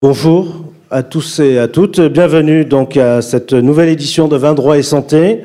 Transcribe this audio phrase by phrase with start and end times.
[0.00, 0.46] Bonjour
[0.92, 1.98] à tous et à toutes.
[2.00, 5.42] Bienvenue donc à cette nouvelle édition de Vin droit et santé.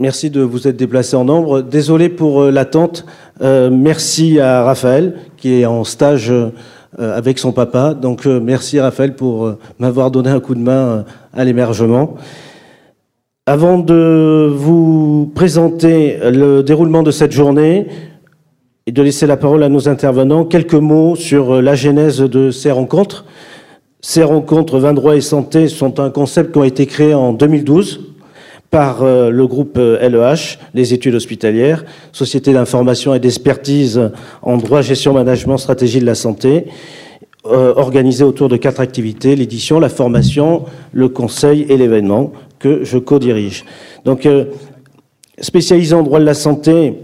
[0.00, 1.62] Merci de vous être déplacé en nombre.
[1.62, 3.06] Désolé pour euh, l'attente.
[3.42, 6.50] Euh, merci à Raphaël qui est en stage euh,
[6.98, 7.94] avec son papa.
[7.94, 12.16] Donc merci Raphaël pour m'avoir donné un coup de main à l'émergement.
[13.46, 17.86] Avant de vous présenter le déroulement de cette journée,
[18.92, 20.44] de laisser la parole à nos intervenants.
[20.44, 23.24] Quelques mots sur euh, la genèse de ces rencontres.
[24.00, 28.00] Ces rencontres Vin droit et santé sont un concept qui a été créé en 2012
[28.70, 30.34] par euh, le groupe LEH, euh,
[30.74, 34.10] les études hospitalières, Société d'information et d'expertise
[34.42, 36.66] en droit, gestion, management, stratégie de la santé,
[37.44, 43.64] organisé autour de quatre activités, l'édition, la formation, le conseil et l'événement que je co-dirige.
[44.04, 44.28] Donc,
[45.40, 46.96] spécialisé en droit de la santé,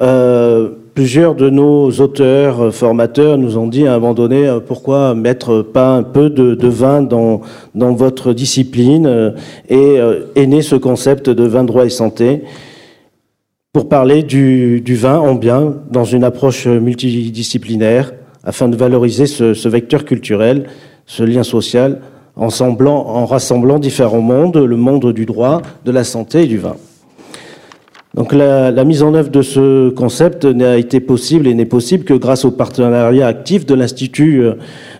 [0.00, 4.60] euh, plusieurs de nos auteurs, euh, formateurs nous ont dit à un moment donné euh,
[4.60, 7.40] pourquoi mettre pas un peu de, vin dans,
[7.74, 9.34] votre discipline
[9.68, 9.96] et
[10.36, 12.42] est ce concept de vin droit et santé
[13.72, 18.12] pour parler du, vin en bien dans une approche multidisciplinaire
[18.44, 20.66] afin de valoriser ce, vecteur culturel,
[21.06, 22.00] ce lien social
[22.36, 26.76] en, en rassemblant différents mondes, le monde du droit, de la santé et du vin.
[28.18, 32.14] Donc la, mise en œuvre de ce concept n'a été possible et n'est possible que
[32.14, 34.54] grâce au partenariat actif de l'Institut euh,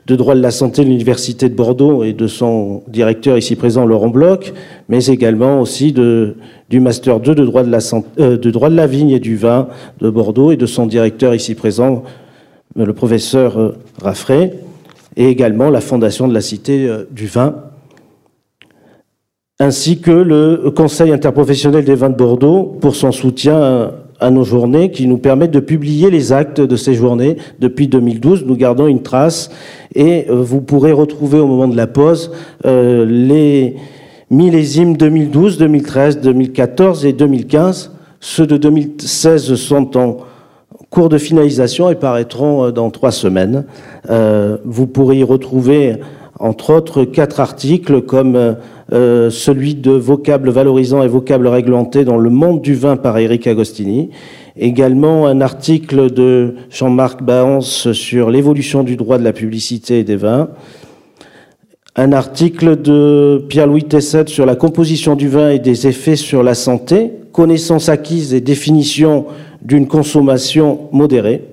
[0.06, 3.84] de droit de la santé de l'Université de Bordeaux et de son directeur ici présent
[3.86, 4.52] Laurent Bloch,
[4.88, 7.80] mais également aussi du Master 2 de droit de, la
[8.20, 9.66] euh, de droit de la vigne et du vin
[10.00, 12.04] de Bordeaux et de son directeur ici présent,
[12.76, 14.52] le professeur euh, Raffray,
[15.16, 17.56] et également la Fondation de la Cité du Vin
[19.60, 24.90] ainsi que le Conseil interprofessionnel des vins de Bordeaux pour son soutien à nos journées
[24.90, 27.36] qui nous permet de publier les actes de ces journées.
[27.60, 29.50] Depuis 2012, nous gardons une trace
[29.94, 32.32] et euh, vous pourrez retrouver au moment de la pause
[32.66, 33.76] euh, les
[34.30, 37.92] millésimes 2012, 2013, 2014 et 2015.
[38.20, 40.16] Ceux de 2016 sont en
[40.90, 43.64] cours de finalisation et paraîtront euh, dans trois semaines.
[44.64, 45.96] vous pourrez y retrouver
[46.40, 48.56] entre autres quatre articles comme
[48.90, 54.10] celui de vocables valorisants et vocables réglementés dans le monde du vin par Eric Agostini.
[54.56, 60.16] Également un article de Jean-Marc Baance sur l'évolution du droit de la publicité et des
[60.16, 60.48] vins.
[61.96, 66.54] Un article de Pierre-Louis Tesset sur la composition du vin et des effets sur la
[66.54, 69.26] santé, connaissances acquises et définition
[69.62, 71.44] d'une consommation modérée.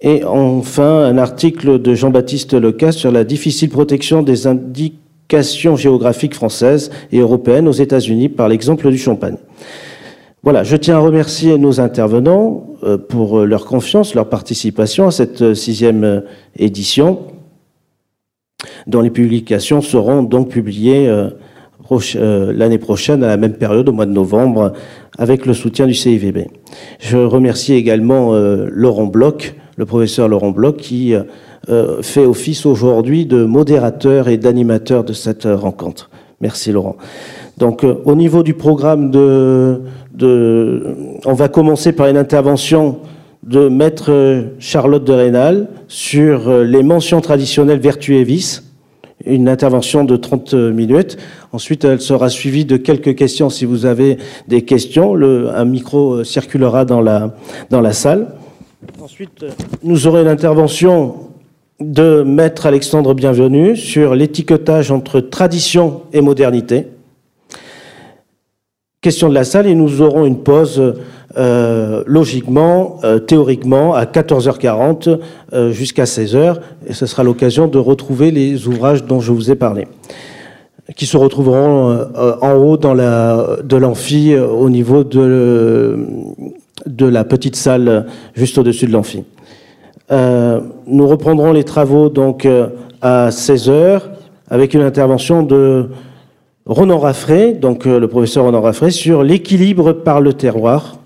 [0.00, 4.92] Et enfin, un article de Jean-Baptiste Lecas sur la difficile protection des indices
[5.42, 9.36] géographique française et européenne aux États-Unis par l'exemple du champagne.
[10.44, 15.10] Voilà, je tiens à remercier nos intervenants euh, pour euh, leur confiance, leur participation à
[15.10, 16.22] cette euh, sixième
[16.58, 17.20] édition,
[18.86, 21.10] dont les publications seront donc publiées
[22.14, 24.74] l'année prochaine à la même période, au mois de novembre,
[25.16, 26.48] avec le soutien du CIVB.
[26.98, 31.14] Je remercie également Laurent Bloch, le professeur Laurent Bloch, qui
[31.70, 36.10] euh, fait office aujourd'hui de modérateur et d'animateur de cette rencontre.
[36.42, 36.96] Merci Laurent.
[37.56, 39.80] Donc euh, au niveau du programme de,
[41.24, 42.98] on va commencer par une intervention
[43.44, 48.64] de maître Charlotte de Rénal sur euh, les mentions traditionnelles vertu et vices,
[49.24, 51.16] une intervention de 30 minutes.
[51.52, 55.14] Ensuite, elle sera suivie de quelques questions si vous avez des questions.
[55.14, 57.34] Le, un micro circulera dans la,
[57.70, 58.34] dans la salle.
[59.02, 59.46] Ensuite,
[59.82, 61.30] nous aurons une intervention
[61.80, 66.86] de Maître Alexandre Bienvenu sur l'étiquetage entre tradition et modernité.
[69.00, 70.94] Question de la salle et nous aurons une pause
[71.36, 75.18] euh, logiquement, euh, théoriquement, à 14h40
[75.52, 76.56] euh, jusqu'à 16h.
[76.86, 79.88] Et ce sera l'occasion de retrouver les ouvrages dont je vous ai parlé,
[80.96, 82.06] qui se retrouveront
[82.40, 86.06] en haut dans la, de l'amphi au niveau de,
[86.86, 89.24] de la petite salle juste au-dessus de l'amphi.
[90.10, 92.68] Euh, nous reprendrons les travaux donc euh,
[93.00, 94.10] à 16 heures
[94.48, 95.88] avec une intervention de
[96.66, 100.98] Ronan Raffray, donc euh, le professeur Ronan Raffray, sur l'équilibre par le terroir.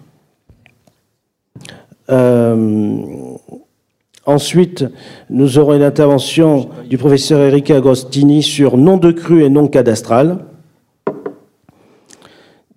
[4.25, 4.85] ensuite,
[5.31, 10.39] nous aurons une intervention du professeur Eric Agostini sur nom de cru et nom cadastral.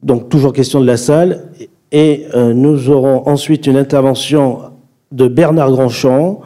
[0.03, 1.49] Donc toujours question de la salle.
[1.91, 4.70] Et nous aurons ensuite une intervention
[5.11, 6.41] de Bernard Grandchamp,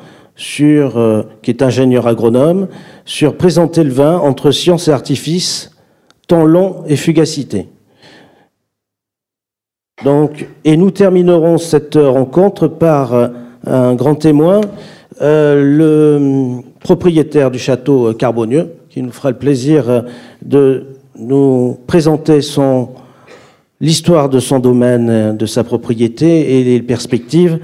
[0.59, 2.67] euh, qui est ingénieur agronome,
[3.05, 5.71] sur présenter le vin entre science et artifice,
[6.27, 7.67] temps long et fugacité.
[10.03, 13.27] Donc, et nous terminerons cette rencontre par euh,
[13.65, 14.61] un grand témoin,
[15.21, 20.03] le propriétaire du château Carbonieux, qui nous fera le plaisir
[20.43, 20.87] de
[21.17, 22.41] nous présenter
[23.79, 27.59] l'histoire de son domaine, de sa propriété et les perspectives,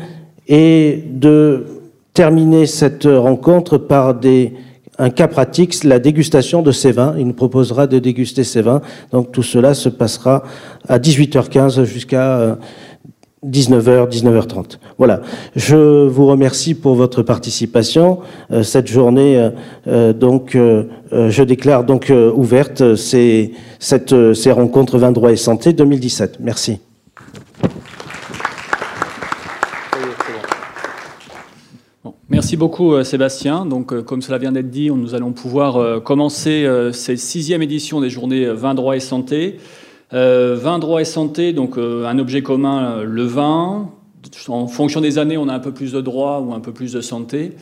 [0.51, 1.65] et de
[2.13, 4.19] terminer cette rencontre par
[4.99, 7.15] un cas pratique, la dégustation de ces vins.
[7.17, 8.81] Il nous proposera de déguster ces vins.
[9.13, 10.43] Donc tout cela se passera
[10.89, 12.57] à 18h15 jusqu'à
[13.47, 14.77] 19h, euh, 19h30.
[14.97, 15.21] Voilà.
[15.55, 18.19] Je vous remercie pour votre participation.
[18.51, 19.51] Euh, cette journée,
[19.87, 26.39] euh, donc, je déclare donc ouverte ces, ces rencontres vins droit et santé 2017.
[26.41, 26.81] Merci.
[32.51, 33.65] Merci beaucoup euh, Sébastien.
[33.65, 38.01] Donc, euh, comme cela vient d'être dit, nous allons pouvoir euh, commencer cette sixième édition
[38.01, 39.55] des journées vin droit et santé.
[40.11, 43.89] vin droit et santé, donc un objet commun, le vin.
[44.49, 46.91] En fonction des années, on a un peu plus de droit ou un peu plus
[46.91, 47.53] de santé.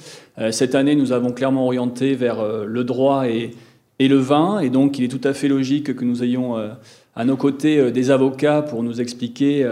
[0.50, 3.52] Cette année, nous avons clairement orienté vers le droit et,
[4.00, 6.56] et le vin, et donc il est tout à fait logique que nous ayons
[7.16, 9.70] à nos côtés des avocats pour nous expliquer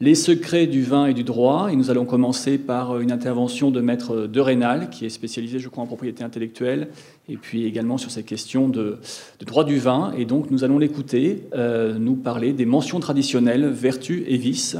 [0.00, 1.68] les secrets du vin et du droit.
[1.72, 5.68] Et nous allons commencer par une intervention de maître de Rénal, qui est spécialisé, je
[5.68, 6.88] crois, en propriété intellectuelle,
[7.28, 8.98] et puis également sur ces questions de,
[9.44, 10.12] droit du vin.
[10.16, 14.76] Et donc, nous allons l'écouter euh, nous parler des mentions traditionnelles, vertus et vices.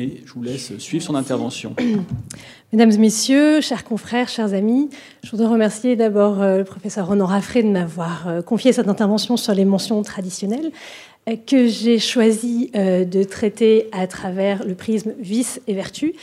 [0.00, 1.74] Et je vous laisse suivre son intervention.
[2.72, 4.90] Mesdames et messieurs, chers confrères, chers amis,
[5.24, 9.36] je voudrais remercier d'abord euh, le professeur Renan Raffray de m'avoir euh, confié cette intervention
[9.36, 10.70] sur les mentions traditionnelles
[11.36, 16.14] que j'ai choisi euh, de traiter à travers le prisme vice et vertu,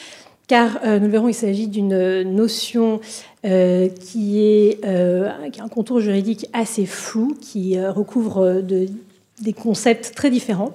[0.47, 3.01] car euh, nous le verrons, il s'agit d'une notion
[3.45, 10.73] euh, qui, a un contour juridique assez flou, qui recouvre des concepts très différents,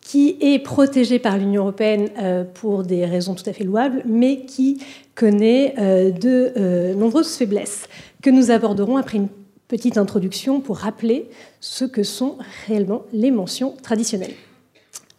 [0.00, 2.08] qui est protégé par l'Union européenne
[2.54, 4.82] pour des raisons tout à fait louables, mais qui
[5.14, 7.88] connaît de nombreuses faiblesses
[8.22, 9.28] que nous aborderons après une
[9.70, 11.30] petite introduction pour rappeler
[11.60, 14.34] ce que sont réellement les mentions traditionnelles.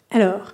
[0.10, 0.52] Alors,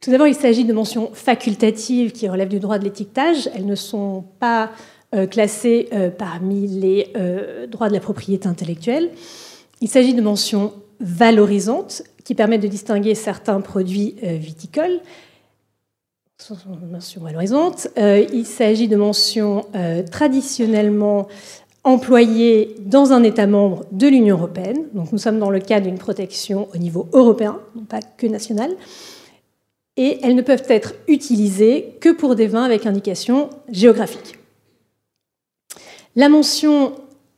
[0.00, 3.50] tout d'abord, il s'agit de mentions facultatives qui relèvent du droit de l'étiquetage.
[3.56, 4.70] Elles ne sont pas
[5.14, 9.10] euh, classées euh, parmi les euh, droits de la propriété intellectuelle.
[9.80, 15.00] Il s'agit de mentions valorisantes qui permettent de distinguer certains produits viticoles.
[16.90, 17.88] Mentions valorisantes.
[17.96, 19.64] il s'agit de mentions
[20.10, 21.28] traditionnellement
[21.84, 24.84] employées dans un État membre de l'Union européenne.
[24.94, 28.72] Nous sommes dans le cadre d'une protection au niveau européen, non pas que national.
[29.96, 34.38] Et elles ne peuvent être utilisées que pour des vins avec indication géographique.
[36.14, 36.92] La mention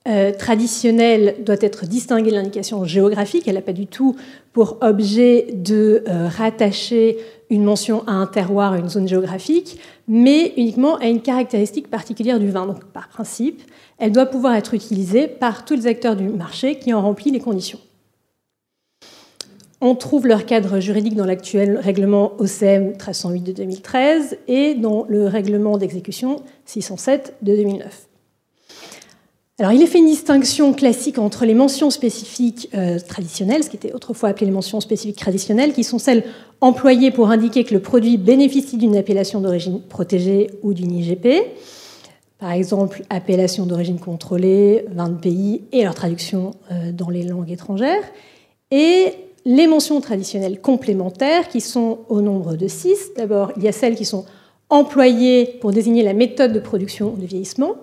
[0.09, 3.47] euh, traditionnelle doit être distinguée de l'indication géographique.
[3.47, 4.17] Elle n'a pas du tout
[4.53, 7.19] pour objet de euh, rattacher
[7.51, 9.79] une mention à un terroir, à une zone géographique,
[10.12, 12.67] mais uniquement à une caractéristique particulière du vin.
[12.67, 13.62] Donc, par principe,
[13.97, 17.39] elle doit pouvoir être utilisée par tous les acteurs du marché qui ont rempli les
[17.39, 17.79] conditions.
[19.81, 25.27] On trouve leur cadre juridique dans l'actuel règlement OCM 1308 de 2013 et dans le
[25.29, 28.10] règlement d'exécution 607 de 2009.
[29.61, 33.77] Alors, il est fait une distinction classique entre les mentions spécifiques euh, traditionnelles, ce qui
[33.77, 36.25] était autrefois appelé les mentions spécifiques traditionnelles, qui sont celles
[36.62, 41.43] employées pour indiquer que le produit bénéficie d'une appellation d'origine protégée ou d'une IGP,
[42.39, 47.50] par exemple appellation d'origine contrôlée, vin de pays et leur traduction euh, dans les langues
[47.50, 48.02] étrangères,
[48.71, 49.12] et
[49.45, 53.11] les mentions traditionnelles complémentaires qui sont au nombre de six.
[53.14, 54.25] D'abord, il y a celles qui sont
[54.71, 57.75] employées pour désigner la méthode de production de vieillissement,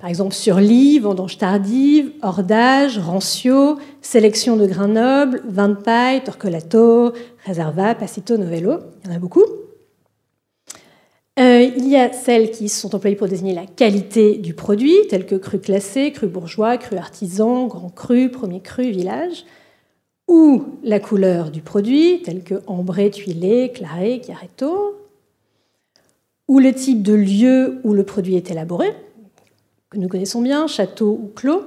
[0.00, 7.12] par exemple surlis, vendange tardive, hordage, rancio, sélection de grains nobles, vin de paille, torcolato,
[7.46, 9.44] reserva, passito, novello, il y en a beaucoup.
[11.38, 15.26] Euh, il y a celles qui sont employées pour désigner la qualité du produit, telles
[15.26, 19.44] que cru classé, cru bourgeois, cru artisan, grand cru, premier cru, village,
[20.28, 24.96] ou la couleur du produit, telles que ambré, tuilé, claré, chiaretto,
[26.48, 28.92] ou le type de lieu où le produit est élaboré,
[29.90, 31.62] que nous connaissons bien, château ou clos,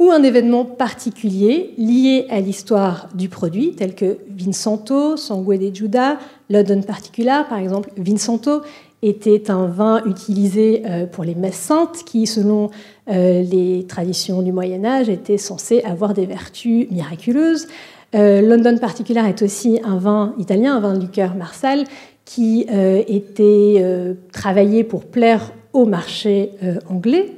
[0.00, 6.18] ou un événement particulier lié à l'histoire du produit, tel que Vinsanto, Sangue de Giuda,
[6.50, 7.90] London Particular, par exemple.
[7.96, 8.62] Vinsanto
[9.02, 12.70] était un vin utilisé euh, pour les messes saintes qui, selon
[13.08, 17.68] euh, les traditions du Moyen Âge, était censé avoir des vertus miraculeuses.
[18.16, 21.84] Euh, London Particular est aussi un vin italien, un vin de liqueur marsal,
[22.24, 23.84] qui était
[24.32, 26.50] travaillé pour plaire au marché
[26.88, 27.32] anglais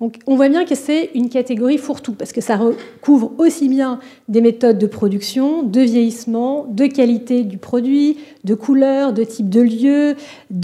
[0.00, 4.00] Donc on voit bien que c'est une catégorie fourre-tout, parce que ça recouvre aussi bien
[4.28, 9.60] des méthodes de production, de vieillissement, de qualité du produit, de couleur, de type de
[9.60, 10.16] lieu,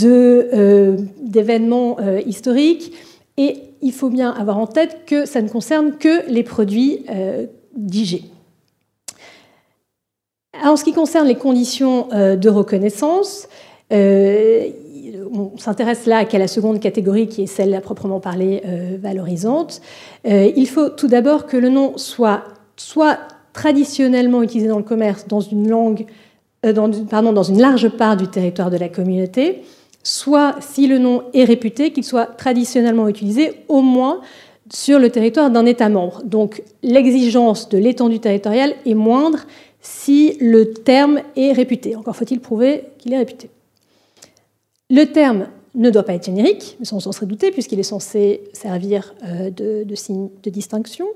[0.02, 2.92] euh, d'événements euh, historiques.
[3.36, 7.46] Et il faut bien avoir en tête que ça ne concerne que les produits euh,
[7.76, 8.24] d'IG.
[10.62, 13.48] En ce qui concerne les conditions de reconnaissance,
[13.92, 19.80] on s'intéresse là qu'à la seconde catégorie qui est celle à proprement parler euh, valorisante.
[20.26, 22.44] Euh, il faut tout d'abord que le nom soit
[22.76, 23.18] soit
[23.52, 26.06] traditionnellement utilisé dans le commerce dans une langue,
[26.64, 29.62] euh, dans une large part du territoire de la communauté,
[30.02, 34.20] soit si le nom est réputé, qu'il soit traditionnellement utilisé au moins
[34.72, 36.22] sur le territoire d'un État membre.
[36.24, 39.40] Donc l'exigence de l'étendue territoriale est moindre
[39.80, 41.96] si le terme est réputé.
[41.96, 43.50] Encore faut-il prouver qu'il est réputé.
[44.90, 48.42] Le terme ne doit pas être générique, mais on s'en serait douté, puisqu'il est censé
[48.52, 51.06] servir euh, de, signe de distinction.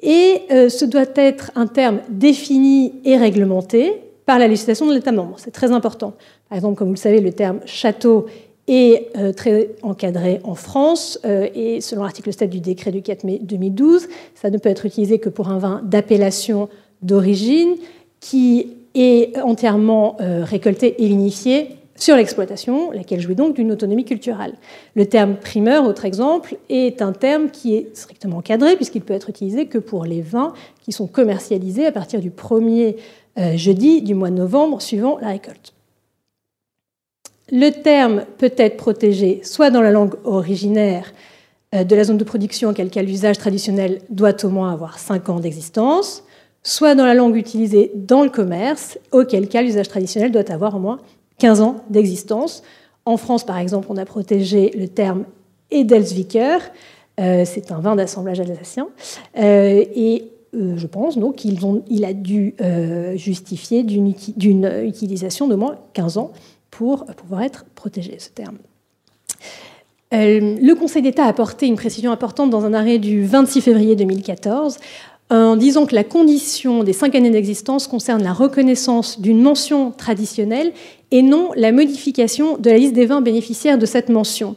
[0.00, 3.92] Et euh, ce doit être un terme défini et réglementé
[4.26, 5.36] par la législation de l'État membre.
[5.38, 6.14] C'est très important.
[6.48, 8.26] Par exemple, comme vous le savez, le terme château
[8.66, 13.38] est euh, très encadré en France et selon l'article 7 du décret du 4 mai
[13.42, 16.70] 2012, ça ne peut être utilisé que pour un vin d'appellation
[17.02, 17.74] d'origine
[18.20, 24.54] qui est entièrement récolté et vinifié sur l'exploitation, laquelle jouit donc d'une autonomie culturelle.
[24.96, 29.30] Le terme primeur, autre exemple, est un terme qui est strictement encadré puisqu'il peut être
[29.30, 32.96] utilisé que pour les vins qui sont commercialisés à partir du premier
[33.38, 35.72] euh, jeudi du mois de novembre suivant la récolte.
[37.52, 41.12] Le terme peut être protégé soit dans la langue originaire
[41.74, 45.28] euh, de la zone de production, auquel cas l'usage traditionnel doit au moins avoir 5
[45.28, 46.24] ans d'existence,
[46.62, 50.78] soit dans la langue utilisée dans le commerce, auquel cas l'usage traditionnel doit avoir au
[50.78, 51.00] moins
[51.38, 52.62] 15 ans d'existence.
[53.04, 55.24] En France, par exemple, on a protégé le terme
[55.70, 56.58] Edelsviker,
[57.20, 58.88] euh, c'est un vin d'assemblage alsacien,
[59.38, 62.54] euh, et euh, je pense donc qu'il a dû
[63.16, 64.14] justifier d'une
[64.84, 66.32] utilisation de moins 15 ans
[66.70, 68.58] pour pouvoir être protégé, ce terme.
[70.12, 74.78] Le Conseil d'État a apporté une précision importante dans un arrêt du 26 février 2014
[75.30, 80.72] en disant que la condition des cinq années d'existence concerne la reconnaissance d'une mention traditionnelle
[81.10, 84.56] et non la modification de la liste des vins bénéficiaires de cette mention.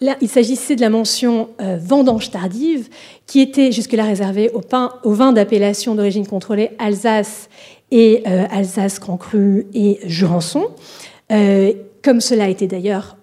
[0.00, 2.88] Là, il s'agissait de la mention euh, vendange tardive,
[3.26, 7.48] qui était jusque-là réservée aux, vins d'appellation d'origine contrôlée Alsace
[7.90, 10.66] et euh, Alsace Grand Cru et Jurançon,
[11.32, 11.72] euh,
[12.02, 13.16] comme cela été d'ailleurs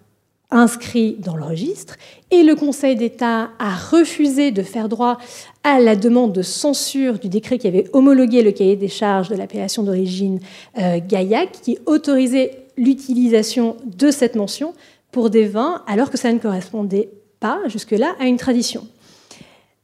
[0.51, 1.95] inscrit dans le registre.
[2.29, 5.17] Et le Conseil d'État a refusé de faire droit
[5.63, 9.35] à la demande de censure du décret qui avait homologué le cahier des charges de
[9.35, 10.39] l'appellation d'origine
[10.77, 14.73] euh, Gaillac, qui autorisait l'utilisation de cette mention
[15.11, 18.87] pour des vins, alors que ça ne correspondait pas jusque-là à une tradition.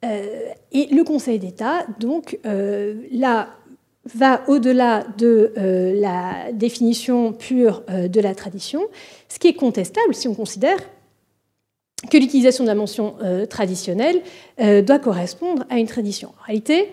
[0.06, 3.50] Euh, et le Conseil d'État, donc, euh, là,
[4.16, 5.52] va au-delà de
[6.00, 8.84] la définition pure de la tradition,
[9.38, 10.80] ce qui est contestable si on considère
[12.10, 14.20] que l'utilisation de la mention euh, traditionnelle
[14.60, 16.30] euh, doit correspondre à une tradition.
[16.42, 16.90] En réalité,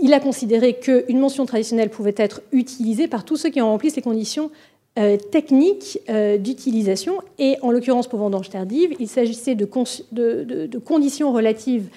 [0.00, 3.90] il a considéré qu'une mention traditionnelle pouvait être utilisée par tous ceux qui ont rempli
[3.90, 4.52] ces conditions
[5.00, 5.98] euh, techniques
[6.38, 9.68] d'utilisation, et en l'occurrence pour vendange tardive, il s'agissait de,
[10.12, 11.88] de, conditions relatives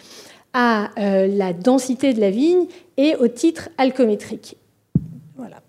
[0.53, 2.65] à la densité de la vigne
[2.97, 4.57] et au titre alcométrique.
[5.35, 5.62] Voilà.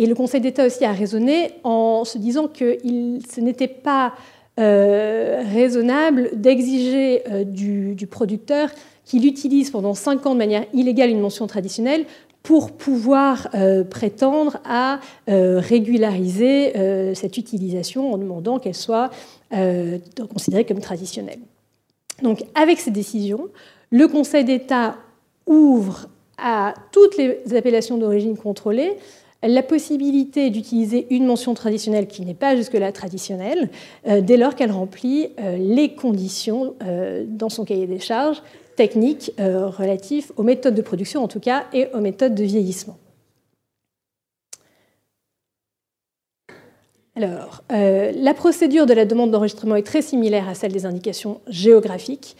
[0.00, 4.14] Et le Conseil d'État aussi a raisonné en se disant que ce n'était pas
[4.58, 8.70] euh, raisonnable d'exiger euh, du, producteur
[9.04, 12.06] qu'il utilise pendant cinq ans de manière illégale une mention traditionnelle
[12.42, 16.72] pour pouvoir euh, prétendre à régulariser
[17.14, 19.10] cette utilisation en demandant qu'elle soit
[20.32, 21.40] considérée comme traditionnelle.
[22.22, 23.48] Donc avec ces décisions,
[23.90, 24.96] le Conseil d'État
[25.46, 28.96] ouvre à toutes les appellations d'origine contrôlée
[29.48, 33.70] la possibilité d'utiliser une mention traditionnelle qui n'est pas jusque-là traditionnelle,
[34.06, 38.42] euh, dès lors qu'elle remplit euh, les conditions euh, dans son cahier des charges
[38.76, 42.96] techniques relatifs aux méthodes de production en tout cas et aux méthodes de vieillissement.
[47.14, 52.36] Alors, la procédure de la demande d'enregistrement est très similaire à celle des indications géographiques.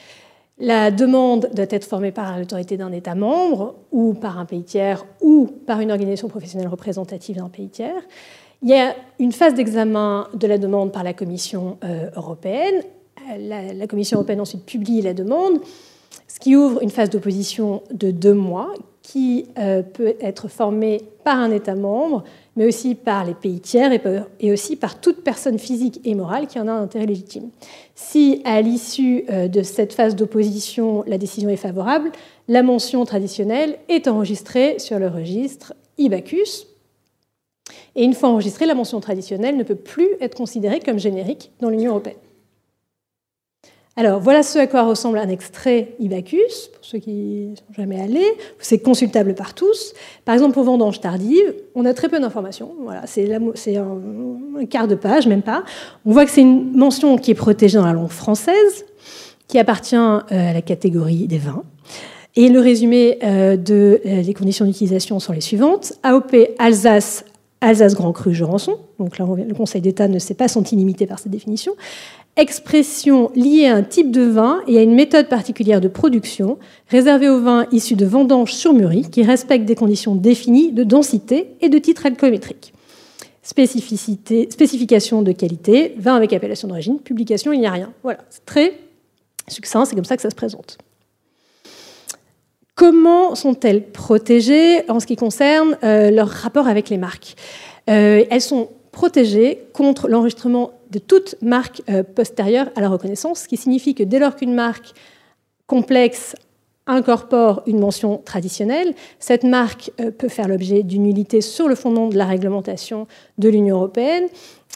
[0.61, 5.07] La demande doit être formée par l'autorité d'un État membre ou par un pays tiers
[5.23, 8.02] ou par une organisation professionnelle représentative d'un pays tiers.
[8.62, 12.83] Il y a une phase d'examen de la demande par la Commission euh, européenne.
[13.38, 15.61] La, Commission européenne ensuite publie la demande,
[16.29, 21.50] ce qui ouvre une phase d'opposition de deux mois qui peut être formé par un
[21.50, 22.25] État membre,
[22.57, 23.92] mais aussi par les pays tiers
[24.40, 27.50] et aussi par toute personne physique et morale qui en a un intérêt légitime.
[27.95, 32.11] Si à l'issue de cette phase d'opposition, la décision est favorable,
[32.49, 36.66] la mention traditionnelle est enregistrée sur le registre IBACUS.
[37.95, 41.71] Et une fois enregistrée, la mention traditionnelle ne peut plus être considérée comme générique dans
[41.71, 42.16] l'Union européenne.
[43.97, 48.01] Alors, voilà ce à quoi ressemble un extrait IBACUS, pour ceux qui ne sont jamais
[48.01, 48.33] allés.
[48.61, 49.93] C'est consultable par tous.
[50.25, 52.73] Par exemple, pour vendange tardive, on a très peu d'informations.
[52.83, 55.65] Voilà, c'est un, quart de page, même pas.
[56.07, 58.87] On voit que c'est une mention qui est protégée dans la langue française,
[59.49, 61.65] qui appartient euh, à la catégorie des vins.
[62.37, 65.95] Et le résumé euh, de, euh, des conditions d'utilisation sont les suivantes.
[66.05, 67.25] AOP Alsace,
[67.61, 68.79] Alsace Grand Cru Jurançon.
[68.99, 71.73] Donc là, le Conseil d'État ne s'est pas senti limité par cette définition.
[72.37, 77.29] Expression liée à un type de vin et à une méthode particulière de production, réservée
[77.29, 78.73] aux vins issus de vendanges sur
[79.11, 82.73] qui respectent des conditions définies de densité et de titre alcoométrique.
[83.43, 87.93] Spécificité, spécification de qualité, vin avec appellation d'origine, publication, il n'y a rien.
[88.02, 88.75] Voilà, c'est très
[89.49, 90.79] succinct, c'est comme ça que ça se présente.
[92.81, 97.37] Comment sont-elles protégées en ce qui concerne euh, leur rapport avec les marques?
[97.91, 103.49] Euh, Elles sont protégées contre l'enregistrement de toute marque euh, postérieure à la reconnaissance, ce
[103.49, 104.95] qui signifie que dès lors qu'une marque
[105.67, 106.35] complexe
[106.87, 112.17] incorpore une mention traditionnelle, cette marque peut faire l'objet d'une nullité sur le fondement de
[112.17, 113.07] la réglementation
[113.37, 114.25] de l'Union européenne,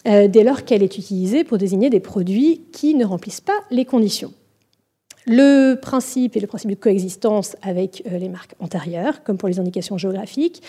[0.04, 4.32] dès lors qu'elle est utilisée pour désigner des produits qui ne remplissent pas les conditions.
[5.26, 9.58] Le principe est le principe de coexistence avec euh, les marques antérieures, comme pour les
[9.58, 10.62] indications géographiques.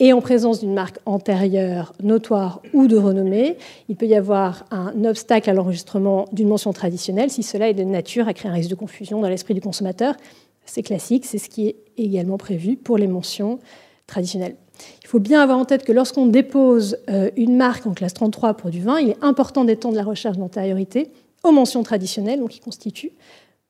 [0.00, 3.56] Et en présence d'une marque antérieure notoire ou de renommée,
[3.88, 7.84] il peut y avoir un obstacle à l'enregistrement d'une mention traditionnelle si cela est de
[7.84, 10.16] nature à créer un risque de confusion dans l'esprit du consommateur.
[10.64, 13.60] C'est classique, c'est ce qui est également prévu pour les mentions
[14.08, 14.56] traditionnelles.
[15.04, 18.54] Il faut bien avoir en tête que lorsqu'on dépose euh, une marque en classe 33
[18.54, 21.10] pour du vin, il est important d'étendre la recherche d'antériorité
[21.44, 23.12] aux mentions traditionnelles, donc qui constituent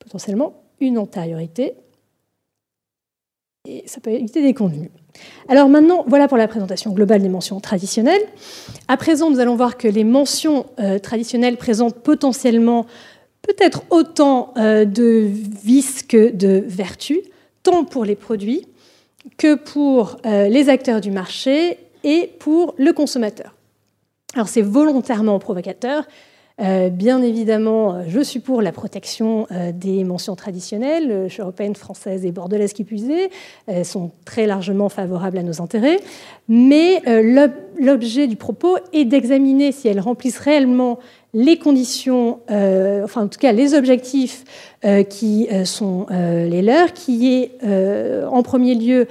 [0.00, 1.74] potentiellement une antériorité.
[3.68, 4.90] Et ça peut éviter des contenus.
[5.48, 8.22] Alors maintenant, voilà pour la présentation globale des mentions traditionnelles.
[8.88, 12.86] À présent, nous allons voir que les mentions euh, traditionnelles présentent potentiellement
[13.42, 17.20] peut-être autant euh, de vices que de vertus,
[17.62, 18.66] tant pour les produits
[19.36, 23.54] que pour euh, les acteurs du marché et pour le consommateur.
[24.34, 26.06] Alors c'est volontairement provocateur,
[26.90, 32.32] bien évidemment, euh, je suis pour la protection euh, des mentions traditionnelles, européennes, françaises et
[32.32, 33.30] bordelaises qui puisaient.
[33.66, 35.98] Elles sont très largement favorables à nos intérêts.
[36.48, 37.02] Mais
[37.78, 40.98] l'objet du propos est d'examiner si elles remplissent réellement
[41.32, 44.44] les conditions, enfin en tout cas les objectifs
[45.08, 47.52] qui sont les leurs, qui est
[48.26, 49.06] en premier lieu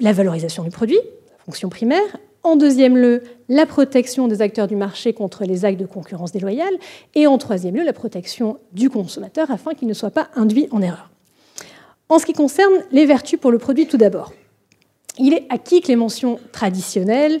[0.00, 1.00] la valorisation du produit,
[1.46, 5.86] fonction primaire, en deuxième lieu, la protection des acteurs du marché contre les actes de
[5.86, 6.74] concurrence déloyale.
[7.14, 10.80] Et en troisième lieu, la protection du consommateur afin qu'il ne soit pas induit en
[10.80, 11.10] erreur.
[12.08, 14.32] En ce qui concerne les vertus pour le produit, tout d'abord,
[15.18, 17.40] il est acquis que les mentions traditionnelles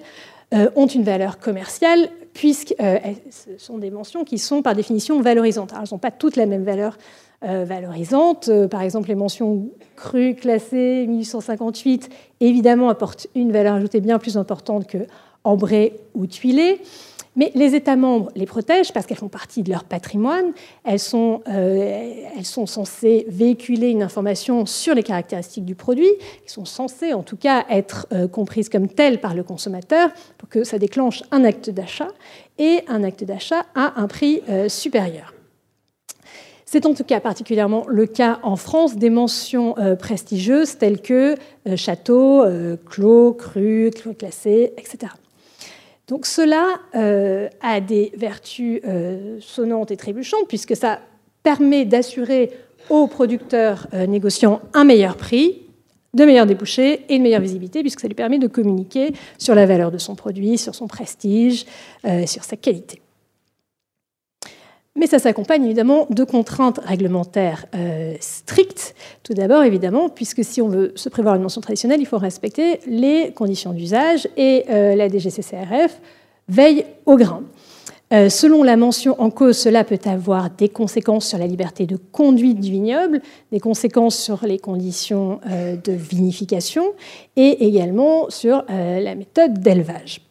[0.54, 2.98] euh, ont une valeur commerciale puisque euh,
[3.30, 5.72] ce sont des mentions qui sont par définition valorisantes.
[5.72, 6.98] elles n'ont pas toutes la même valeur
[7.44, 8.50] euh, valorisante.
[8.70, 12.08] par exemple, les mentions cru classé 1858,
[12.40, 15.06] évidemment, apporte une valeur ajoutée bien plus importante que
[15.44, 16.80] ambré ou tuilé.
[17.36, 20.52] Mais les États membres les protègent parce qu'elles font partie de leur patrimoine.
[20.84, 26.10] Elles sont, euh, elles censées véhiculer une information sur les caractéristiques du produit,
[26.46, 30.48] qui sont censées en tout cas être euh, comprises comme telles par le consommateur pour
[30.48, 32.08] que ça déclenche un acte d'achat
[32.58, 35.35] et un acte d'achat à un prix euh, supérieur.
[36.68, 41.36] C'est en tout cas particulièrement le cas en France des mentions euh, prestigieuses telles que
[41.68, 45.12] euh, château, euh, clos, cru, clos classé, etc.
[46.08, 48.80] Donc cela a des vertus
[49.40, 51.00] sonnantes et trébuchantes puisque ça
[51.42, 52.52] permet d'assurer
[52.90, 55.62] aux producteurs négociants un meilleur prix,
[56.14, 59.66] de meilleurs débouchés et une meilleure visibilité, puisque ça lui permet de communiquer sur la
[59.66, 61.66] valeur de son produit, sur son prestige,
[62.04, 63.02] sur sa qualité.
[64.96, 68.94] Mais ça s'accompagne évidemment de contraintes réglementaires euh, strictes.
[69.22, 72.80] Tout d'abord, évidemment, puisque si on veut se prévoir une mention traditionnelle, il faut respecter
[72.86, 76.00] les conditions d'usage et euh, la DGCCRF
[76.48, 77.42] veille au grain.
[78.12, 81.96] Euh, selon la mention en cause, cela peut avoir des conséquences sur la liberté de
[81.96, 83.20] conduite du vignoble,
[83.52, 86.84] des conséquences sur les conditions de vinification
[87.34, 90.25] et également sur la méthode d'élevage.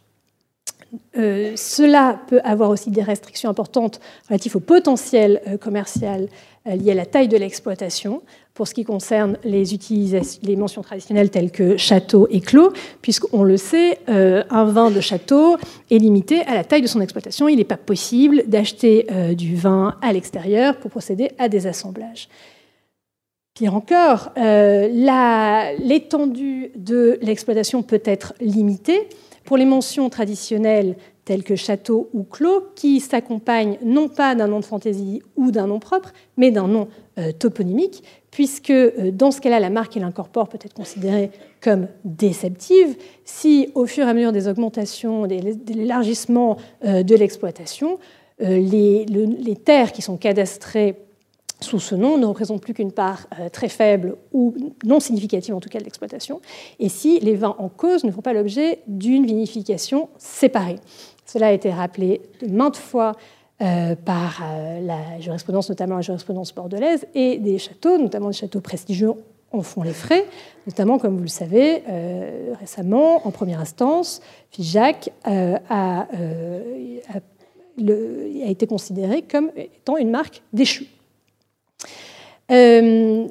[1.17, 6.27] Euh, cela peut avoir aussi des restrictions importantes relatives au potentiel euh, commercial
[6.65, 8.23] liées à la taille de l'exploitation
[8.55, 9.65] pour ce qui concerne les,
[10.41, 15.57] les mentions traditionnelles telles que château et clos, puisqu'on le sait, un vin de château
[15.91, 17.47] est limité à la taille de son exploitation.
[17.47, 22.29] Il n'est pas possible d'acheter du vin à l'extérieur pour procéder à des assemblages.
[23.55, 24.89] Pire encore, euh,
[25.79, 29.07] l'étendue de l'exploitation peut être limitée
[29.45, 34.59] pour les mentions traditionnelles telles que château ou clos, qui s'accompagnent non pas d'un nom
[34.59, 39.41] de fantaisie ou d'un nom propre, mais d'un nom euh, toponymique, puisque euh, dans ce
[39.41, 41.31] cas-là, la marque qu'il incorpore peut être considérée
[41.61, 42.95] comme déceptive.
[43.23, 47.97] Si, au fur et à mesure des augmentations, de l'élargissement de l'exploitation,
[48.39, 50.95] les terres qui sont cadastrées
[51.61, 55.59] sous ce nom ne représente plus qu'une part euh, très faible ou non significative en
[55.59, 56.41] tout cas de l'exploitation,
[56.79, 60.79] et si les vins en cause ne font pas l'objet d'une vinification séparée.
[61.25, 63.13] Cela a été rappelé de maintes fois
[63.61, 68.61] euh, par euh, la jurisprudence, notamment la jurisprudence bordelaise, et des châteaux, notamment des châteaux
[68.61, 69.13] prestigieux,
[69.51, 70.25] en font les frais,
[70.67, 71.81] notamment, comme vous le savez,
[72.59, 74.19] récemment, en première instance,
[74.51, 76.07] Figeac a,
[77.77, 80.87] été considéré comme étant une marque déchue.
[82.51, 83.27] Euh,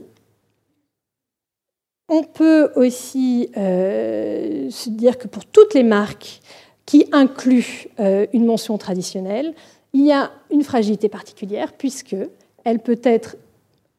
[2.09, 6.41] on peut aussi euh, se dire que pour toutes les marques
[6.85, 9.55] qui incluent euh, une mention traditionnelle,
[9.93, 12.17] il y a une fragilité particulière puisque
[12.65, 13.37] elle peut être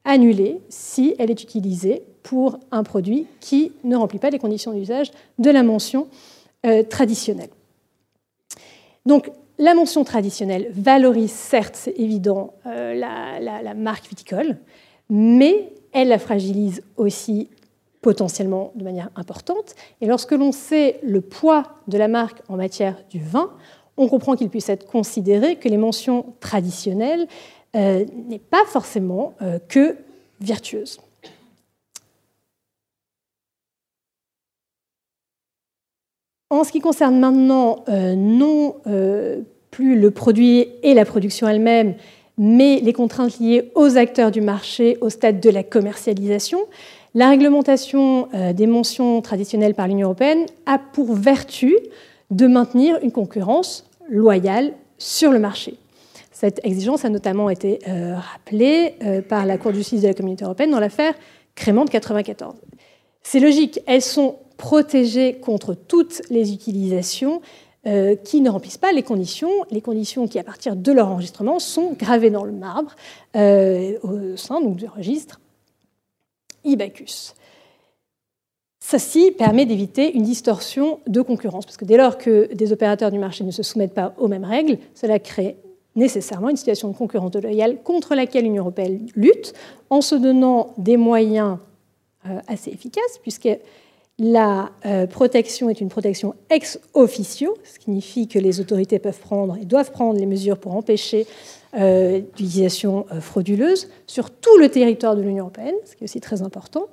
[0.04, 5.12] annulée si elle est utilisée pour un produit qui ne remplit pas les conditions d'usage
[5.39, 6.08] de la mention
[6.89, 7.51] traditionnelle.
[9.06, 14.58] Donc, la mention traditionnelle valorise certes, c'est évident, la, marque viticole,
[15.10, 17.50] mais elle la fragilise aussi
[18.02, 19.76] potentiellement de manière importante.
[20.00, 23.52] Et lorsque l'on sait le poids de la marque en matière du vin,
[23.98, 27.28] on comprend qu'il puisse être considéré que les mentions traditionnelles
[27.76, 29.98] euh, n'est pas forcément euh, que
[30.39, 31.00] vertueuses.
[36.50, 38.76] En ce qui concerne maintenant euh, non
[39.72, 41.96] plus le produit et la production elle-même,
[42.38, 46.60] mais les contraintes liées aux acteurs du marché au stade de la commercialisation.
[47.13, 51.76] La réglementation euh, des mentions traditionnelles par l'Union européenne a pour vertu
[52.32, 55.76] de maintenir une concurrence loyale sur le marché.
[56.32, 60.13] Cette exigence a notamment été euh, rappelée euh, par la Cour de justice de la
[60.13, 61.13] Communauté européenne dans l'affaire
[61.56, 62.56] Crément de 1994.
[63.24, 67.41] C'est logique, elles sont protégées contre toutes les utilisations
[67.88, 71.60] euh, qui ne remplissent pas les conditions, les conditions qui, à partir de leur enregistrement,
[71.60, 72.95] sont gravées dans le marbre
[73.36, 75.39] euh, au sein donc, du registre
[76.63, 77.36] IBACUS.
[78.80, 83.19] Ceci permet d'éviter une distorsion de concurrence, parce que dès lors que des opérateurs du
[83.19, 85.58] marché ne se soumettent pas aux mêmes règles, cela crée
[85.95, 89.54] nécessairement une situation de concurrence déloyale contre laquelle l'Union européenne lutte
[89.89, 91.58] en se donnant des moyens
[92.28, 93.50] euh, assez efficaces, puisque
[94.17, 99.19] la euh, protection est une protection ex officio, ce qui signifie que les autorités peuvent
[99.19, 101.28] prendre et doivent prendre les mesures pour empêcher
[101.78, 106.21] euh, l'utilisation euh, frauduleuse sur tout le territoire de l'Union européenne, ce qui est aussi
[106.21, 106.88] très important.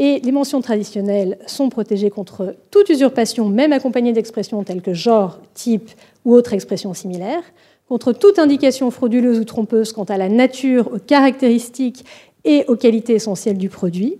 [0.00, 5.38] Et les mentions traditionnelles sont protégées contre toute usurpation, même accompagnée d'expressions telles que genre,
[5.54, 5.90] type
[6.24, 7.42] ou autre expression similaire,
[7.88, 12.04] contre toute indication frauduleuse ou trompeuse quant à la nature, aux caractéristiques
[12.44, 14.18] et aux qualités essentielles du produit,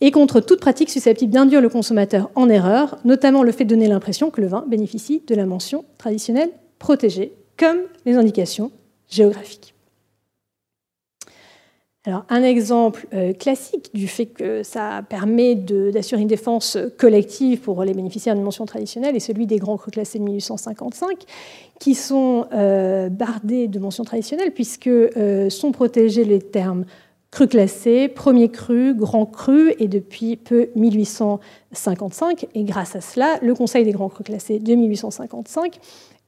[0.00, 3.88] et contre toute pratique susceptible d'induire le consommateur en erreur, notamment le fait de donner
[3.88, 8.70] l'impression que le vin bénéficie de la mention traditionnelle protégée, comme les indications
[9.08, 9.74] géographiques.
[12.06, 17.84] Alors, un exemple euh, classique du fait que ça permet d'assurer une défense collective pour
[17.84, 21.24] les bénéficiaires d'une mention traditionnelle est celui des grands crus classés de 1855,
[21.78, 26.86] qui sont euh, bardés de mentions traditionnelles puisque euh, sont protégés les termes
[27.30, 32.46] cru classé, premier cru, grand cru, et depuis peu 1855.
[32.54, 35.78] Et grâce à cela, le Conseil des grands crus classés de 1855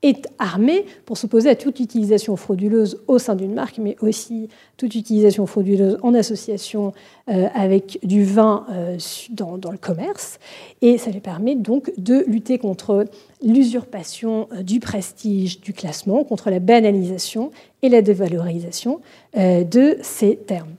[0.03, 4.95] est armé pour s'opposer à toute utilisation frauduleuse au sein d'une marque, mais aussi toute
[4.95, 6.93] utilisation frauduleuse en association
[7.31, 8.99] euh, avec du vin euh,
[9.31, 10.39] dans, le commerce.
[10.83, 13.05] Et ça lui permet donc de lutter contre
[13.45, 19.01] l'usurpation euh, du prestige du classement, contre la banalisation et la dévalorisation
[19.35, 20.75] de ces termes.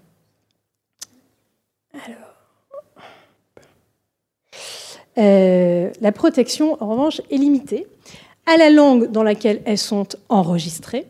[5.18, 7.86] Euh, la protection, en revanche, est limitée
[8.46, 11.06] à la langue dans laquelle elles sont enregistrées.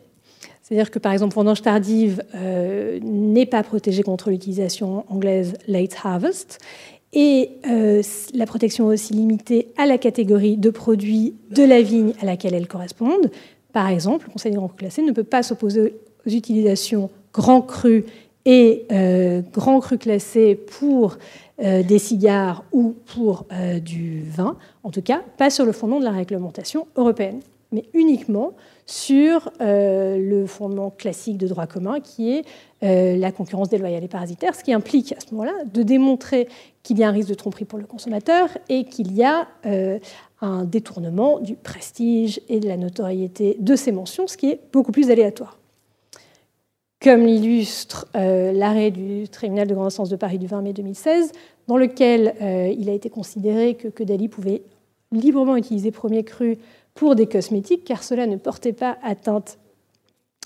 [0.62, 6.60] C'est-à-dire que, par exemple, vendange tardive euh, n'est pas protégée contre l'utilisation anglaise late harvest.
[7.12, 8.02] Et euh,
[8.34, 12.56] la protection est aussi limitée à la catégorie de produits de la vigne à laquelle
[12.56, 13.30] elles correspondent.
[13.72, 18.06] Par exemple, le Conseil des grands classés ne peut pas s'opposer aux utilisations grand cru
[18.46, 18.86] et
[19.54, 21.18] grand cru classé pour
[21.60, 23.46] des cigares ou pour
[23.82, 27.40] du vin, en tout cas pas sur le fondement de la réglementation européenne,
[27.72, 28.52] mais uniquement
[28.86, 32.44] sur le fondement classique de droit commun qui est
[32.82, 36.50] la concurrence déloyale et parasitaire, ce qui implique à ce moment-là de démontrer
[36.82, 39.48] qu'il y a un risque de tromperie pour le consommateur et qu'il y a
[40.42, 44.92] un détournement du prestige et de la notoriété de ces mentions, ce qui est beaucoup
[44.92, 45.58] plus aléatoire.
[47.04, 51.34] Comme l'illustre euh, l'arrêt du tribunal de grande instance de Paris du 20 mai 2016,
[51.68, 54.62] dans lequel euh, il a été considéré que, que Dali pouvait
[55.12, 56.58] librement utiliser premier cru
[56.94, 59.60] pour des cosmétiques, car cela ne portait pas atteinte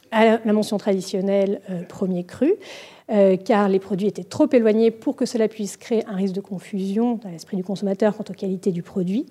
[0.10, 2.56] à la mention traditionnelle euh, premier cru,
[3.46, 7.15] car les produits étaient trop éloignés pour que cela puisse créer un risque de confusion
[7.24, 9.28] dans l'esprit du consommateur quant aux qualités du produit,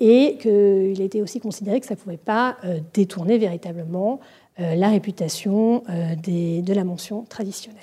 [0.00, 4.20] et qu'il était aussi considéré que ça ne pouvait pas euh, détourner véritablement
[4.58, 7.82] euh, la réputation euh, de la mention traditionnelle.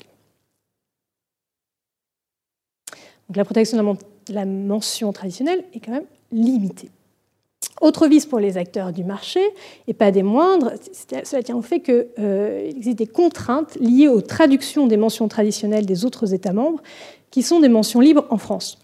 [3.27, 6.89] Donc la protection de la mention traditionnelle est quand même limitée.
[7.79, 9.39] Autre vice pour les acteurs du marché,
[9.87, 10.73] et pas des moindres,
[11.23, 16.05] cela tient au fait qu'il existe des contraintes liées aux traductions des mentions traditionnelles des
[16.05, 16.81] autres États membres,
[17.31, 18.77] qui sont des mentions libres en France.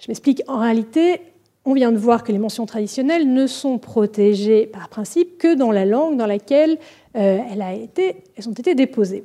[0.00, 1.20] Je m'explique, en réalité,
[1.66, 5.72] on vient de voir que les mentions traditionnelles ne sont protégées par principe que dans
[5.72, 6.78] la langue dans laquelle
[7.16, 9.24] euh, elles, ont été déposées,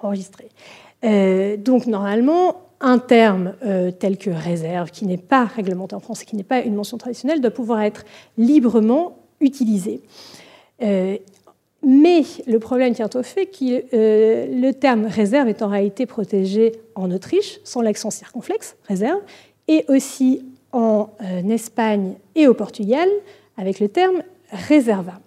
[0.00, 0.48] enregistrées.
[1.04, 6.22] Euh, donc normalement, un terme euh, tel que réserve, qui n'est pas réglementé en France
[6.22, 8.04] et qui n'est pas une mention traditionnelle, doit pouvoir être
[8.38, 10.02] librement utilisé.
[10.80, 17.10] mais le problème tient au fait que le terme réserve est en réalité protégé en
[17.10, 19.20] Autriche, sans l'accent circonflexe, réserve,
[19.66, 23.08] et aussi en euh, Espagne et au Portugal
[23.56, 25.20] avec le terme réserva.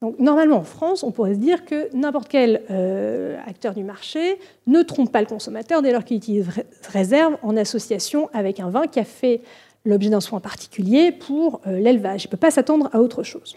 [0.00, 4.38] Donc, normalement, en France, on pourrait se dire que n'importe quel euh, acteur du marché
[4.66, 6.48] ne trompe pas le consommateur dès lors qu'il utilise
[6.88, 9.42] réserve en association avec un vin qui a fait
[9.84, 12.24] l'objet d'un soin particulier pour euh, l'élevage.
[12.24, 13.56] Il ne peut pas s'attendre à autre chose.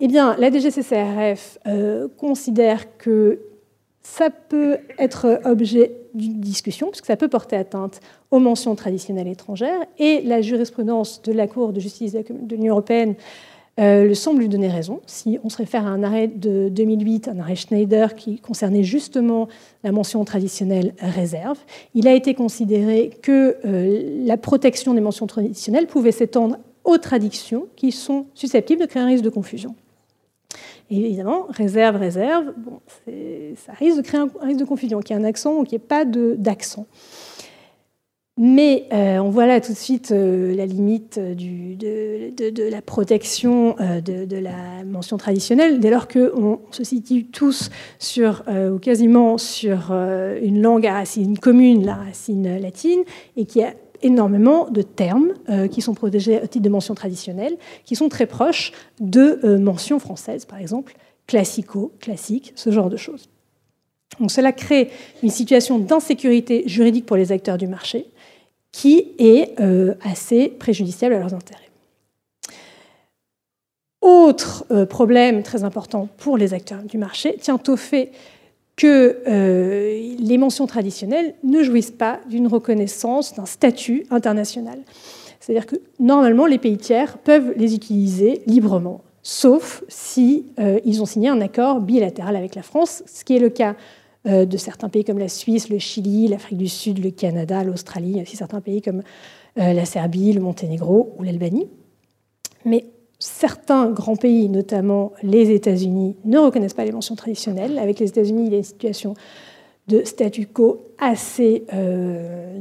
[0.00, 1.58] Eh bien, la DGCCRF
[2.16, 3.40] considère que
[4.16, 9.80] ça peut être objet d'une discussion, puisque ça peut porter atteinte aux mentions traditionnelles étrangères,
[9.98, 13.14] et la jurisprudence de la Cour de justice de l'Union européenne
[13.78, 15.00] euh, le semble lui donner raison.
[15.06, 19.46] Si on se réfère à un arrêt de 2008, un arrêt Schneider qui concernait justement
[19.84, 21.58] la mention traditionnelle réserve,
[21.94, 27.66] il a été considéré que euh, la protection des mentions traditionnelles pouvait s'étendre aux traductions
[27.76, 29.76] qui sont susceptibles de créer un risque de confusion.
[30.90, 32.80] Évidemment, réserve, réserve, bon,
[33.56, 35.78] ça risque de créer un, risque de confusion, qu'il y ait un accent ou qu'il
[35.78, 36.86] n'y ait pas d'accent.
[38.40, 43.74] Mais euh, on voit là tout de suite euh, la limite du, de, la protection
[43.80, 47.70] euh, de, la mention traditionnelle, dès lors qu'on se situe tous
[48.16, 53.02] ou quasiment sur une langue à racine commune, la racine latine,
[53.36, 57.56] et qui a énormément de termes euh, qui sont protégés au titre de mentions traditionnelles,
[57.84, 60.94] qui sont très proches de euh, mentions françaises, par exemple,
[61.26, 63.28] classico, classique, ce genre de choses.
[64.20, 64.90] Donc cela crée
[65.22, 68.06] une situation d'insécurité juridique pour les acteurs du marché
[68.72, 71.62] qui est euh, assez préjudiciable à leurs intérêts.
[74.00, 78.12] Autre problème très important pour les acteurs du marché tient au fait
[78.78, 84.78] que euh, les mentions traditionnelles ne jouissent pas d'une reconnaissance, d'un statut international.
[85.40, 91.28] C'est-à-dire que normalement, les pays tiers peuvent les utiliser librement, sauf si euh, ont signé
[91.28, 93.74] un accord bilatéral avec la France, ce qui est le cas
[94.28, 98.22] euh, de certains pays comme la Suisse, le Chili, l'Afrique du Sud, le Canada, l'Australie,
[98.22, 99.02] aussi certains pays comme
[99.56, 101.66] la Serbie, le Monténégro ou l'Albanie.
[102.64, 102.84] Mais
[103.18, 107.78] certains grands pays, notamment les États-Unis, ne reconnaissent pas les mentions traditionnelles.
[107.78, 109.14] Avec les États-Unis, il y a une situation
[109.88, 112.58] de statu quo assez euh,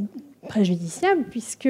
[0.48, 1.70] préjudiciable, puisque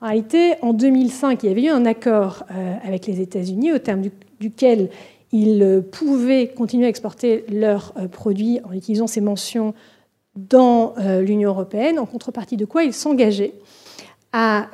[0.00, 3.78] en réalité, en 2005, il y avait eu un accord euh, avec les États-Unis au
[3.78, 4.02] terme
[4.40, 4.90] duquel
[5.30, 9.74] ils pouvaient continuer à exporter leurs euh, produits en utilisant ces mentions
[10.36, 13.54] dans l'Union européenne, en contrepartie de quoi ils s'engageaient
[14.32, 14.68] à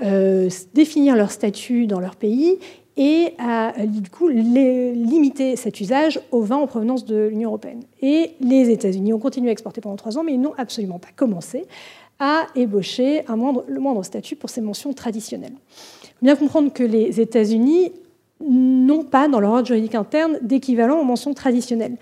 [0.74, 2.58] définir leur statut dans leur pays
[2.96, 7.82] et a du coup limité cet usage aux vins en provenance de l'Union européenne.
[8.00, 11.08] Et les États-Unis ont continué à exporter pendant trois ans, mais ils n'ont absolument pas
[11.14, 11.66] commencé
[12.20, 15.54] à ébaucher un moindre, le moindre statut pour ces mentions traditionnelles.
[15.54, 17.92] Il faut bien comprendre que les États-Unis
[18.40, 21.96] n'ont pas dans leur ordre juridique interne d'équivalent aux mentions traditionnelles.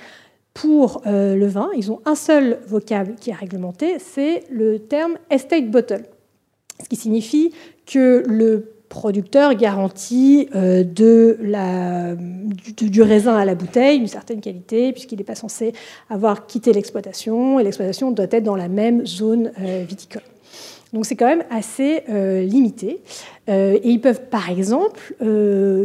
[0.54, 5.16] Pour euh, le vin, ils ont un seul vocable qui est réglementé, c'est le terme
[5.30, 6.04] estate bottle,
[6.82, 7.52] ce qui signifie
[7.86, 14.92] que le producteur garantit euh, de la, du, raisin à la bouteille d'une certaine qualité,
[14.92, 15.72] puisqu'il n'est pas censé
[16.10, 20.22] avoir quitté l'exploitation, et l'exploitation doit être dans la même zone euh, viticole.
[20.92, 23.00] Donc c'est quand même assez euh, limité.
[23.48, 25.00] et ils peuvent, par exemple,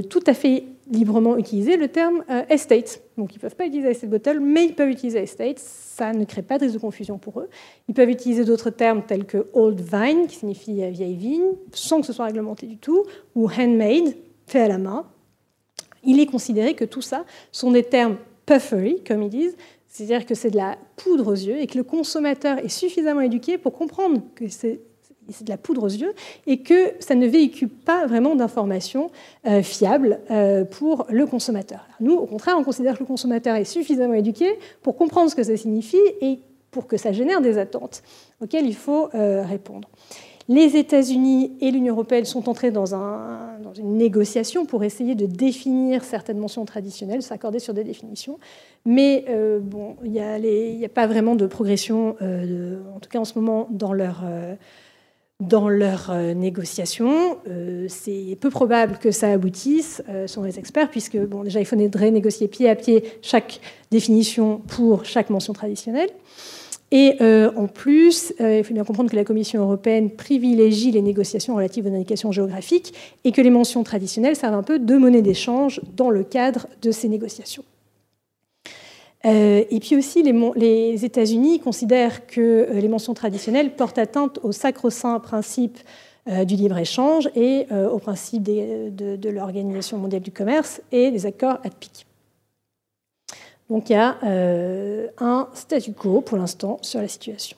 [0.09, 3.01] tout à fait librement utiliser le terme estate.
[3.17, 5.59] Donc ils ne peuvent pas utiliser estate bottle, mais ils peuvent utiliser estate
[5.97, 7.49] ça ne crée pas de risque de confusion pour eux.
[7.87, 12.01] Ils peuvent utiliser d'autres termes tels que old vine, qui signifie euh, vieille vigne, sans
[12.01, 14.13] que ce soit réglementé du tout, ou handmade,
[14.45, 15.07] fait à la main.
[16.03, 20.35] Il est considéré que tout ça sont des termes puffery, comme ils disent, c'est-à-dire que
[20.35, 24.21] c'est de la poudre aux yeux et que le consommateur est suffisamment éduqué pour comprendre
[24.35, 24.79] que c'est
[25.27, 26.13] de la poudre aux yeux
[26.45, 29.11] et que ça ne véhicule pas vraiment d'informations
[29.45, 31.85] euh, fiables euh, pour le consommateur.
[31.99, 34.47] Nous, au contraire, on considère que le consommateur est suffisamment éduqué
[34.81, 36.39] pour comprendre ce que ça signifie et
[36.71, 38.03] pour que ça génère des attentes
[38.41, 39.89] auxquelles il faut euh, répondre.
[40.49, 45.25] Les États-Unis et l'Union européenne sont entrés dans, un, dans, une négociation pour essayer de
[45.25, 48.39] définir certaines mentions traditionnelles, s'accorder sur des définitions.
[48.85, 49.25] Mais
[49.61, 53.91] bon, il n'y a, pas vraiment de progression, en tout cas en ce moment, dans
[53.91, 54.23] leur
[55.39, 57.37] dans leurs euh, négociations.
[57.47, 61.65] Euh, c'est peu probable que ça aboutisse, euh, selon les experts, puisque bon, déjà il
[61.65, 63.59] faudrait négocier pied à pied chaque
[63.91, 66.09] définition pour chaque mention traditionnelle.
[66.89, 71.85] Et en plus, il faut bien comprendre que la Commission européenne privilégie les négociations relatives
[71.85, 72.93] aux indications géographiques
[73.25, 76.91] et que les mentions traditionnelles servent un peu de monnaie d'échange dans le cadre de
[76.91, 77.65] ces négociations.
[79.25, 84.51] Euh, et puis aussi, les, États-Unis considèrent que euh, les mentions traditionnelles portent atteinte au
[84.51, 85.79] sacro-saint principe
[86.27, 92.05] euh, du libre-échange et au principe de, l'Organisation mondiale du commerce et des accords ADPIC.
[93.69, 94.17] Donc il y a
[95.19, 97.57] un statu quo pour l'instant sur la situation.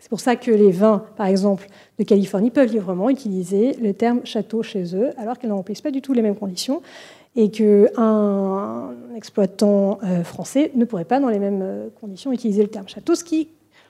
[0.00, 1.66] C'est pour ça que les vins, par exemple,
[1.98, 5.92] de Californie peuvent librement utiliser le terme château chez eux, alors qu'ils ne remplissent pas
[5.92, 6.82] du tout les mêmes conditions
[7.36, 12.68] et qu'un exploitant euh, français ne pourrait pas, dans les mêmes euh, conditions, utiliser le
[12.68, 13.48] terme château, ce qui,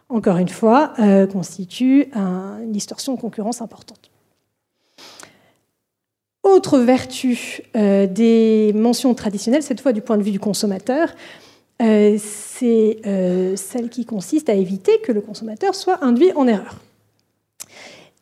[0.08, 4.10] encore une fois, euh, constitue une distorsion de concurrence importante.
[6.42, 11.08] Autre vertu des mentions traditionnelles, cette fois du point de vue du consommateur,
[11.80, 12.98] c'est
[13.56, 16.76] celle qui consiste à éviter que le consommateur soit induit en erreur.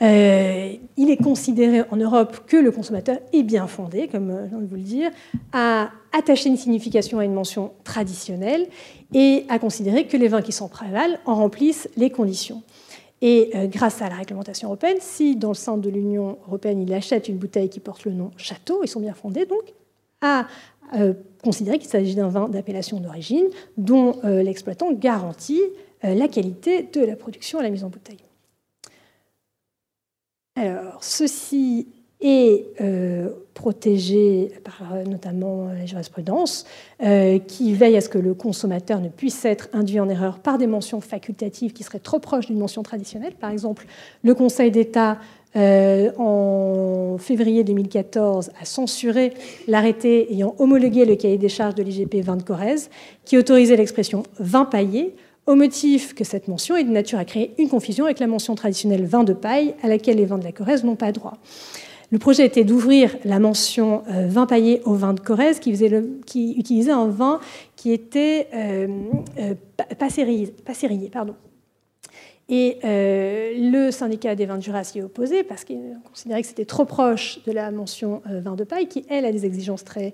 [0.02, 4.48] Euh, il est considéré en Europe que le consommateur est bien fondé, comme euh, je
[4.48, 5.10] viens de vous le dire,
[5.52, 8.66] à attacher une signification à une mention traditionnelle
[9.14, 12.62] et à considérer que les vins qui sont prévalent en remplissent les conditions.
[13.20, 16.92] Et euh, grâce à la réglementation européenne, si dans le sein de l'Union européenne il
[16.92, 19.72] achète une bouteille qui porte le nom Château, ils sont bien fondés donc
[20.20, 20.46] à
[21.42, 25.62] considérer qu'il s'agit d'un vin d'appellation d'origine dont l'exploitant garantit
[26.02, 28.18] la qualité de la production à la mise en bouteille.
[30.54, 31.88] Alors, ceci
[32.20, 36.66] est euh, protégé par euh, notamment la jurisprudence,
[37.02, 40.58] euh, qui veille à ce que le consommateur ne puisse être induit en erreur par
[40.58, 43.34] des mentions facultatives qui seraient trop proches d'une mention traditionnelle.
[43.34, 43.86] Par exemple,
[44.22, 45.18] le Conseil d'État,
[45.54, 49.34] en février 2014, a censuré
[49.68, 52.88] l'arrêté ayant homologué le cahier des charges de l'IGP 20 de Corrèze,
[53.26, 55.14] qui autorisait l'expression vin paillé
[55.46, 58.54] au motif que cette mention est de nature à créer une confusion avec la mention
[58.54, 61.38] traditionnelle vin de paille, à laquelle les vins de la Corrèze n'ont pas droit.
[62.12, 66.92] Le projet était d'ouvrir la mention euh, vin paillé au vin de Corrèze, qui, utilisait
[66.92, 67.40] un vin
[67.74, 68.86] qui était euh,
[69.38, 69.54] euh.
[72.48, 76.48] Et euh, le syndicat des vins de Jura s'y est opposé parce qu'il considérait que
[76.48, 80.12] c'était trop proche de la mention vin de paille, qui, elle, a des exigences très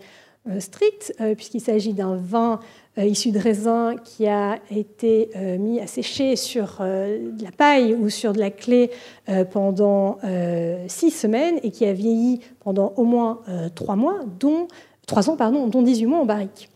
[0.60, 2.60] strictes, puisqu'il s'agit d'un vin
[2.98, 7.52] euh, issu de raisin qui a été euh, mis à sécher sur euh, de la
[7.52, 8.90] paille ou sur de la clé
[9.50, 10.18] pendant
[10.88, 13.42] six semaines et qui a vieilli pendant au moins
[13.74, 14.68] trois mois, dont
[15.06, 16.70] trois ans, dont 18 mois en barrique.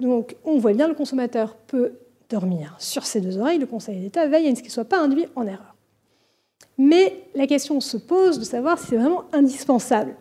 [0.00, 1.98] Donc, on voit bien le consommateur peut
[2.30, 3.58] dormir sur ses deux oreilles.
[3.58, 5.74] Le Conseil d'État veille à ce qu'il ne soit pas induit en erreur.
[6.78, 10.16] Mais la question se pose de savoir si c'est vraiment indispensable.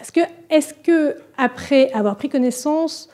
[0.00, 3.08] Est-ce que, après avoir pris connaissance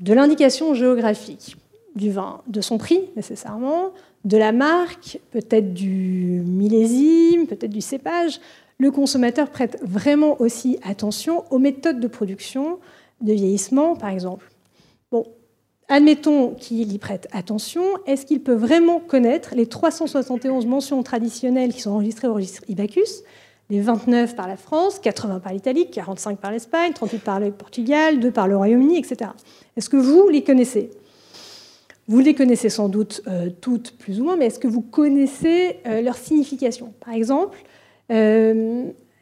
[0.00, 1.56] de l'indication géographique
[1.94, 3.92] du vin, de son prix nécessairement,
[4.24, 8.40] de la marque, peut-être du millésime, peut-être du cépage,
[8.78, 12.78] le consommateur prête vraiment aussi attention aux méthodes de production,
[13.20, 14.50] de vieillissement par exemple?
[15.10, 15.24] Bon,
[15.88, 21.80] admettons qu'il y prête attention, est-ce qu'il peut vraiment connaître les 371 mentions traditionnelles qui
[21.80, 23.22] sont enregistrées au registre Ibacus
[23.70, 28.20] les 29 par la France, 80 par l'Italie, 45 par l'Espagne, 38 par le Portugal,
[28.20, 29.30] 2 par le Royaume-Uni, etc.
[29.76, 30.90] Est-ce que vous les connaissez?
[32.08, 35.80] Vous les connaissez sans doute euh, toutes plus ou moins, mais est-ce que vous connaissez
[35.86, 36.94] euh, leur signification?
[37.00, 37.58] Par exemple,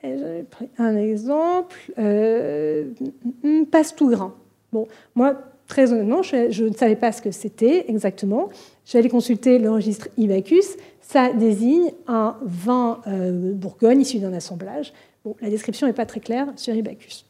[0.04, 0.42] Euh,
[0.78, 1.76] un exemple.
[1.98, 2.84] Euh,
[3.70, 4.34] passe tout grain.
[4.72, 5.36] Bon, moi,
[5.66, 8.50] très honnêtement, je, ne savais pas ce que c'était exactement.
[8.84, 10.76] J'allais consulter le registre Ibacus.
[11.06, 14.92] Ça désigne un vin euh, Bourgogne issu d'un assemblage.
[15.40, 17.26] La description n'est pas très claire sur Ibacus.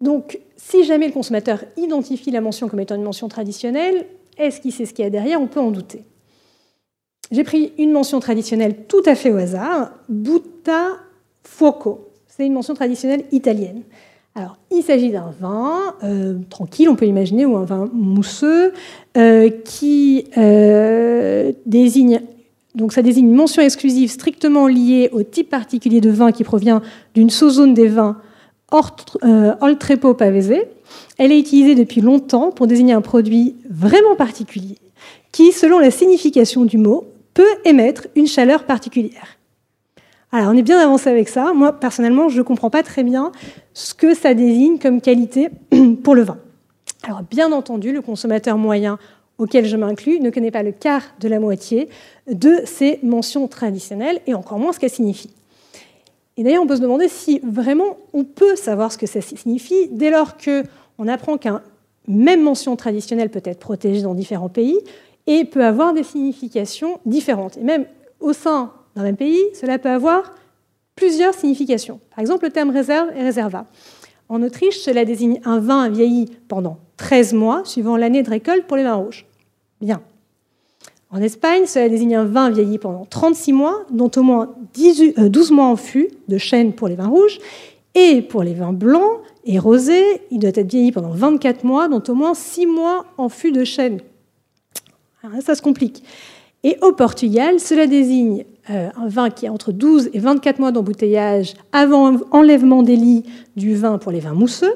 [0.00, 4.06] Donc, si jamais le consommateur identifie la mention comme étant une mention traditionnelle,
[4.38, 5.40] est-ce qu'il sait ce qu'il y a derrière?
[5.40, 6.04] On peut en douter.
[7.30, 10.98] J'ai pris une mention traditionnelle tout à fait au hasard, Butta
[11.44, 12.08] Fuoco.
[12.26, 13.82] C'est une mention traditionnelle italienne.
[14.34, 18.72] Alors, il s'agit d'un vin euh, tranquille, on peut imaginer, ou un vin mousseux,
[19.64, 22.20] qui euh, désigne
[22.74, 26.80] donc ça désigne une mention exclusive strictement liée au type particulier de vin qui provient
[27.14, 28.16] d'une sous-zone des vins
[28.70, 30.54] Oltrepo Pavese.
[31.18, 34.78] Elle est utilisée depuis longtemps pour désigner un produit vraiment particulier
[35.32, 37.04] qui, selon la signification du mot,
[37.34, 39.38] peut émettre une chaleur particulière.
[40.30, 41.52] Alors, on est bien avancé avec ça.
[41.52, 43.32] Moi, personnellement, je ne comprends pas très bien
[43.74, 45.48] ce que ça désigne comme qualité
[46.02, 46.38] pour le vin.
[47.04, 48.98] Alors, bien entendu, le consommateur moyen
[49.38, 51.88] auquel je m'inclus ne connaît pas le quart de la moitié
[52.30, 55.34] de ces mentions traditionnelles et encore moins ce qu'elles signifient.
[56.36, 59.88] Et d'ailleurs, on peut se demander si vraiment on peut savoir ce que ça signifie
[59.90, 61.60] dès lors qu'on apprend qu'une
[62.06, 64.78] même mention traditionnelle peut être protégée dans différents pays
[65.26, 67.56] et peut avoir des significations différentes.
[67.56, 67.84] Et même
[68.20, 70.34] au sein d'un même pays, cela peut avoir
[70.94, 72.00] plusieurs significations.
[72.10, 73.66] Par exemple, le terme réserve et réserva.
[74.32, 78.78] En Autriche, cela désigne un vin vieilli pendant 13 mois, suivant l'année de récolte pour
[78.78, 79.26] les vins rouges.
[79.82, 80.00] Bien.
[81.10, 85.54] En Espagne, cela désigne un vin vieilli pendant 36 mois, dont au moins 12 euh,
[85.54, 87.40] mois en fût de chêne pour les vins rouges,
[87.94, 92.02] et pour les vins blancs et rosés, il doit être vieilli pendant 24 mois, dont
[92.08, 94.00] au moins 6 mois en fût de chêne.
[95.42, 96.02] Ça se complique.
[96.64, 100.70] Et au Portugal, cela désigne euh, un vin qui a entre 12 et 24 mois
[100.70, 103.24] d'embouteillage avant enlèvement des lits
[103.56, 104.74] du vin pour les vins mousseux,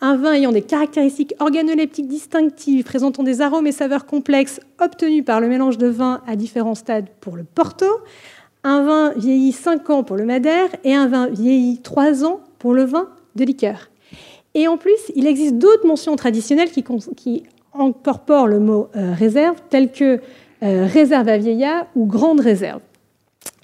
[0.00, 5.40] un vin ayant des caractéristiques organoleptiques distinctives, présentant des arômes et saveurs complexes obtenus par
[5.40, 7.86] le mélange de vins à différents stades pour le Porto,
[8.64, 12.72] un vin vieilli 5 ans pour le Madère et un vin vieilli 3 ans pour
[12.72, 13.90] le vin de liqueur.
[14.54, 17.42] Et en plus, il existe d'autres mentions traditionnelles qui,
[17.74, 20.20] incorporent le mot euh, réserve, telles que
[20.60, 22.80] réserve à vieillat ou grande réserve.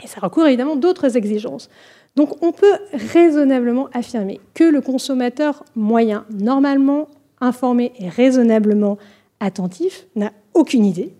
[0.03, 1.68] Et ça recourt évidemment d'autres exigences.
[2.16, 7.09] Donc on peut raisonnablement affirmer que le consommateur moyen, normalement
[7.40, 8.99] informé et raisonnablement
[9.40, 11.12] attentif, n'a aucune idée,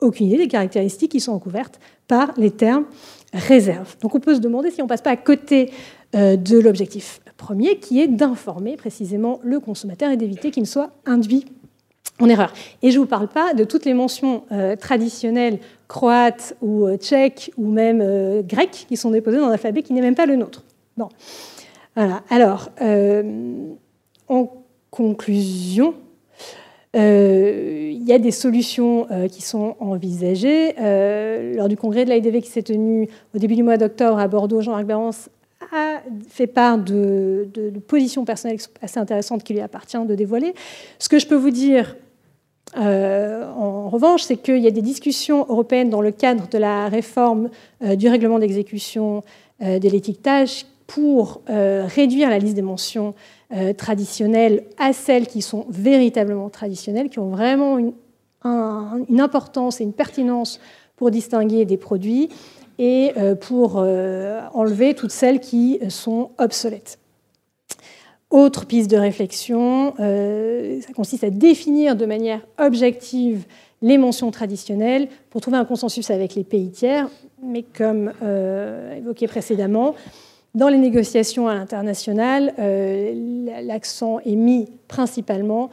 [0.00, 2.84] aucune idée des caractéristiques qui sont recouvertes par les termes
[3.32, 3.96] réserve.
[4.00, 5.72] Donc on peut se demander si on ne passe pas à côté
[6.14, 10.90] euh, de l'objectif premier, qui est d'informer précisément le consommateur et d'éviter qu'il ne soit
[11.04, 11.46] induit
[12.20, 12.52] en erreur.
[12.82, 15.58] Et je ne vous parle pas de toutes les mentions euh, traditionnelles
[15.88, 20.00] croates ou euh, tchèques ou même euh, grecques qui sont déposées dans l'alphabet qui n'est
[20.00, 20.62] même pas le nôtre.
[20.96, 21.08] Bon.
[21.96, 22.22] Voilà.
[22.28, 22.70] Alors,
[24.28, 24.52] en
[24.90, 25.94] conclusion,
[26.92, 30.74] il y a des solutions qui sont envisagées.
[31.54, 34.60] lors du congrès de l'AIDV qui s'est tenu au début du mois d'octobre à Bordeaux,
[34.60, 35.30] Jean-Marc Berence
[35.72, 40.52] a fait part de, de, positions personnelles assez intéressantes qui lui appartient de dévoiler.
[40.98, 41.94] Ce que je peux vous dire
[42.76, 46.88] euh, en revanche, c'est qu'il y a des discussions européennes dans le cadre de la
[46.88, 47.50] réforme
[47.82, 49.22] euh, du règlement d'exécution
[49.62, 53.14] euh, de l'étiquetage pour réduire la liste des mentions
[53.78, 57.94] traditionnelles à celles qui sont véritablement traditionnelles, qui ont vraiment une,
[58.44, 60.60] une importance et une pertinence
[60.96, 62.28] pour distinguer des produits
[62.78, 66.98] et pour enlever toutes celles qui sont obsolètes.
[68.30, 73.44] Autre piste de réflexion, euh, ça consiste à définir de manière objective
[73.82, 77.08] les mentions traditionnelles pour trouver un consensus avec les pays tiers,
[77.42, 79.94] mais comme euh, évoqué précédemment,
[80.54, 85.70] dans les négociations à l'international, euh, l'accent est mis principalement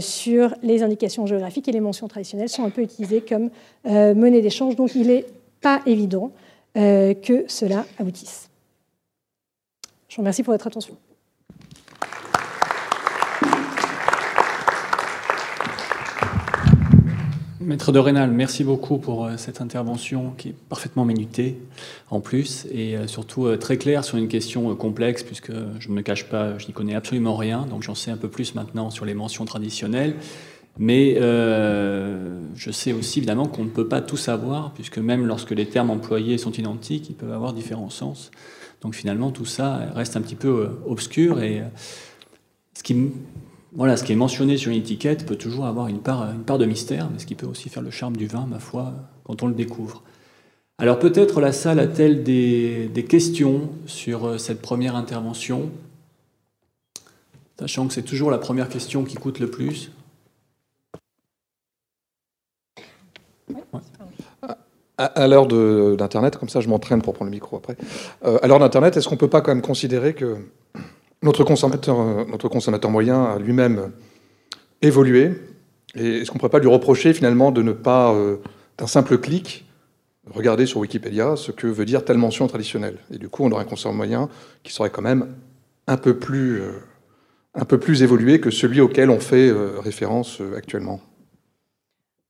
[0.00, 3.50] sur les indications géographiques et les mentions traditionnelles sont un peu utilisées comme
[3.84, 5.26] monnaie d'échange, donc il n'est
[5.60, 6.30] pas évident
[6.74, 8.48] que cela aboutisse.
[10.08, 10.96] Je vous remercie pour votre attention.
[17.66, 21.58] Maître de Rénal, merci beaucoup pour euh, cette intervention qui est parfaitement minutée
[22.10, 25.94] en plus et euh, surtout euh, très claire sur une question complexe puisque je ne
[25.94, 28.90] me cache pas, je n'y connais absolument rien, donc j'en sais un peu plus maintenant
[28.90, 30.14] sur les mentions traditionnelles.
[30.78, 35.66] Mais je sais aussi évidemment qu'on ne peut pas tout savoir puisque même lorsque les
[35.66, 38.30] termes employés sont identiques, ils peuvent avoir différents sens.
[38.82, 41.62] Donc finalement tout ça reste un petit peu obscur et
[42.74, 43.10] ce qui
[43.76, 46.56] voilà, ce qui est mentionné sur une étiquette peut toujours avoir une part, une part
[46.56, 49.42] de mystère, mais ce qui peut aussi faire le charme du vin, ma foi, quand
[49.42, 50.02] on le découvre.
[50.78, 55.70] Alors peut-être la salle a-t-elle des, questions sur euh, cette première intervention,
[57.58, 59.90] sachant que c'est toujours la première question qui coûte le plus?
[64.98, 67.76] À, l'heure d'Internet, comme ça je m'entraîne pour prendre le micro après,
[68.24, 70.38] euh, à l'heure d'Internet, est-ce qu'on ne peut pas quand même considérer que
[71.22, 73.92] notre consommateur, euh, notre consommateur moyen a lui-même
[74.82, 75.32] évolué
[75.94, 78.14] Et est-ce qu'on ne pourrait pas lui reprocher finalement de ne pas,
[78.76, 79.66] d'un simple clic,
[80.28, 82.98] Regardez sur Wikipédia ce que veut dire telle mention traditionnelle?
[83.12, 84.28] Et du coup, on aurait un consommateur moyen
[84.64, 85.34] qui serait quand même
[85.86, 91.00] un peu plus, euh, évolué que celui auquel on fait euh, référence euh, actuellement.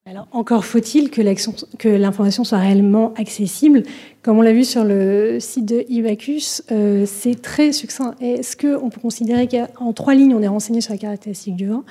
[0.08, 3.82] Alors, encore faut-il que l'information soit réellement accessible.
[4.22, 6.62] Comme on l'a vu sur le site de Ibacus,
[7.06, 8.14] c'est très succinct.
[8.20, 11.82] Est-ce qu'on peut considérer qu'en trois lignes, on est renseigné sur la caractéristique du vin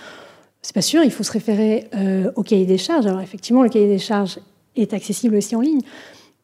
[0.62, 1.90] C'est pas sûr, il faut se référer
[2.38, 3.06] au cahier des charges.
[3.06, 4.40] Alors, effectivement, le cahier des charges
[4.78, 5.82] est accessible aussi en ligne.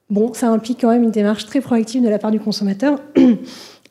[0.10, 3.00] Bon, ça implique quand même une démarche très proactive de la part du consommateur.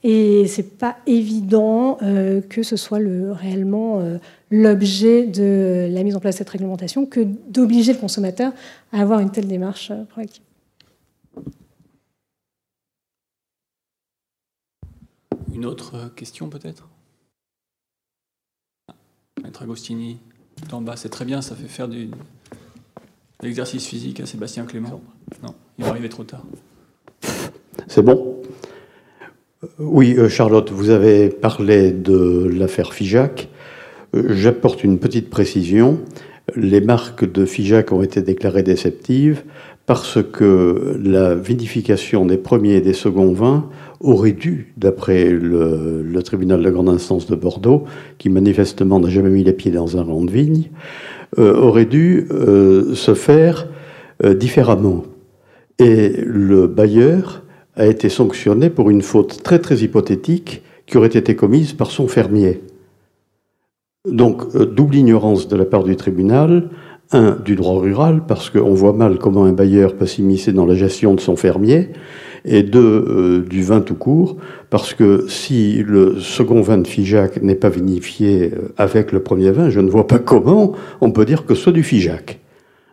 [0.02, 4.18] Et c'est pas évident euh, que ce soit le, réellement euh,
[4.50, 8.52] l'objet de la mise en place de cette réglementation que d'obliger le consommateur
[8.92, 10.42] à avoir une telle démarche euh, proactive.
[15.54, 16.88] Une autre question peut-être?
[19.42, 20.18] Maître Agostini,
[20.72, 22.10] en bas, c'est très bien, ça fait faire du,
[23.42, 25.00] L'exercice physique à Sébastien Clément
[25.42, 26.44] Non, il va arriver trop tard.
[27.88, 28.42] C'est bon?
[29.62, 33.48] Euh, Oui, euh, Charlotte, vous avez parlé de l'affaire FIJAC.
[34.14, 36.00] Euh, j'apporte une petite précision.
[36.56, 39.42] Les marques de FIJAC ont été déclarées déceptives
[39.86, 43.68] parce que la vinification des premiers et des seconds vins
[44.00, 47.84] aurait dû, d'après le, tribunal de grande instance de Bordeaux,
[48.18, 50.70] qui manifestement n'a jamais mis les pieds dans un rang de vigne,
[51.38, 53.68] euh, aurait dû euh, se faire
[54.36, 55.04] différemment.
[55.78, 57.42] Et le bailleur
[57.74, 62.06] a été sanctionné pour une faute très très hypothétique qui aurait été commise par son
[62.06, 62.60] fermier.
[64.08, 66.70] Donc, double ignorance de la part du tribunal,
[67.12, 70.74] un, du droit rural, parce qu'on voit mal comment un bailleur peut s'immiscer dans la
[70.74, 71.90] gestion de son fermier,
[72.46, 74.38] et deux, euh, du vin tout court,
[74.70, 79.50] parce que si le second vin de Figeac n'est pas vinifié euh, avec le premier
[79.50, 80.72] vin, je ne vois pas comment
[81.02, 82.40] on peut dire que soit du Figeac.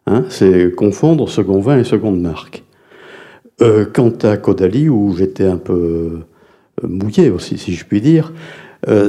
[0.07, 2.63] Hein, c'est confondre second vin et seconde marque.
[3.61, 6.19] Euh, quant à Caudalie, où j'étais un peu
[6.83, 8.33] mouillé aussi, si je puis dire,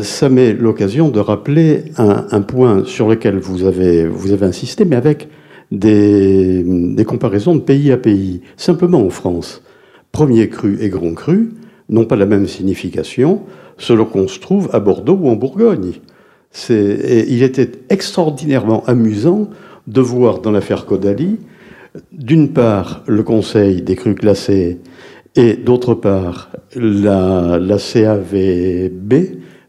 [0.03, 4.97] ça m'est l'occasion de rappeler un, point sur lequel vous avez, vous avez insisté, mais
[4.97, 5.29] avec
[5.71, 8.41] des, des comparaisons de pays à pays.
[8.57, 9.63] Simplement en France,
[10.11, 11.51] premier cru et grand cru
[11.89, 13.43] n'ont pas la même signification
[13.79, 15.93] selon qu'on se trouve à Bordeaux ou en Bourgogne.
[16.69, 19.49] il était extraordinairement amusant
[19.87, 21.39] de voir dans l'affaire Caudalie,
[22.13, 24.79] d'une part, le Conseil des crus classés
[25.35, 29.15] et d'autre part, la, CAVB,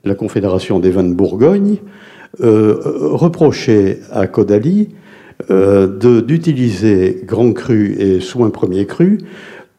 [0.09, 1.77] la Confédération des vins de Bourgogne,
[2.41, 4.89] euh, reprocher à Caudalie
[5.49, 9.19] euh, d'utiliser grand cru et soin premier cru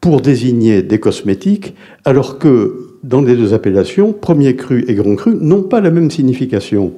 [0.01, 1.75] pour désigner des cosmétiques,
[2.07, 6.11] alors que dans les deux appellations, premier cru et grand cru n'ont pas la même
[6.11, 6.93] signification.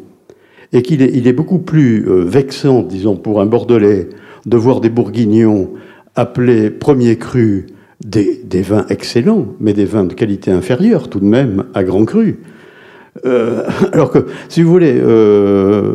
[0.72, 4.08] Et qu'il est, beaucoup plus euh, vexant, disons, pour un Bordelais
[4.46, 5.70] de voir des Bourguignons
[6.14, 7.66] appeler premier cru
[8.04, 12.38] des, vins excellents, mais des vins de qualité inférieure tout de même à grand cru.
[13.24, 15.94] Euh, alors que, si vous voulez, euh,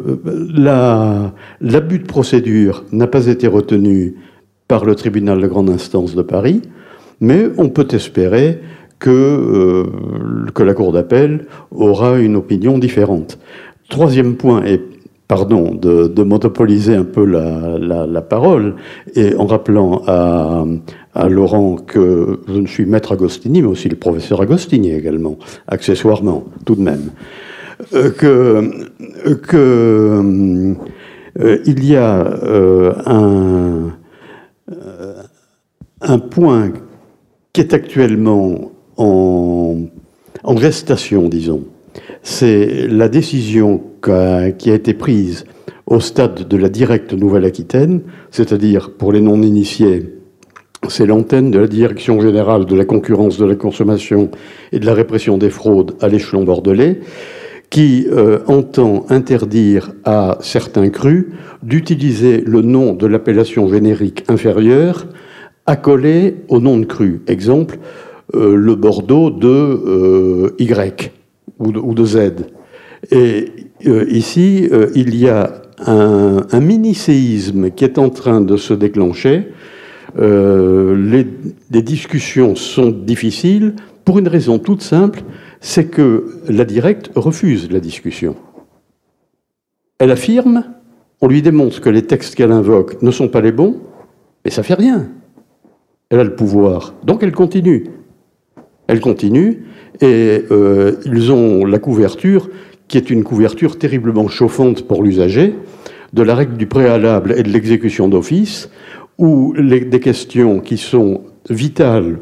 [1.62, 4.16] l'abus de procédure n'a pas été retenu
[4.68, 6.62] par le tribunal de grande instance de Paris,
[7.22, 8.60] mais on peut espérer
[9.00, 9.84] que, euh,
[10.54, 13.40] que la Cour d'appel aura une opinion différente.
[13.90, 14.82] Troisième point, et
[15.28, 18.76] pardon de, monopoliser un peu la, la, la, parole,
[19.16, 20.66] et en rappelant à,
[21.18, 25.38] à, Laurent que je ne suis maître Agostini, mais aussi le professeur Agostini également,
[25.68, 27.12] accessoirement, tout de même,
[27.94, 30.76] euh, que, que
[31.40, 33.94] euh, y a euh, un,
[36.02, 36.74] un point
[37.54, 39.78] qui est actuellement en,
[40.58, 41.64] gestation, disons.
[42.24, 45.46] C'est la décision qui a été prise
[45.86, 48.02] au stade de la directe Nouvelle-Aquitaine,
[48.32, 50.17] c'est-à-dire pour les non-initiés,
[50.90, 54.30] c'est l'antenne de la Direction générale de la concurrence, de la consommation
[54.72, 57.02] et de la répression des fraudes à l'échelon bordelais,
[57.70, 61.26] qui euh, entend interdire à certains crus
[61.64, 65.08] d'utiliser le nom de l'appellation générique inférieure
[65.66, 67.22] accolé au nom de cru.
[67.28, 67.78] Exemple,
[68.36, 71.12] euh, le Bordeaux de euh, Y
[71.60, 72.18] ou de, Z.
[73.12, 73.52] Et
[73.84, 79.48] ici, il y a un, mini-séisme qui est en train de se déclencher
[80.18, 81.28] les,
[81.72, 85.22] les discussions sont difficiles pour une raison toute simple,
[85.60, 88.36] c'est que la directe refuse la discussion.
[90.00, 90.64] Elle affirme,
[91.22, 93.78] on lui démontre que les textes qu'elle invoque ne sont pas les bons,
[94.46, 95.10] mais ça fait rien.
[96.10, 97.88] Elle a le pouvoir, donc elle continue.
[98.88, 99.66] Elle continue,
[100.00, 102.50] et euh, ils ont la couverture,
[102.88, 105.56] qui est une couverture terriblement chauffante pour l'usager,
[106.14, 108.70] de la règle du préalable et de l'exécution d'office,
[109.18, 112.20] où des questions qui sont vitales,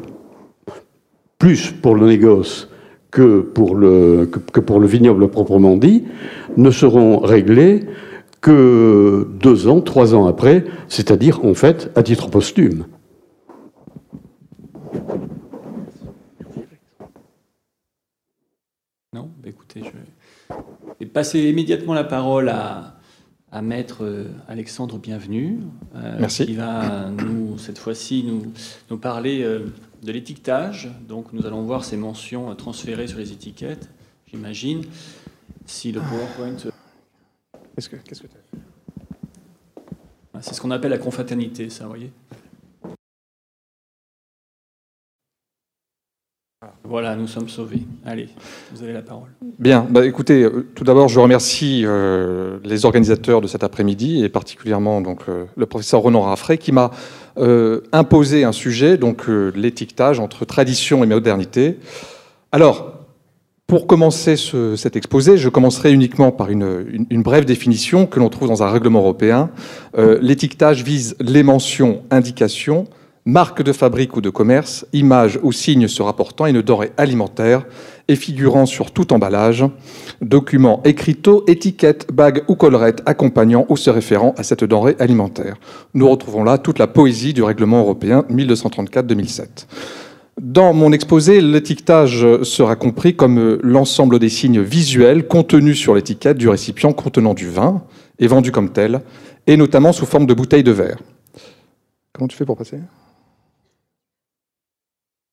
[1.38, 2.68] plus pour le négoce
[3.10, 4.28] que pour le,
[4.86, 6.04] vignoble proprement dit,
[6.56, 7.84] ne seront réglées
[8.40, 12.86] que deux ans, trois ans après, c'est-à-dire en fait à titre posthume.
[19.12, 20.54] Non, bah, écoutez, je
[21.00, 22.95] vais passer immédiatement la parole à,
[23.56, 25.60] à Maître euh, Alexandre Bienvenu,
[25.94, 28.52] euh, qui va nous, cette fois-ci, nous,
[28.90, 29.60] nous parler euh,
[30.02, 30.90] de l'étiquetage.
[31.08, 33.88] Donc nous allons voir ces mentions transférées sur les étiquettes,
[34.30, 34.82] j'imagine.
[35.64, 36.70] Si le PowerPoint...
[37.74, 38.14] Qu'est-ce que tu
[40.34, 42.12] as C'est ce qu'on appelle la confraternité, ça, vous voyez?
[46.84, 47.82] Voilà, nous sommes sauvés.
[48.06, 48.28] Allez,
[48.72, 49.28] vous avez la parole.
[49.58, 54.30] Bien, bah écoutez, euh, tout d'abord, je remercie euh, les organisateurs de cet après-midi et
[54.30, 56.90] particulièrement euh, le professeur Renan Raffray qui m'a
[57.92, 61.78] imposé un sujet, donc l'étiquetage entre tradition et modernité.
[62.50, 62.94] Alors,
[63.66, 68.62] pour commencer cet exposé, je commencerai uniquement par une brève définition que l'on trouve dans
[68.62, 69.50] un règlement européen.
[70.22, 72.86] l'étiquetage vise les mentions, indications,
[73.26, 77.66] marque de fabrique ou de commerce, image ou signe se rapportant à une denrée alimentaire
[78.08, 79.64] et figurant sur tout emballage,
[80.22, 85.56] document écriteau, étiquette, bague ou collerette accompagnant ou se référant à cette denrée alimentaire.
[85.92, 89.66] Nous retrouvons là toute la poésie du règlement européen 1234-2007.
[90.40, 96.48] Dans mon exposé, l'étiquetage sera compris comme l'ensemble des signes visuels contenus sur l'étiquette du
[96.48, 97.82] récipient contenant du vin
[98.18, 99.00] et vendu comme tel,
[99.46, 100.98] et notamment sous forme de bouteille de verre.
[102.12, 102.78] Comment tu fais pour passer?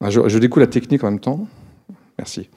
[0.03, 1.47] Ah, je, découle la technique en même temps.
[2.17, 2.49] Merci.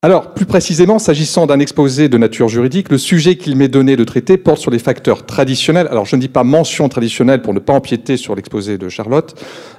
[0.00, 4.02] Alors, plus précisément, s'agissant d'un exposé de nature juridique, le sujet qu'il m'est donné de
[4.02, 5.86] traiter porte sur les facteurs traditionnels.
[5.90, 9.34] Alors, je ne dis pas mention traditionnelle pour ne pas empiéter sur l'exposé de Charlotte.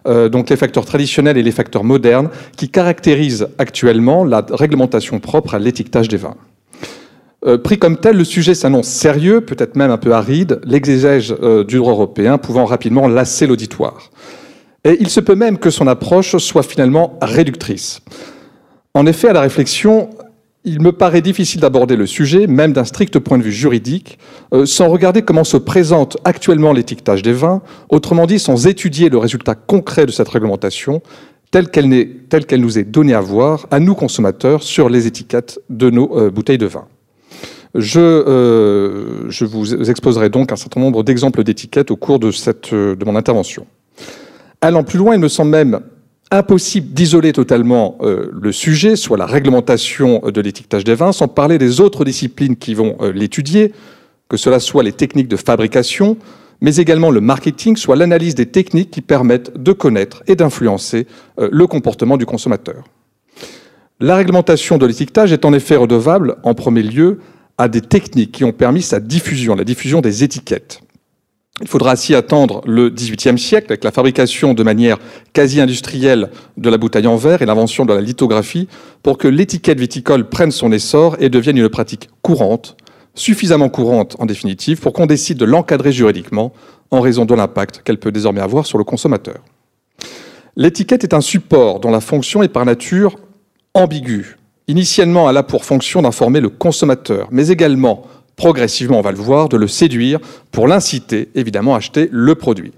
[0.07, 5.55] Euh, donc, les facteurs traditionnels et les facteurs modernes qui caractérisent actuellement la réglementation propre
[5.55, 6.37] à l'étiquetage des vins.
[7.45, 11.63] Euh, pris comme tel, le sujet s'annonce sérieux, peut-être même un peu aride, l'exégèse euh,
[11.63, 14.11] du droit européen pouvant rapidement lasser l'auditoire.
[14.85, 18.01] Et il se peut même que son approche soit finalement réductrice.
[18.93, 20.09] En effet, à la réflexion,
[20.65, 24.17] il me paraît difficile d'aborder le sujet, même d'un strict point de vue juridique,
[24.53, 29.17] euh, sans regarder comment se présente actuellement l'étiquetage des vins, autrement dit sans étudier le
[29.17, 31.01] résultat concret de cette réglementation,
[31.51, 36.17] telle qu'elle nous est donnée à voir, à nous consommateurs, sur les étiquettes de nos
[36.17, 36.85] euh, bouteilles de vin.
[37.75, 43.15] Je, euh, je, vous exposerai donc un certain nombre d'exemples d'étiquettes au cours de mon
[43.15, 43.65] intervention.
[44.63, 45.81] Allant plus loin, il me semble même
[46.31, 51.57] impossible d'isoler totalement euh, le sujet, soit la réglementation de l'étiquetage des vins, sans parler
[51.57, 53.73] des autres disciplines qui vont euh, l'étudier,
[54.29, 56.15] que cela soit les techniques de fabrication,
[56.61, 61.07] mais également le marketing, soit l'analyse des techniques qui permettent de connaître et d'influencer
[61.41, 62.85] euh, le comportement du consommateur.
[63.99, 67.19] La réglementation de l'étiquetage est en effet redevable, en premier lieu,
[67.57, 70.82] à des techniques qui ont permis sa diffusion, la diffusion des étiquettes.
[71.63, 74.97] Il faudra ainsi attendre le XVIIIe siècle avec la fabrication de manière
[75.31, 78.67] quasi industrielle de la bouteille en verre et l'invention de la lithographie
[79.01, 82.75] pour que l'étiquette viticole prenne son essor et devienne une pratique courante,
[83.15, 86.51] suffisamment courante en définitive pour qu'on décide de l'encadrer juridiquement
[86.91, 89.37] en raison de l'impact qu'elle peut désormais avoir sur le consommateur.
[90.57, 93.15] L'étiquette est un support dont la fonction est par nature
[93.73, 94.35] ambiguë.
[94.67, 98.05] Initialement, elle a pour fonction d'informer le consommateur, mais également
[98.35, 100.19] progressivement, on va le voir, de le séduire
[100.51, 102.73] pour l'inciter évidemment à acheter le produit.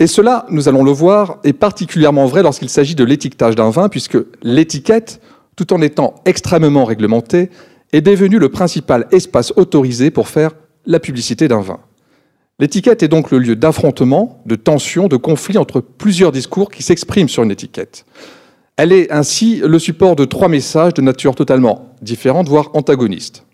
[0.00, 3.88] Et cela, nous allons le voir, est particulièrement vrai lorsqu'il s'agit de l'étiquetage d'un vin,
[3.88, 5.20] puisque l'étiquette,
[5.56, 7.50] tout en étant extrêmement réglementée,
[7.92, 10.50] est devenue le principal espace autorisé pour faire
[10.84, 11.78] la publicité d'un vin.
[12.58, 17.28] L'étiquette est donc le lieu d'affrontement, de tension, de conflit entre plusieurs discours qui s'expriment
[17.28, 18.04] sur une étiquette.
[18.76, 23.44] Elle est ainsi le support de trois messages de nature totalement différente, voire antagonistes.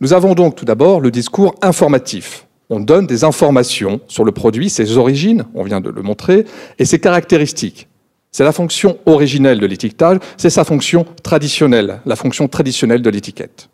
[0.00, 2.46] Nous avons donc tout d'abord le discours informatif.
[2.70, 6.46] On donne des informations sur le produit, ses origines, on vient de le montrer,
[6.78, 7.88] et ses caractéristiques.
[8.32, 13.68] C'est la fonction originelle de l'étiquetage, c'est sa fonction traditionnelle, la fonction traditionnelle de l'étiquette.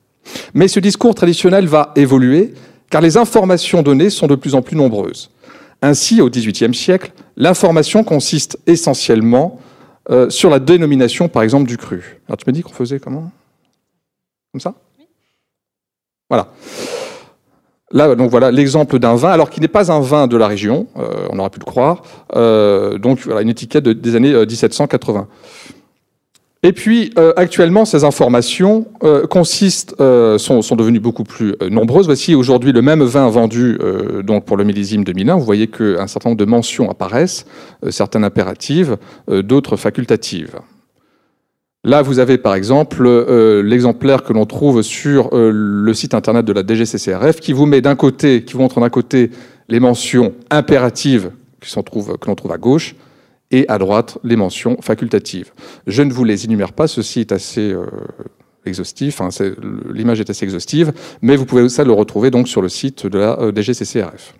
[0.55, 2.53] Mais ce discours traditionnel va évoluer
[2.91, 5.30] car les informations données sont de plus en plus nombreuses.
[5.80, 9.61] Ainsi, au XVIIIe siècle, l'information consiste essentiellement
[10.11, 12.20] euh, sur la dénomination, par exemple, du cru.
[12.26, 13.30] Alors tu me dis qu'on faisait comment?
[14.53, 14.74] Comme ça?
[16.31, 16.49] Voilà.
[17.93, 20.87] Là, donc voilà l'exemple d'un vin, alors qui n'est pas un vin de la région,
[20.97, 22.03] euh, on aurait pu le croire.
[22.37, 25.26] Euh, donc voilà une étiquette des années 1780.
[26.62, 32.05] Et puis, euh, actuellement, ces informations euh, consistent, euh, sont, sont, devenues beaucoup plus nombreuses.
[32.05, 33.78] Voici aujourd'hui le même vin vendu
[34.22, 35.37] donc pour le millésime 2001.
[35.37, 37.47] Vous voyez qu'un certain nombre de mentions apparaissent,
[37.89, 40.57] certaines impératives, d'autres facultatives.
[41.83, 43.09] Là, vous avez par exemple
[43.62, 47.97] l'exemplaire que l'on trouve sur le site internet de la DGCCRF qui vous met d'un
[47.97, 49.31] côté, qui vous montre d'un côté
[49.68, 52.95] les mentions impératives que l'on trouve à gauche,
[53.51, 55.53] et à droite les mentions facultatives.
[55.87, 57.87] Je ne vous les énumère pas, ceci est assez euh,
[58.64, 59.20] exhaustif,
[59.93, 63.18] l'image est assez exhaustive, mais vous pouvez ça le retrouver donc sur le site de
[63.18, 64.35] la euh, DGCCRF.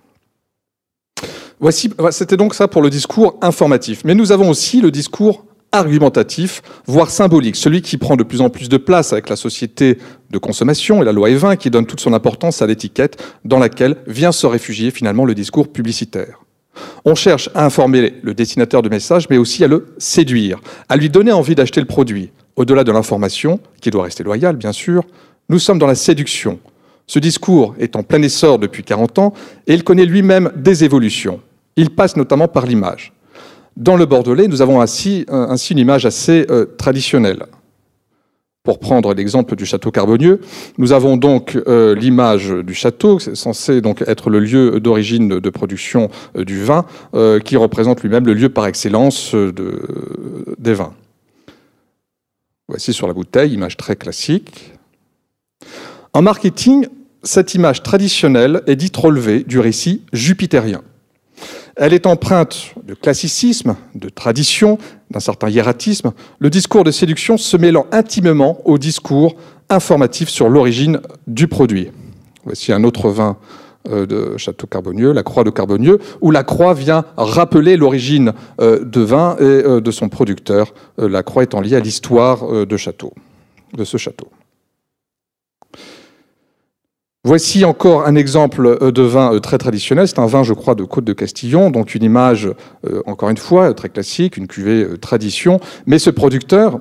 [1.59, 4.03] Voici, c'était donc ça pour le discours informatif.
[4.07, 8.51] Mais nous avons aussi le discours argumentatif, voire symbolique, celui qui prend de plus en
[8.51, 9.99] plus de place avec la société
[10.31, 13.97] de consommation et la loi E20 qui donne toute son importance à l'étiquette dans laquelle
[14.07, 16.41] vient se réfugier finalement le discours publicitaire.
[17.05, 21.11] On cherche à informer le destinateur de message, mais aussi à le séduire, à lui
[21.11, 22.31] donner envie d'acheter le produit.
[22.57, 25.05] Au-delà de l'information, qui doit rester loyale, bien sûr,
[25.49, 26.59] nous sommes dans la séduction.
[27.07, 29.35] Ce discours est en plein essor depuis 40 ans
[29.67, 31.41] et il connaît lui-même des évolutions.
[31.77, 33.13] Il passe notamment par l'image.
[33.77, 37.47] Dans le Bordelais, nous avons ainsi, une image assez euh, traditionnelle.
[38.63, 40.43] Pour prendre l'exemple du château Carbonieux,
[40.77, 46.11] nous avons donc euh, l'image du château, censé donc être le lieu d'origine de production
[46.37, 50.93] euh, du vin, euh, qui représente lui-même le lieu par excellence de, des vins.
[52.69, 54.75] Voici sur la bouteille, image très classique.
[56.13, 56.87] En marketing,
[57.23, 60.83] cette image traditionnelle est dite relevée du récit jupitérien.
[61.77, 64.79] Elle est empreinte de classicisme, de tradition,
[65.11, 69.37] d'un certain hiératisme, le discours de séduction se mêlant intimement au discours
[69.69, 71.91] informatif sur l'origine du produit.
[72.45, 73.37] Voici un autre vin
[73.89, 78.85] euh, de Château Carbonieux, la Croix de Carbonieux, où la Croix vient rappeler l'origine euh,
[78.85, 83.85] de vin et euh, de son producteur, la Croix étant liée à l'histoire de de
[83.85, 84.29] ce château.
[87.23, 90.09] Voici encore un exemple euh, de vin euh, très traditionnel.
[90.09, 92.49] C'est un vin, je crois, de Côte de Castillon, donc une image,
[92.89, 95.61] euh, encore une fois, très classique, une cuvée tradition.
[95.85, 96.79] Mais ce producteur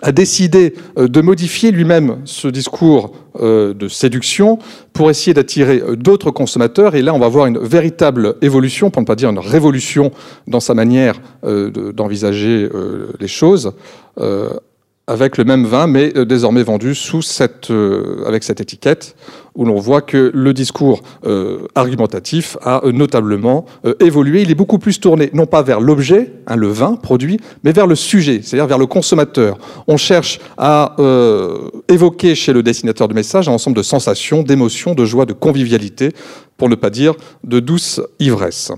[0.00, 4.58] a décidé de modifier lui-même ce discours de séduction
[4.94, 6.94] pour essayer d'attirer d'autres consommateurs.
[6.94, 10.10] Et là, on va voir une véritable évolution, pour ne pas dire une révolution
[10.48, 12.68] dans sa manière d'envisager
[13.20, 13.74] les choses
[15.06, 19.16] avec le même vin, mais euh, désormais vendu sous cette, euh, avec cette étiquette,
[19.54, 23.66] où l'on voit que le discours euh, argumentatif a notablement
[24.00, 24.42] évolué.
[24.42, 27.86] Il est beaucoup plus tourné, non pas vers l'objet, hein, le vin produit, mais vers
[27.86, 29.58] le sujet, c'est-à-dire vers le consommateur.
[29.88, 30.96] On cherche à
[31.88, 36.12] évoquer chez le dessinateur de message un ensemble de sensations, d'émotions, de joie, de convivialité,
[36.56, 38.72] pour ne pas dire de douce ivresse.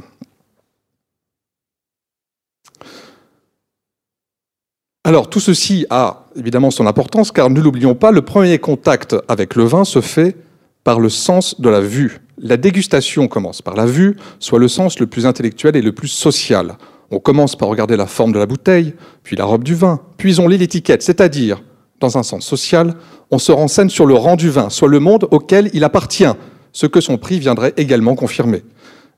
[5.07, 9.55] Alors tout ceci a évidemment son importance car ne l'oublions pas, le premier contact avec
[9.55, 10.35] le vin se fait
[10.83, 12.23] par le sens de la vue.
[12.39, 16.09] La dégustation commence par la vue, soit le sens le plus intellectuel et le plus
[16.09, 16.79] social.
[17.11, 20.41] On commence par regarder la forme de la bouteille, puis la robe du vin, puis
[20.41, 21.63] on lit l'étiquette, c'est-à-dire,
[22.01, 22.95] dans un sens social,
[23.31, 26.33] on se renseigne sur le rang du vin, soit le monde auquel il appartient,
[26.73, 28.63] ce que son prix viendrait également confirmer.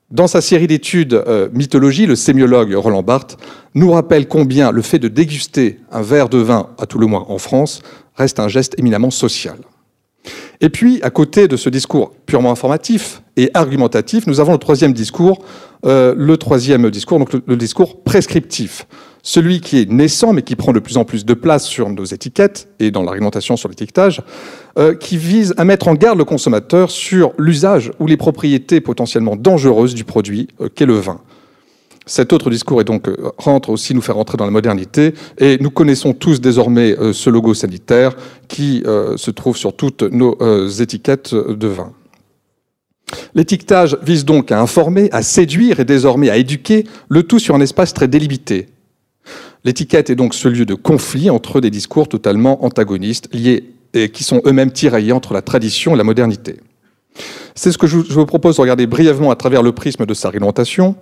[0.09, 3.37] Dans sa série d'études euh, Mythologie, le sémiologue Roland Barthes
[3.75, 7.25] nous rappelle combien le fait de déguster un verre de vin, à tout le moins
[7.27, 7.81] en France,
[8.15, 9.57] reste un geste éminemment social.
[10.61, 14.93] Et puis, à côté de ce discours purement informatif et argumentatif, nous avons le troisième
[14.93, 15.45] discours,
[15.85, 18.87] euh, le troisième discours, donc le discours prescriptif
[19.27, 22.05] celui qui est naissant, mais qui prend de plus en plus de place sur nos
[22.05, 24.21] étiquettes et dans l'argumentation sur l'étiquetage,
[24.79, 29.35] euh, qui vise à mettre en garde le consommateur sur l'usage ou les propriétés potentiellement
[29.35, 31.19] dangereuses du produit euh, qu'est le vin.
[32.07, 35.57] Cet autre discours est donc euh, rentre aussi nous faire entrer dans la modernité et
[35.61, 38.15] nous connaissons tous désormais ce logo sanitaire
[38.47, 41.91] qui se trouve sur toutes nos étiquettes de vin.
[43.35, 47.61] L'étiquetage vise donc à informer, à séduire et désormais à éduquer, le tout sur un
[47.61, 48.67] espace très délimité,
[49.63, 54.23] L'étiquette est donc ce lieu de conflit entre des discours totalement antagonistes, liés et qui
[54.23, 56.57] sont eux-mêmes tiraillés entre la tradition et la modernité.
[57.55, 60.29] C'est ce que je vous propose de regarder brièvement à travers le prisme de sa
[60.29, 60.95] réglementation.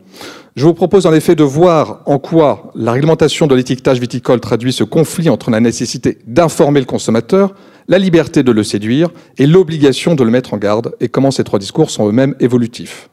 [0.55, 4.71] Je vous propose en effet de voir en quoi la réglementation de l'étiquetage viticole traduit
[4.71, 7.53] ce conflit entre la nécessité d'informer le consommateur,
[7.89, 11.43] la liberté de le séduire et l'obligation de le mettre en garde, et comment ces
[11.43, 13.09] trois discours sont eux-mêmes évolutifs.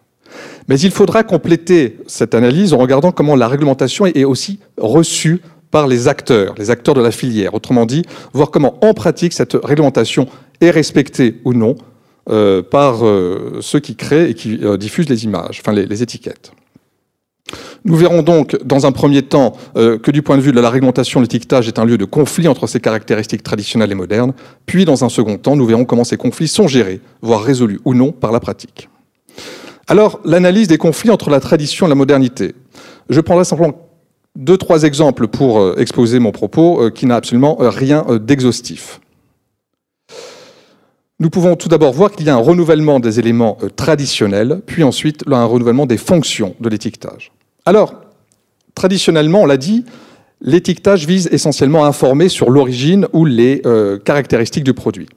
[0.68, 5.40] Mais il faudra compléter cette analyse en regardant comment la réglementation est aussi reçue
[5.72, 7.54] par les acteurs, les acteurs de la filière.
[7.54, 10.28] Autrement dit, voir comment en pratique cette réglementation
[10.60, 11.74] est respectée ou non
[12.30, 16.52] euh, par euh, ceux qui créent et qui euh, diffusent les images, enfin les, étiquettes.
[17.84, 21.20] Nous verrons donc, dans un premier temps, que du point de vue de la réglementation,
[21.20, 24.32] l'étiquetage est un lieu de conflit entre ces caractéristiques traditionnelles et modernes.
[24.66, 27.94] Puis, dans un second temps, nous verrons comment ces conflits sont gérés, voire résolus ou
[27.94, 28.88] non, par la pratique.
[29.88, 32.54] Alors, l'analyse des conflits entre la tradition et la modernité.
[33.08, 33.88] Je prendrai simplement
[34.36, 39.00] deux, trois exemples pour exposer mon propos, qui n'a absolument rien d'exhaustif.
[41.22, 44.82] Nous pouvons tout d'abord voir qu'il y a un renouvellement des éléments euh, traditionnels, puis
[44.82, 47.30] ensuite un renouvellement des fonctions de l'étiquetage.
[47.64, 47.94] Alors,
[48.74, 49.84] traditionnellement, on l'a dit,
[50.40, 55.08] l'étiquetage vise essentiellement à informer sur l'origine ou les euh, caractéristiques du produit.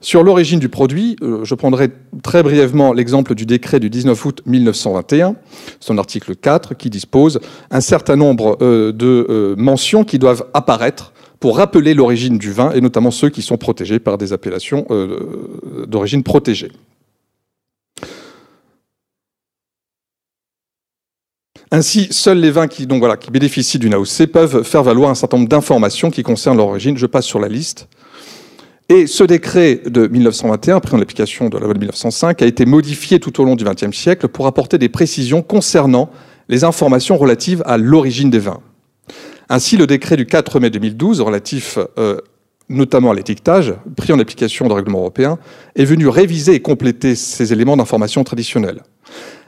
[0.00, 1.90] Sur l'origine du produit, euh, je prendrai
[2.22, 5.36] très brièvement l'exemple du décret du 19 août 1921,
[5.80, 7.40] son article 4, qui dispose
[7.70, 13.10] un certain nombre de mentions qui doivent apparaître pour rappeler l'origine du vin, et notamment
[13.10, 16.70] ceux qui sont protégés par des appellations euh, d'origine protégée.
[21.74, 26.10] Ainsi, seuls les vins qui, bénéficient d'une AOC peuvent faire valoir un certain nombre d'informations
[26.10, 26.98] qui concernent leur origine.
[26.98, 27.88] Je passe sur la liste.
[28.90, 32.66] Et ce décret de 1921, pris en application de la loi de 1905, a été
[32.66, 36.10] modifié tout au long du XXe siècle pour apporter des précisions concernant
[36.50, 38.60] les informations relatives à l'origine des vins.
[39.48, 42.18] Ainsi, le décret du 4 mai 2012, relatif euh,
[42.68, 45.38] notamment à l'étiquetage, pris en application du règlement européen,
[45.74, 48.82] est venu réviser et compléter ces éléments d'information traditionnels.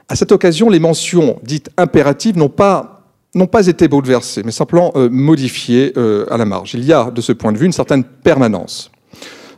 [0.09, 3.07] À cette occasion, les mentions dites impératives n'ont pas,
[3.67, 6.75] été bouleversées, mais simplement euh, modifiées euh, à la marge.
[6.75, 8.91] Il y a, de ce point de vue, une certaine permanence.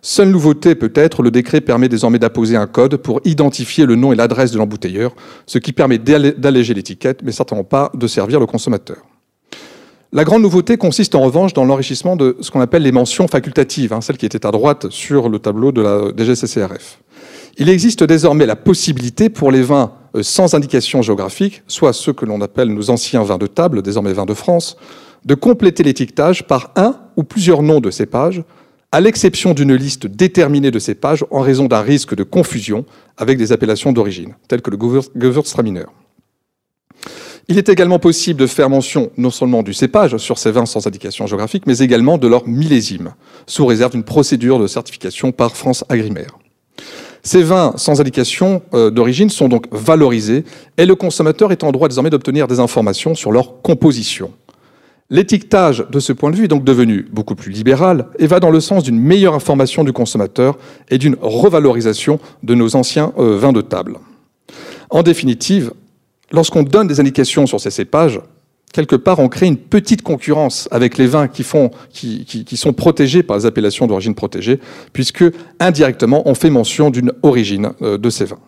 [0.03, 4.17] Seule nouveauté peut-être, le décret permet désormais d'apposer un code pour identifier le nom et
[4.17, 5.17] l'adresse de l'embouteilleur,
[5.47, 8.99] ce qui permet d'alléger l'étiquette, mais certainement pas de servir le consommateur.
[10.13, 13.93] La grande nouveauté consiste en revanche dans l'enrichissement de ce qu'on appelle les mentions facultatives,
[13.93, 17.01] hein, celles qui étaient à droite sur le tableau de la DGCCRF.
[17.59, 22.27] Il existe désormais la possibilité pour les vins euh, sans indication géographique, soit ceux que
[22.27, 24.77] l'on appelle nos anciens vins de table, désormais vins de France,
[25.25, 28.43] de compléter l'étiquetage par un ou plusieurs noms de cépages,
[28.93, 32.85] à l'exception d'une liste déterminée de cépages en raison d'un risque de confusion
[33.17, 34.79] avec des appellations d'origine, telles que le
[35.17, 35.87] Gewürztraminer.
[37.49, 40.87] Il est également possible de faire mention non seulement du cépage sur ces vins sans
[40.87, 43.15] indication géographique, mais également de leur millésime,
[43.47, 46.37] sous réserve d'une procédure de certification par France Agrimaire.
[47.27, 50.45] Ces vins sans indication euh, d'origine sont donc valorisés
[50.79, 54.31] et le consommateur est en droit désormais d'obtenir des informations sur leur composition.
[55.11, 58.53] L'étiquetage de ce point de vue est donc devenu beaucoup plus libéral et va dans
[58.53, 60.57] le sens d'une meilleure information du consommateur
[60.89, 63.99] et d'une revalorisation de nos anciens euh, vins de table.
[64.91, 65.73] En définitive,
[66.31, 68.21] lorsqu'on donne des indications sur ces cépages,
[68.73, 73.47] quelque part, on crée une petite concurrence avec les vins qui, sont protégés par les
[73.47, 74.61] appellations d'origine protégée,
[74.93, 75.25] puisque
[75.61, 78.41] indirectement, on fait mention d'une origine euh, de ces vins.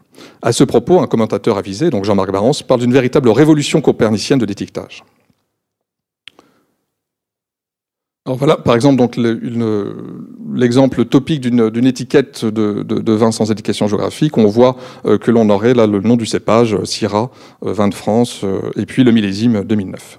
[0.43, 4.47] À ce propos, un commentateur avisé, donc Jean-Marc Barance, parle d'une véritable révolution copernicienne de
[4.47, 5.05] l'étiquetage.
[8.29, 9.17] Alors voilà, par exemple, donc
[10.55, 14.37] l'exemple topique d'une étiquette de, vin sans indication géographique.
[14.37, 14.77] On voit
[15.07, 17.31] euh, que l'on aurait là le nom du cépage, euh, Syrah,
[17.65, 18.45] euh, vin de France,
[18.77, 20.19] et puis le millésime 2009.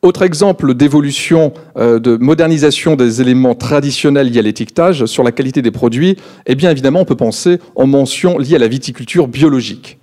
[0.00, 5.70] Autre exemple d'évolution, de modernisation des éléments traditionnels liés à l'étiquetage sur la qualité des
[5.70, 6.16] produits,
[6.46, 9.98] eh bien évidemment, on peut penser aux mentions liées à la viticulture biologique.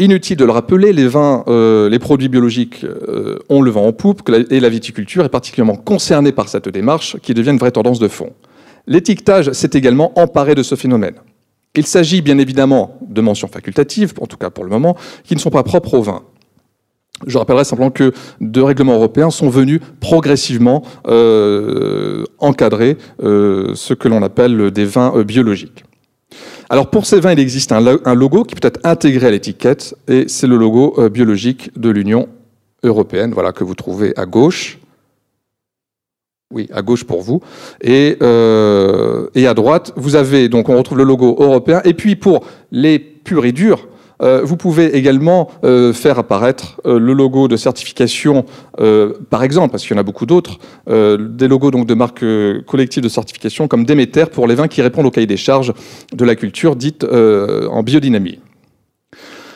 [0.00, 3.92] Inutile de le rappeler, les vins, euh, les produits biologiques euh, ont le vent en
[3.92, 7.98] poupe et la viticulture est particulièrement concernée par cette démarche qui devient une vraie tendance
[7.98, 8.32] de fond.
[8.86, 11.16] L'étiquetage s'est également emparé de ce phénomène.
[11.74, 15.40] Il s'agit bien évidemment de mentions facultatives, en tout cas pour le moment, qui ne
[15.40, 16.22] sont pas propres au vin.
[17.26, 24.22] Je rappellerai simplement que deux règlements européens sont venus progressivement euh, encadrer ce que l'on
[24.22, 25.82] appelle des vins biologiques.
[26.70, 27.80] Alors pour ces vins, il existe un,
[28.14, 32.28] logo qui peut être intégré à l'étiquette, et c'est le logo euh, biologique de l'Union
[32.82, 34.78] européenne, voilà que vous trouvez à gauche.
[36.52, 37.42] Oui, à gauche pour vous.
[37.82, 41.82] Et, euh, et à droite, vous avez, donc on retrouve le logo européen.
[41.84, 43.86] Et puis pour les purs et durs,
[44.20, 48.44] vous pouvez également euh, faire apparaître euh, le logo de certification,
[49.30, 52.24] par exemple, parce qu'il y en a beaucoup d'autres, des logos donc de marques
[52.66, 55.72] collectives de certification comme Déméter pour les vins qui répondent au cahier des charges
[56.12, 58.38] de la culture dite en biodynamie.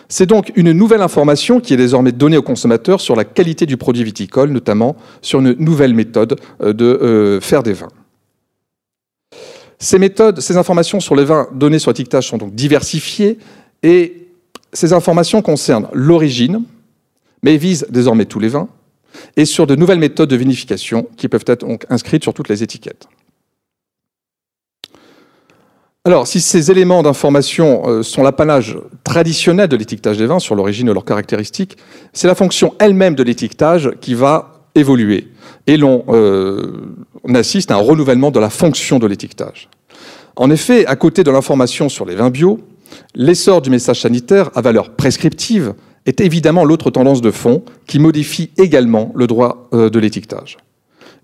[0.08, 3.76] C'est donc une nouvelle information qui est désormais donnée aux consommateurs sur la qualité du
[3.76, 7.88] produit viticole, notamment sur une nouvelle méthode de faire des vins.
[9.82, 13.38] Ces méthodes, ces informations sur les vins données sur l'étiquetage sont donc diversifiées
[13.82, 14.28] et
[14.72, 16.62] ces informations concernent l'origine,
[17.42, 18.68] mais visent désormais tous les vins,
[19.36, 22.62] et sur de nouvelles méthodes de vinification qui peuvent être donc inscrites sur toutes les
[22.62, 23.08] étiquettes.
[26.04, 30.88] Alors, si ces éléments d'information euh, sont l'apanage traditionnel de l'étiquetage des vins sur l'origine
[30.88, 31.76] de leurs caractéristiques,
[32.12, 35.28] c'est la fonction elle-même de l'étiquetage qui va évoluer.
[35.68, 36.96] Et l'on euh,
[37.34, 39.68] assiste à un renouvellement de la fonction de l'étiquetage.
[40.34, 42.58] En effet, à côté de l'information sur les vins bio,
[43.14, 45.74] l'essor du message sanitaire à valeur prescriptive
[46.07, 50.57] est évidemment l'autre tendance de fond qui modifie également le droit euh, de l'étiquetage.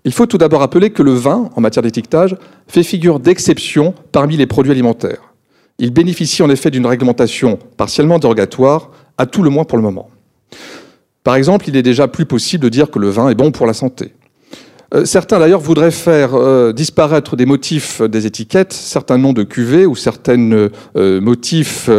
[0.05, 4.37] Il faut tout d'abord rappeler que le vin, en matière d'étiquetage, fait figure d'exception parmi
[4.37, 5.33] les produits alimentaires.
[5.77, 10.09] Il bénéficie en effet d'une réglementation partiellement dérogatoire, à tout le moins pour le moment.
[11.23, 13.65] Par exemple, il est déjà plus possible de dire que le vin est bon pour
[13.65, 14.13] la santé.
[14.93, 19.85] Euh, certains d'ailleurs voudraient faire euh, disparaître des motifs des étiquettes, certains noms de cuvées
[19.85, 21.89] ou certains euh, motifs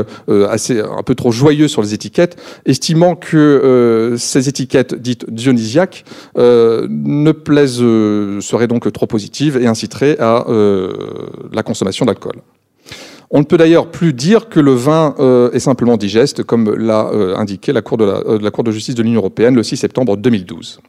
[0.49, 2.37] assez un peu trop joyeux sur les étiquettes,
[2.67, 6.05] estimant que ces étiquettes dites dionysiaques
[6.37, 7.79] ne plaisent,
[8.45, 10.45] seraient donc trop positives et inciteraient à
[11.53, 12.37] la consommation d'alcool.
[13.31, 15.15] On ne peut d'ailleurs plus dire que le vin
[15.53, 19.77] est simplement digeste, comme l'a indiqué la Cour de justice de l'Union européenne le 6
[19.77, 20.81] septembre 2012.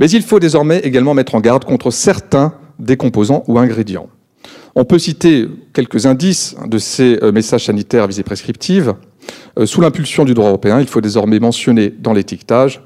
[0.00, 4.08] Mais il faut désormais également mettre en garde contre certains des composants ou ingrédients.
[4.74, 8.94] On peut citer quelques indices de ces euh, messages sanitaires à visée prescriptive.
[9.58, 12.80] Euh, sous l'impulsion du droit européen, il faut désormais mentionner dans l'étiquetage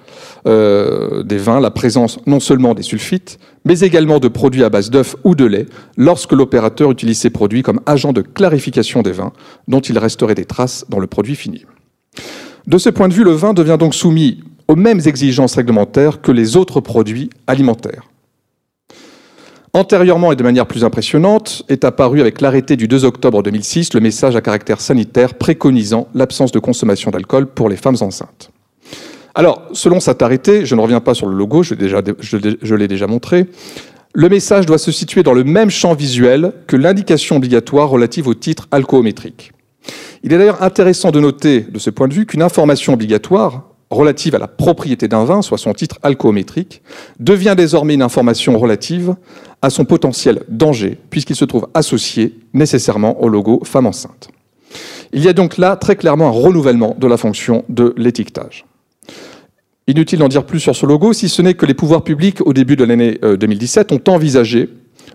[0.46, 4.90] euh, des vins la présence non seulement des sulfites, mais également de produits à base
[4.90, 9.32] d'œufs ou de lait, lorsque l'opérateur utilise ces produits comme agent de clarification des vins,
[9.68, 11.64] dont il resterait des traces dans le produit fini.
[12.66, 16.32] De ce point de vue, le vin devient donc soumis aux mêmes exigences réglementaires que
[16.32, 18.10] les autres produits alimentaires.
[19.72, 24.00] Antérieurement et de manière plus impressionnante, est apparu avec l'arrêté du 2 octobre 2006 le
[24.00, 28.50] message à caractère sanitaire préconisant l'absence de consommation d'alcool pour les femmes enceintes.
[29.34, 33.08] Alors, selon cet arrêté, je ne reviens pas sur le logo, je, je l'ai déjà
[33.08, 33.46] montré,
[34.16, 38.34] le message doit se situer dans le même champ visuel que l'indication obligatoire relative au
[38.34, 39.50] titre alcoométrique.
[40.22, 44.34] Il est d'ailleurs intéressant de noter, de ce point de vue, qu'une information obligatoire relative
[44.34, 46.82] à la propriété d'un vin, soit son titre alcoométrique,
[47.20, 49.14] devient désormais une information relative
[49.62, 54.28] à son potentiel danger, puisqu'il se trouve associé nécessairement au logo femme enceinte.
[55.12, 58.66] Il y a donc là très clairement un renouvellement de la fonction de l'étiquetage.
[59.86, 62.52] Inutile d'en dire plus sur ce logo, si ce n'est que les pouvoirs publics, au
[62.52, 64.70] début de l'année 2017, euh, ont envisagé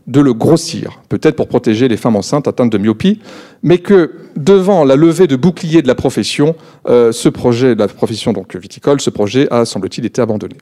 [0.08, 3.20] de le grossir, peut-être pour protéger les femmes enceintes atteintes de myopie,
[3.64, 6.56] mais que devant la levée de boucliers de la profession,
[6.88, 10.56] euh, ce projet de la profession viticole, ce projet a semble-t-il été abandonné.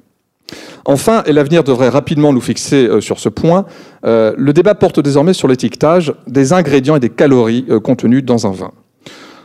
[0.86, 3.66] Enfin, et l'avenir devrait rapidement nous fixer euh, sur ce point,
[4.06, 8.52] euh, le débat porte désormais sur l'étiquetage des ingrédients et des calories contenus dans un
[8.52, 8.72] vin.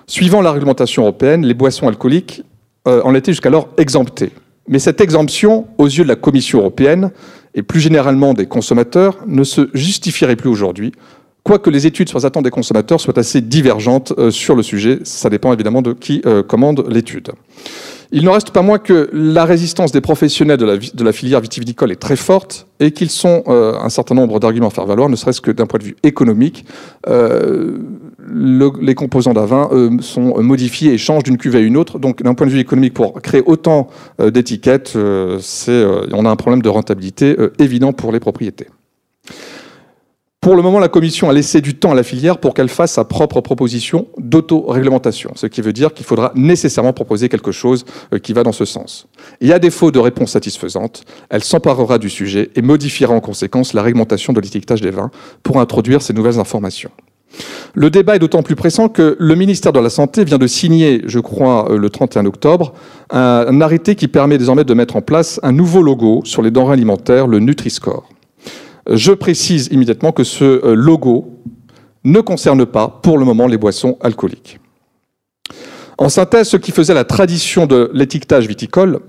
[0.06, 2.42] Suivant la réglementation européenne, les boissons alcooliques
[2.84, 4.32] en étaient jusqu'alors exemptées.
[4.68, 7.10] Mais cette exemption, aux yeux de la Commission européenne,
[7.54, 10.92] et plus généralement des consommateurs ne se justifierait plus aujourd'hui,
[11.42, 15.00] quoique les études sur les attentes des consommateurs soient assez divergentes euh, sur le sujet.
[15.04, 17.30] Ça dépend évidemment de qui euh, commande l'étude.
[18.14, 21.96] Il n'en reste pas moins que la résistance des professionnels de la, filière vitivinicole est
[21.96, 25.40] très forte et qu'ils sont euh, un certain nombre d'arguments à faire valoir, ne serait-ce
[25.40, 26.66] que d'un point de vue économique.
[27.08, 27.78] Euh,
[28.30, 31.98] les composants d'un vin euh, sont modifiés et changent d'une cuvée à une autre.
[31.98, 33.88] Donc, d'un point de vue économique, pour créer autant
[34.18, 38.66] d'étiquettes, on a un problème de rentabilité évident pour les propriétés.
[40.42, 42.94] Pour le moment, la Commission a laissé du temps à la filière pour qu'elle fasse
[42.94, 48.18] sa propre proposition d'auto-réglementation, ce qui veut dire qu'il faudra nécessairement proposer quelque chose euh,
[48.18, 49.06] qui va dans ce sens.
[49.40, 53.82] Et à défaut de réponse satisfaisante, elle s'emparera du sujet et modifiera en conséquence la
[53.82, 55.12] réglementation de l'étiquetage des vins
[55.44, 56.90] pour introduire ces nouvelles informations.
[57.74, 61.02] Le débat est d'autant plus pressant que le ministère de la Santé vient de signer,
[61.06, 62.74] je crois, euh, le 31 octobre,
[63.10, 66.72] un arrêté qui permet désormais de mettre en place un nouveau logo sur les denrées
[66.72, 68.11] alimentaires, le Nutri-Score.
[68.90, 71.38] Je précise immédiatement que ce euh, logo
[72.04, 74.58] ne concerne pas, pour le moment, les boissons alcooliques.
[75.98, 79.00] En synthèse, ce qui faisait la tradition de l'étiquetage viticole,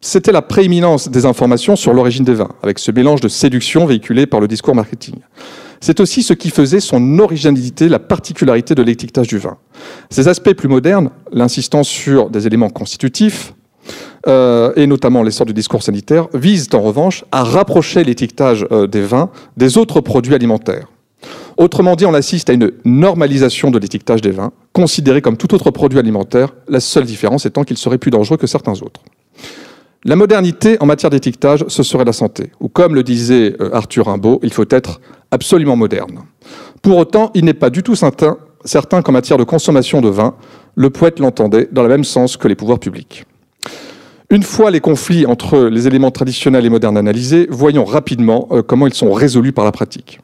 [0.00, 4.26] c'était la prééminence des informations sur l'origine des vins, avec ce mélange de séduction véhiculé
[4.26, 5.16] par le discours marketing.
[5.80, 9.58] C'est aussi ce qui faisait son originalité, la particularité de l'étiquetage du vin.
[10.10, 13.54] Ces aspects plus modernes, l'insistance sur des éléments constitutifs,
[14.26, 19.02] euh, et notamment l'essor du discours sanitaire, visent en revanche à rapprocher l'étiquetage euh, des
[19.02, 20.88] vins des autres produits alimentaires.
[21.56, 25.70] Autrement dit, on assiste à une normalisation de l'étiquetage des vins, considéré comme tout autre
[25.70, 29.02] produit alimentaire, la seule différence étant qu'il serait plus dangereux que certains autres.
[30.04, 34.06] La modernité en matière d'étiquetage, ce serait la santé, ou comme le disait euh, Arthur
[34.06, 35.00] Rimbaud, il faut être
[35.30, 36.20] absolument moderne.
[36.80, 40.34] Pour autant, il n'est pas du tout certain certains qu'en matière de consommation de vin,
[40.74, 43.24] le poète l'entendait dans le même sens que les pouvoirs publics.
[44.30, 48.86] Une fois les conflits entre les éléments traditionnels et modernes analysés, voyons rapidement euh, comment
[48.86, 50.20] ils sont résolus par la pratique.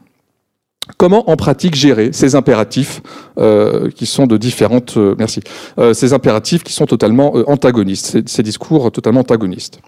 [0.99, 3.03] Comment en pratique gérer ces impératifs
[3.39, 5.41] euh, qui sont de différentes euh, merci
[5.79, 9.81] euh, ces impératifs qui sont totalement euh, antagonistes ces, ces, discours totalement antagonistes.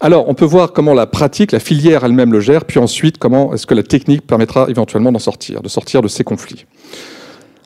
[0.00, 3.52] Alors on peut voir comment la pratique, la filière elle-même le gère, puis ensuite comment
[3.52, 6.64] est-ce que la technique permettra éventuellement d'en sortir, de sortir de ces conflits.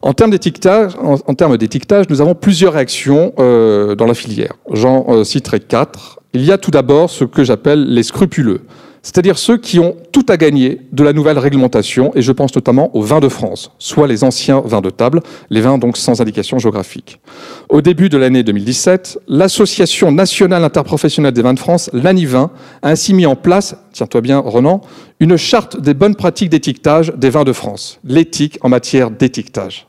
[0.02, 4.54] En termes d'étiquetage, en, termes d'étiquetage, nous avons plusieurs réactions euh, dans la filière.
[4.72, 6.20] J'en euh, citerai quatre.
[6.32, 8.62] Il y a tout d'abord ce que j'appelle les scrupuleux
[9.02, 12.94] c'est-à-dire ceux qui ont tout à gagner de la nouvelle réglementation, et je pense notamment
[12.96, 16.58] aux vins de France, soit les anciens vins de table, les vins donc sans indication
[16.58, 17.20] géographique.
[17.68, 22.50] Au début de l'année 2017, l'Association nationale interprofessionnelle des vins de France, l'ANIVIN,
[22.82, 24.80] a ainsi mis en place, tiens-toi bien Renan,
[25.18, 29.88] une charte des bonnes pratiques d'étiquetage des vins de France, l'éthique en matière d'étiquetage.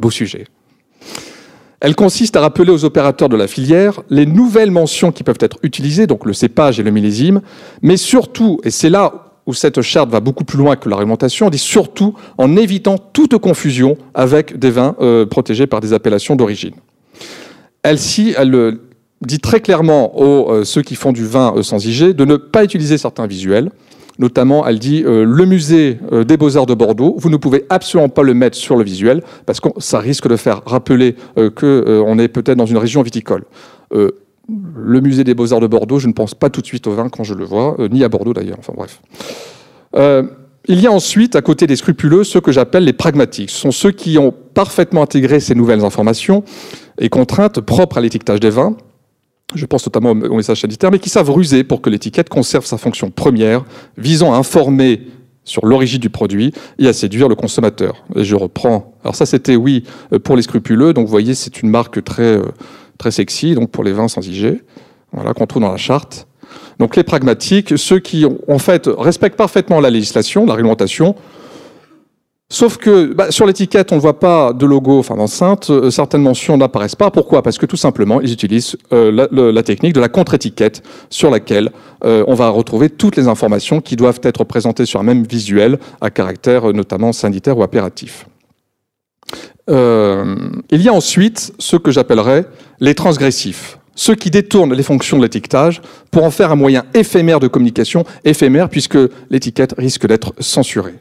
[0.00, 0.46] Beau sujet.
[1.80, 5.58] Elle consiste à rappeler aux opérateurs de la filière les nouvelles mentions qui peuvent être
[5.62, 7.40] utilisées, donc le cépage et le millésime,
[7.80, 11.46] mais surtout, et c'est là où cette charte va beaucoup plus loin que la réglementation,
[11.46, 16.36] on dit surtout en évitant toute confusion avec des vins euh, protégés par des appellations
[16.36, 16.74] d'origine.
[17.82, 17.98] Elle,
[18.54, 18.72] euh,
[19.22, 22.62] dit très clairement aux euh, ceux qui font du vin sans IG de ne pas
[22.62, 23.70] utiliser certains visuels,
[24.18, 28.08] Notamment, elle dit euh, le musée euh, des Beaux-Arts de Bordeaux, vous ne pouvez absolument
[28.08, 32.18] pas le mettre sur le visuel parce que ça risque de faire rappeler euh, qu'on
[32.18, 33.44] est peut-être dans une région viticole.
[33.92, 37.08] le musée des Beaux-Arts de Bordeaux, je ne pense pas tout de suite au vin
[37.08, 39.00] quand je le vois, ni à Bordeaux d'ailleurs, enfin bref.
[40.68, 43.50] il y a ensuite, à côté des scrupuleux, ceux que j'appelle les pragmatiques.
[43.50, 46.42] Ce sont ceux qui ont parfaitement intégré ces nouvelles informations
[46.98, 48.76] et contraintes propres à l'étiquetage des vins,
[49.54, 52.78] je pense notamment au message sanitaire, mais qui savent ruser pour que l'étiquette conserve sa
[52.78, 53.64] fonction première,
[53.96, 55.02] visant à informer
[55.44, 58.04] sur l'origine du produit et à séduire le consommateur.
[58.14, 58.94] Je reprends.
[59.02, 59.84] Alors ça, c'était oui
[60.22, 60.92] pour les scrupuleux.
[60.92, 62.42] Donc vous voyez, c'est une marque très euh,
[62.98, 63.54] très sexy.
[63.54, 64.62] Donc pour les vins sans IG,
[65.12, 66.26] voilà qu'on trouve dans la charte.
[66.78, 71.14] Donc les pragmatiques, ceux qui en fait respectent parfaitement la législation, la réglementation,
[72.52, 76.22] Sauf que bah, sur l'étiquette, on ne voit pas de logo enfin d'enceinte, euh, certaines
[76.22, 77.12] mentions n'apparaissent pas.
[77.12, 77.42] Pourquoi?
[77.42, 81.70] Parce que tout simplement, ils utilisent euh, la, technique de la contre-étiquette sur laquelle
[82.04, 85.78] euh, on va retrouver toutes les informations qui doivent être présentées sur un même visuel
[86.00, 88.26] à caractère notamment sanitaire ou impératif.
[89.68, 92.44] Il y a ensuite ce que j'appellerais
[92.80, 97.38] les transgressifs ceux qui détournent les fonctions de l'étiquetage pour en faire un moyen éphémère
[97.38, 98.98] de communication, éphémère puisque
[99.28, 100.94] l'étiquette risque d'être censurée.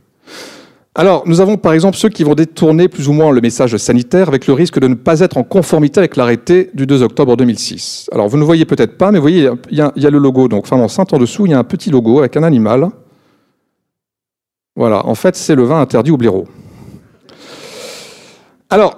[0.96, 4.28] Alors, nous avons par exemple ceux qui vont détourner plus ou moins le message sanitaire
[4.28, 8.10] avec le risque de ne pas être en conformité avec l'arrêté du 2 octobre 2006.
[8.12, 10.66] Alors, vous ne voyez peut-être pas, mais vous voyez, il y, a, le logo, donc
[10.66, 12.90] femme enceinte en dessous, il y a un petit logo avec un animal.
[14.76, 16.48] Voilà, en fait, c'est le vin interdit au blaireau.
[18.70, 18.98] Alors,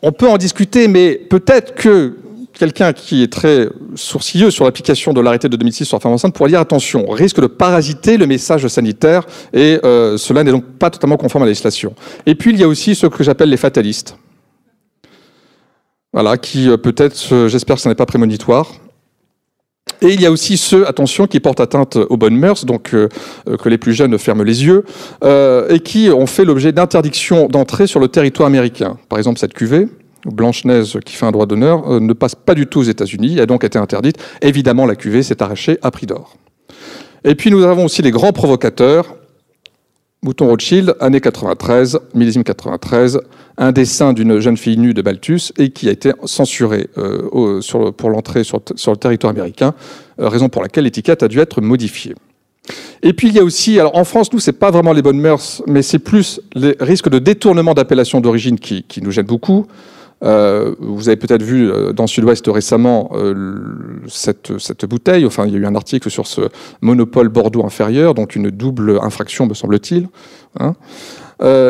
[0.00, 2.18] on peut en discuter, mais peut-être que
[2.62, 6.32] quelqu'un qui est très sourcilleux sur l'application de l'arrêté de 2006 sur la femme enceinte
[6.32, 10.88] pourrait dire attention, risque de parasiter le message sanitaire et euh, cela n'est donc pas
[10.88, 11.96] totalement conforme à la législation.
[12.24, 14.16] Et puis il y a aussi ce que j'appelle les fatalistes.
[16.12, 18.70] Voilà, qui euh, peut-être, euh, j'espère que ce n'est pas prémonitoire.
[20.00, 23.68] Et il y a aussi ceux, attention, qui portent atteinte aux bonnes mœurs, donc que
[23.68, 24.84] les plus jeunes ferment les yeux,
[25.24, 28.98] et qui ont fait l'objet d'interdiction d'entrée sur le territoire américain.
[29.08, 29.86] Par exemple, cette cuvée,
[30.26, 33.46] Blanche-Neige, qui fait un droit d'honneur, euh, ne passe pas du tout aux États-Unis, a
[33.46, 34.16] donc été interdite.
[34.40, 36.36] Évidemment, la cuvée s'est arrachée à prix d'or.
[37.24, 39.16] Et puis nous avons aussi les grands provocateurs.
[40.24, 43.20] Mouton Rothschild, année 93, millésime 93,
[43.58, 47.60] un dessin d'une jeune fille nue de Balthus et qui a été censuré euh,
[47.96, 49.74] pour l'entrée sur, sur, le territoire américain,
[50.20, 52.14] euh, raison pour laquelle l'étiquette a dû être modifiée.
[53.02, 55.18] Et puis il y a aussi, alors en France, nous, c'est pas vraiment les bonnes
[55.18, 59.66] mœurs, mais c'est plus les risques de détournement d'appellation d'origine qui, qui, nous gênent beaucoup.
[60.22, 63.34] Euh, vous avez peut-être vu euh, dans Sud-Ouest récemment euh,
[64.08, 65.26] cette, cette, bouteille.
[65.26, 66.42] Enfin, il y a eu un article sur ce
[66.80, 70.08] monopole Bordeaux inférieur, donc une double infraction, me semble-t-il.
[70.60, 70.74] Hein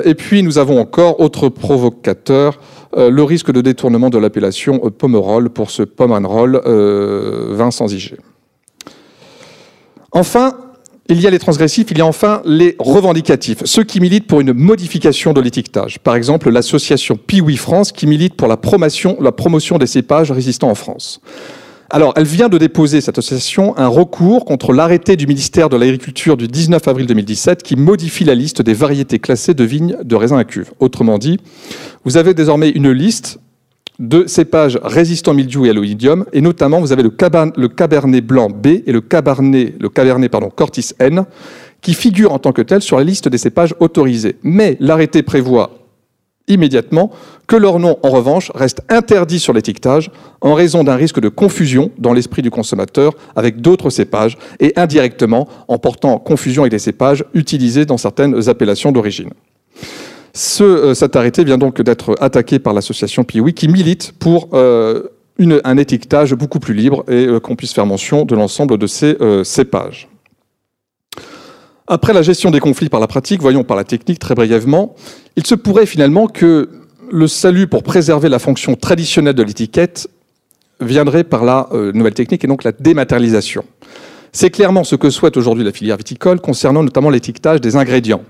[0.04, 2.60] et puis, nous avons encore, autre provocateur,
[2.94, 6.60] le risque de détournement de l'appellation Pomerol pour ce Pomerol
[7.54, 8.16] vin sans IG.
[10.10, 10.54] Enfin,
[11.12, 14.40] il y a les transgressifs, il y a enfin les revendicatifs, ceux qui militent pour
[14.40, 15.98] une modification de l'étiquetage.
[15.98, 20.70] Par exemple, l'association Piwi France qui milite pour la promotion, la promotion des cépages résistants
[20.70, 21.20] en France.
[21.90, 26.38] Alors, elle vient de déposer, cette association, un recours contre l'arrêté du ministère de l'Agriculture
[26.38, 30.38] du 19 avril 2017 qui modifie la liste des variétés classées de vignes de raisin
[30.38, 30.72] à cuve.
[30.80, 31.38] Autrement dit,
[32.04, 33.38] vous avez désormais une liste
[33.98, 38.66] de cépages résistants mildiou et à l'oïdium, et notamment vous avez le, cabernet, blanc B
[38.86, 39.74] et le cabernet,
[40.56, 41.24] Cortis N,
[41.80, 44.36] qui figurent en tant que tels sur la liste des cépages autorisés.
[44.42, 45.78] Mais l'arrêté prévoit
[46.48, 47.10] immédiatement
[47.46, 50.10] que leur nom, en revanche, reste interdit sur l'étiquetage
[50.40, 55.48] en raison d'un risque de confusion dans l'esprit du consommateur avec d'autres cépages et indirectement
[55.68, 59.30] en portant confusion avec des cépages utilisés dans certaines appellations d'origine.
[60.34, 66.34] Ce, cet arrêté vient donc d'être attaqué par l'association Piwi qui milite pour un étiquetage
[66.34, 70.08] beaucoup plus libre et qu'on puisse faire mention de l'ensemble de ces cépages.
[71.86, 74.94] Après la gestion des conflits par la pratique, voyons par la technique très brièvement,
[75.36, 76.70] il se pourrait finalement que
[77.10, 80.08] le salut pour préserver la fonction traditionnelle de l'étiquette
[80.80, 83.64] viendrait par la euh, nouvelle technique et donc la dématérialisation.
[84.32, 88.22] C'est clairement ce que souhaite aujourd'hui la filière viticole concernant notamment l'étiquetage des ingrédients.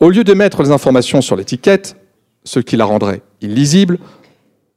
[0.00, 1.96] Au lieu de mettre les informations sur l'étiquette,
[2.44, 3.98] ce qui la rendrait illisible,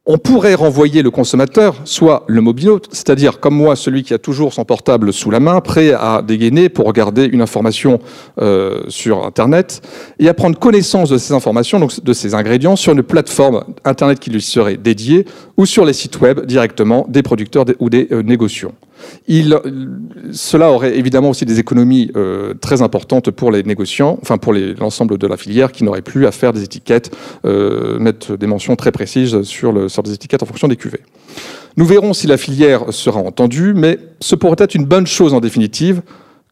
[0.08, 4.54] on pourrait renvoyer le consommateur, soit le mobilote, c'est-à-dire comme moi, celui qui a toujours
[4.54, 8.00] son portable sous la main, prêt à dégainer pour regarder une information
[8.40, 9.82] euh, sur Internet,
[10.20, 14.20] et à prendre connaissance de ces informations, donc de ces ingrédients, sur une plateforme Internet
[14.20, 15.26] qui lui serait dédiée,
[15.58, 18.74] ou sur les sites web directement des producteurs ou des euh, négociants.
[20.32, 25.18] Cela aurait évidemment aussi des économies euh, très importantes pour les négociants, enfin pour l'ensemble
[25.18, 27.16] de la filière qui n'aurait plus à faire des étiquettes,
[27.46, 31.02] euh, mettre des mentions très précises sur, le, sur des étiquettes en fonction des cuvées.
[31.78, 35.40] Nous verrons si la filière sera entendue, mais ce pourrait être une bonne chose en
[35.40, 36.02] définitive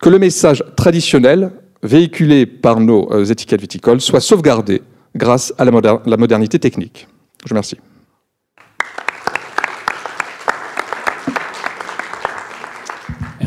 [0.02, 1.52] que le message traditionnel
[1.82, 4.82] véhiculé par nos euh, étiquettes viticoles soit sauvegardé
[5.16, 7.08] grâce à la, la modernité technique.
[7.44, 7.78] Je vous remercie.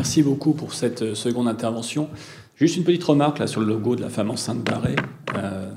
[0.07, 2.07] Merci beaucoup pour cette euh, seconde intervention.
[2.55, 4.95] Juste une petite remarque là sur le logo de la femme enceinte barrée.
[4.95, 5.69] Il euh,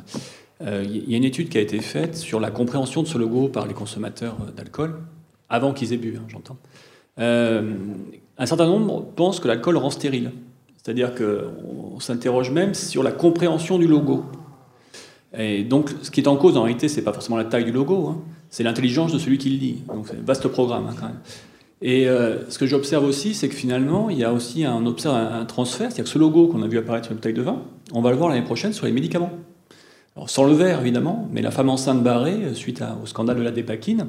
[0.62, 3.48] euh, y a une étude qui a été faite sur la compréhension de ce logo
[3.48, 5.01] par les consommateurs d'alcool,
[5.48, 6.59] avant qu'ils aient bu, hein, j'entends.
[7.19, 10.31] un certain nombre pensent que l'alcool rend stérile.
[10.77, 14.27] C'est-à-dire qu'on s'interroge même sur la compréhension du logo.
[15.36, 17.73] Et donc, ce qui est en cause, en réalité, c'est pas forcément la taille du
[17.73, 19.82] logo, hein, c'est l'intelligence de celui qui le lit.
[19.89, 21.19] Donc, c'est un vaste programme, hein, quand même.
[21.82, 24.82] Et euh, ce que j'observe aussi, c'est que finalement, il y a aussi un,
[25.47, 27.62] transfert, c'est-à-dire que ce logo qu'on a vu apparaître sur une bouteille de vin,
[27.93, 29.32] on va le voir l'année prochaine sur les médicaments.
[30.15, 33.43] Alors, sans le verre, évidemment, mais la femme enceinte barrée, euh, suite au scandale de
[33.43, 34.09] la dépakine,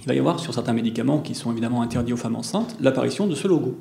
[0.00, 3.26] il va y avoir sur certains médicaments qui sont évidemment interdits aux femmes enceintes, l'apparition
[3.26, 3.76] de ce logo.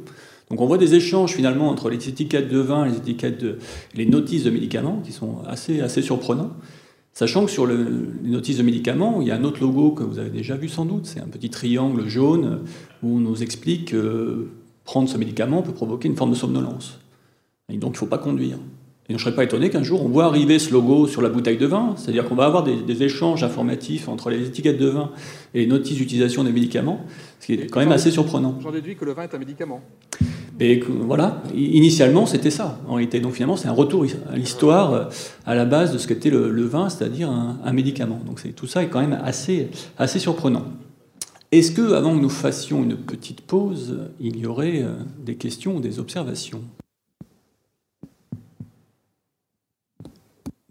[0.50, 3.58] Donc on voit des échanges finalement entre les étiquettes de vin les étiquettes de,
[3.96, 6.52] les notices de médicaments qui sont assez, assez surprenants.
[7.14, 7.76] Sachant que sur les
[8.24, 10.86] notices de médicaments, il y a un autre logo que vous avez déjà vu sans
[10.86, 12.62] doute, c'est un petit triangle jaune
[13.04, 14.48] où on nous explique que
[14.84, 17.00] prendre ce médicament peut provoquer une forme de somnolence.
[17.72, 18.58] Et donc il ne faut pas conduire.
[19.10, 21.30] Et je ne serais pas étonné qu'un jour on voit arriver ce logo sur la
[21.30, 25.12] bouteille de vin, c'est-à-dire qu'on va avoir des, échanges informatifs entre les étiquettes de vin
[25.54, 27.02] et les notices d'utilisation des médicaments,
[27.40, 28.58] ce qui est quand même assez surprenant.
[28.62, 29.82] J'en déduis que le vin est un médicament.
[30.60, 33.20] Et voilà, initialement c'était ça en réalité.
[33.20, 35.10] Donc finalement c'est un retour à l'histoire,
[35.46, 38.22] à la base de ce qu'était le, vin, c'est-à-dire un, médicament.
[38.26, 40.66] Donc tout ça est quand même assez, assez surprenant.
[41.52, 45.76] Est-ce que, avant que nous fassions une petite pause, il y aurait euh, des questions
[45.76, 46.64] ou des observations?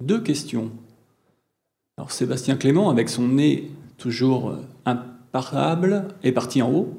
[0.01, 0.73] Deux questions.
[1.99, 6.99] Alors Sébastien Clément, avec son nez toujours euh, imparable, est parti en haut.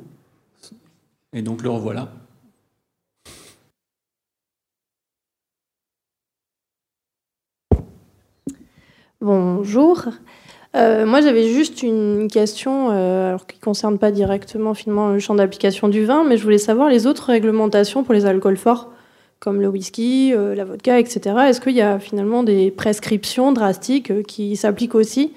[1.33, 2.13] Et donc le revoilà.
[9.19, 10.05] Bonjour.
[10.75, 15.19] Euh, moi, j'avais juste une question euh, alors, qui ne concerne pas directement finalement, le
[15.19, 18.89] champ d'application du vin, mais je voulais savoir les autres réglementations pour les alcools forts,
[19.39, 21.35] comme le whisky, euh, la vodka, etc.
[21.47, 25.33] Est-ce qu'il y a finalement des prescriptions drastiques qui s'appliquent aussi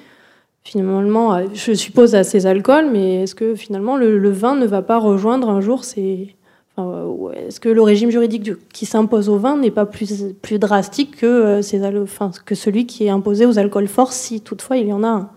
[0.66, 4.80] finalement, je suppose, à ces alcools, mais est-ce que finalement le, le, vin ne va
[4.80, 6.34] pas rejoindre un jour ces,
[6.76, 11.26] est-ce que le régime juridique qui s'impose au vin n'est pas plus, plus drastique que,
[11.26, 14.92] euh, ces, enfin, que celui qui est imposé aux alcools forts, si toutefois il y
[14.92, 15.30] en a un?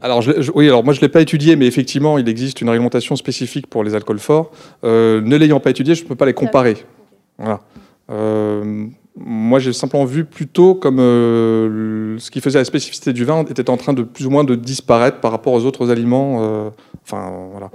[0.00, 0.22] Alors,
[0.54, 3.66] oui, alors moi je ne l'ai pas étudié, mais effectivement, il existe une réglementation spécifique
[3.66, 4.50] pour les alcools forts.
[4.84, 6.76] Euh, ne l'ayant pas étudié, je ne peux pas les comparer.
[7.38, 7.60] Voilà.
[8.10, 8.86] Euh,
[9.16, 13.70] moi, j'ai simplement vu plutôt comme euh, ce qui faisait la spécificité du vin était
[13.70, 16.42] en train de plus ou moins de disparaître par rapport aux autres aliments.
[16.42, 16.70] Euh,
[17.04, 17.70] enfin, voilà.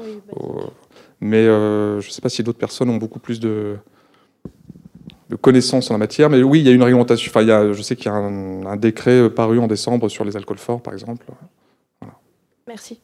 [1.22, 3.78] mais euh, je ne sais pas si d'autres personnes ont beaucoup plus de,
[5.30, 6.30] de, connaissances en la matière.
[6.30, 7.32] Mais oui, il y a une réglementation.
[7.32, 10.26] Enfin, il y a, je sais qu'il y a un, décret paru en décembre sur
[10.26, 11.26] les alcools forts, par exemple.
[12.68, 13.00] Merci.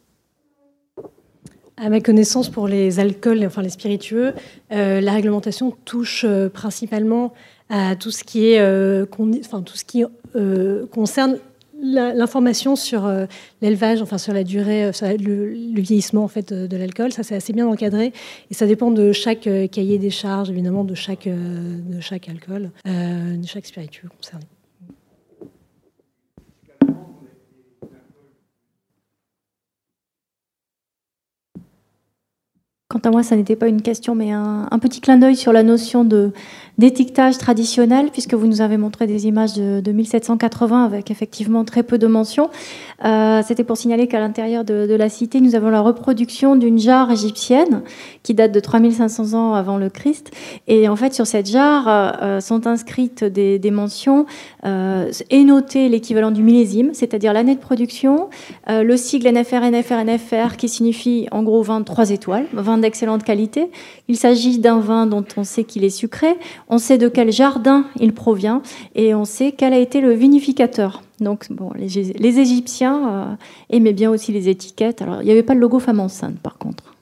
[1.78, 4.34] À ma connaissance, pour les alcools, enfin les spiritueux,
[4.70, 7.34] la réglementation touche principalement
[7.70, 9.06] à tout ce qui, est, euh,
[9.40, 10.04] enfin, tout ce qui
[10.36, 11.38] euh, concerne
[11.82, 13.26] l'information sur euh,
[13.62, 17.68] l'élevage, enfin sur la durée, le, vieillissement en fait de, l'alcool, ça c'est assez bien
[17.68, 18.14] encadré
[18.50, 23.46] et ça dépend de chaque cahier des charges, évidemment, de chaque, de chaque alcool, de
[23.46, 24.46] chaque spiritueux concerné.
[32.88, 35.64] Quant à moi, ça n'était pas une question, mais un petit clin d'œil sur la
[35.64, 36.32] notion de,
[36.78, 41.98] d'étiquetage traditionnel, puisque vous nous avez montré des images de, 1780 avec effectivement très peu
[41.98, 42.50] de mentions.
[43.06, 47.12] Euh, c'était pour signaler qu'à l'intérieur de, la cité, nous avons la reproduction d'une jarre
[47.12, 47.84] égyptienne
[48.24, 50.32] qui date de 3500 ans avant le Christ.
[50.68, 54.26] Et en fait, sur cette jarre euh, sont inscrites des, mentions
[54.66, 58.30] euh, et noté l'équivalent du millésime, c'est-à-dire l'année de production,
[58.68, 63.70] le sigle NFR, NFR, NFR, qui signifie en gros 23 étoiles, vin d'excellente qualité.
[64.08, 66.36] Il s'agit d'un vin dont on sait qu'il est sucré
[66.68, 68.62] on sait de quel jardin il provient
[68.96, 71.04] et on sait quel a été le vinificateur.
[71.20, 73.36] Donc, bon, les, Égyptiens euh,
[73.70, 75.02] aimaient bien aussi les étiquettes.
[75.02, 76.96] Alors, il n'y avait pas le logo femme enceinte, par contre.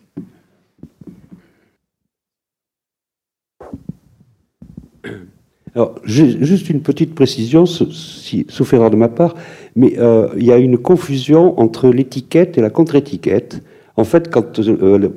[5.75, 9.33] Alors, juste une petite précision, sauf erreur de ma part,
[9.75, 13.63] mais euh, il y a une confusion entre l'étiquette et la contre-étiquette.
[13.95, 15.09] En fait, quand euh,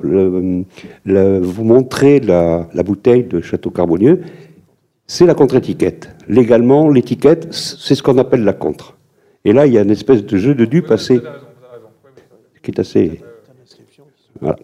[1.41, 4.21] vous montrez la, bouteille de Château Carbonieux,
[5.07, 6.15] c'est la contre-étiquette.
[6.27, 8.95] Légalement, l'étiquette, c'est ce qu'on appelle la contre.
[9.45, 11.19] Et là, il y a une espèce de jeu de dupe assez.
[12.61, 13.21] qui est assez.
[14.41, 14.57] Voilà.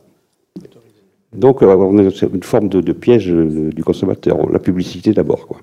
[1.33, 4.47] Donc, euh, on a une forme de, piège euh, du consommateur.
[4.51, 5.61] La publicité d'abord, quoi.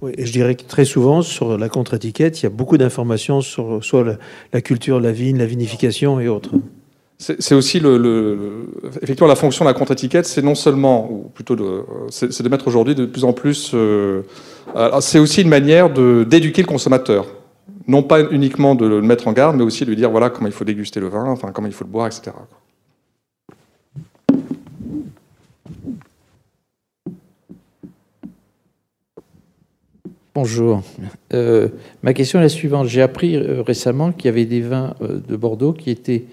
[0.00, 3.82] Oui, je dirais que très souvent, sur la contre-étiquette, il y a beaucoup d'informations sur
[3.82, 4.18] soit
[4.52, 6.50] la, culture, la vigne, la vinification et autres.
[7.20, 8.68] C'est aussi le,
[9.02, 11.56] effectivement la fonction de la contre-étiquette, c'est non seulement, ou plutôt
[12.10, 13.72] c'est de mettre aujourd'hui de plus en plus.
[13.74, 14.22] Euh,
[15.00, 17.26] c'est aussi une manière d'éduquer le consommateur,
[17.88, 20.46] non pas uniquement de le mettre en garde, mais aussi de lui dire voilà comment
[20.46, 22.30] il faut déguster le vin, enfin comment il faut le boire, etc.
[30.40, 30.84] Bonjour.
[31.34, 31.66] Euh,
[32.04, 32.86] ma question est la suivante.
[32.86, 36.26] J'ai appris euh, récemment qu'il y avait des vins euh, de Bordeaux qui étaient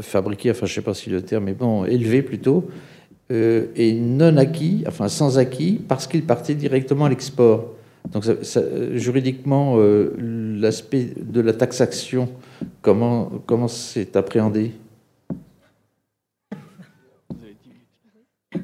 [0.00, 2.70] fabriqués, enfin je ne sais pas si le terme est bon, élevés plutôt,
[3.30, 7.66] et non acquis, enfin sans acquis, parce qu'ils partaient directement à l'export.
[8.12, 8.24] Donc
[8.94, 9.76] juridiquement,
[10.18, 12.30] l'aspect de la taxation,
[12.80, 14.72] comment comment c'est appréhendé?
[18.54, 18.62] Je ne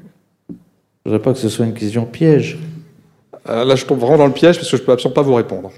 [1.05, 2.57] voudrais pas que ce soit une question piège.
[3.49, 5.21] Euh, là, je tombe vraiment dans le piège parce que je ne peux absolument pas
[5.21, 5.71] vous répondre.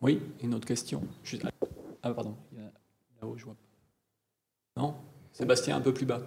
[0.00, 1.02] Oui, une autre question.
[2.02, 2.34] Ah, pardon.
[3.20, 3.56] Là-haut, je vois.
[4.76, 4.94] Non?
[5.32, 6.20] Sébastien, un peu plus bas.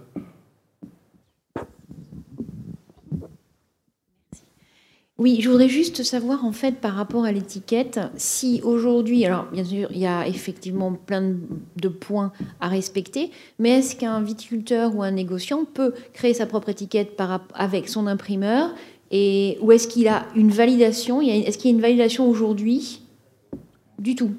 [5.22, 9.64] Oui, je voudrais juste savoir, en fait, par rapport à l'étiquette, si aujourd'hui, alors bien
[9.64, 11.36] sûr, il y a effectivement plein
[11.76, 13.30] de points à respecter,
[13.60, 18.08] mais est-ce qu'un viticulteur ou un négociant peut créer sa propre étiquette par, avec son
[18.08, 18.74] imprimeur
[19.12, 21.22] et, Ou est-ce qu'il a une validation?
[21.22, 23.04] Est-ce qu'il y a une validation aujourd'hui?
[24.00, 24.32] Du tout.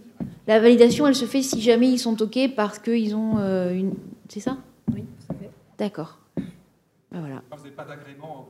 [0.48, 3.94] La validation, elle se fait si jamais ils sont OK parce qu'ils ont euh, une.
[4.28, 4.56] C'est ça?
[4.92, 5.50] Oui, ça fait.
[5.78, 6.18] D'accord.
[6.36, 7.40] Ben voilà.
[7.52, 8.48] Vous n'avez pas d'agrément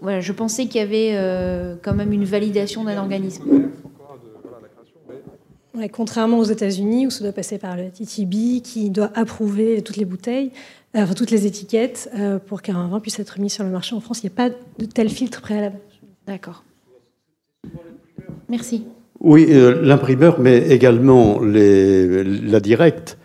[0.00, 3.70] voilà, je pensais qu'il y avait euh, quand même une validation d'un organisme.
[5.92, 10.04] contrairement aux États-Unis, où ça doit passer par le TTB, qui doit approuver toutes les
[10.04, 10.50] bouteilles,
[10.96, 13.94] euh, enfin, toutes les étiquettes, euh, pour qu'un vin puisse être mis sur le marché
[13.94, 14.22] en France.
[14.22, 15.78] Il n'y a pas de tel filtre préalable.
[16.26, 16.64] D'accord.
[18.48, 18.84] Merci.
[19.20, 23.18] Oui, l'imprimeur, mais également les, la directe,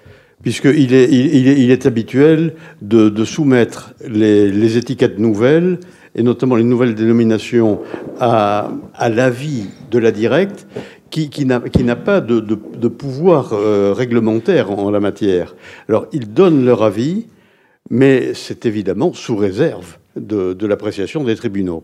[0.43, 5.79] puisqu'il est, il, est, il est habituel de, de soumettre les, les, étiquettes nouvelles
[6.15, 7.81] et notamment les nouvelles dénominations,
[8.19, 8.69] à,
[9.09, 10.65] l'avis de la directe,
[11.09, 15.55] qui, n'a pas de, de, pouvoir euh, réglementaire en, la matière.
[15.87, 17.27] Alors, ils donnent leur avis,
[17.89, 21.83] mais c'est évidemment sous réserve de, de l'appréciation des tribunaux.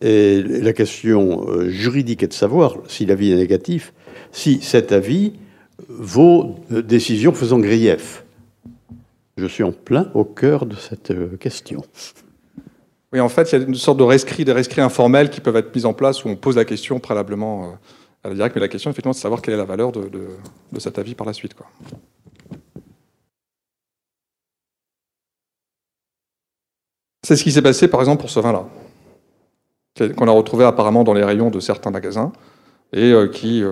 [0.00, 3.92] Et la question euh, juridique est de savoir, si l'avis est négatif,
[4.32, 5.34] si cet avis
[5.88, 8.24] vaut euh, décision faisant grief.
[9.36, 11.82] Je suis en plein au cœur de cette question.
[13.12, 15.56] Oui, en fait, il y a une sorte de rescrit, des rescrits informels qui peuvent
[15.56, 17.68] être mis en place où on pose la question préalablement euh,
[18.22, 20.10] à la directe, mais la question, effectivement, c'est de savoir quelle est la valeur de,
[20.78, 21.54] cet avis par la suite.
[27.24, 28.64] C'est ce qui s'est passé, par exemple, pour ce vin-là,
[30.16, 32.32] qu'on a retrouvé apparemment dans les rayons de certains magasins.
[32.92, 33.62] et qui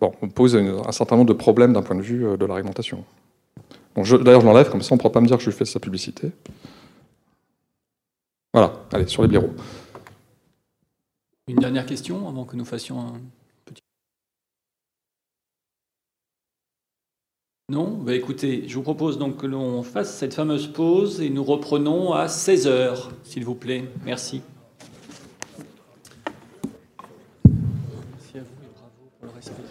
[0.00, 3.04] bon, pose un certain nombre de problèmes d'un point de vue de la réglementation.
[3.96, 5.80] D'ailleurs, je l'enlève, comme ça on ne pourra pas me dire que je fais sa
[5.80, 6.32] publicité.
[8.56, 9.50] Voilà, allez, sur les bureaux.
[11.46, 13.20] Une dernière question avant que nous fassions un
[13.66, 13.82] petit.
[17.68, 21.44] Non bah Écoutez, je vous propose donc que l'on fasse cette fameuse pause et nous
[21.44, 23.84] reprenons à 16h, s'il vous plaît.
[24.06, 24.40] Merci.
[28.14, 29.66] Merci à vous et bravo pour le respect.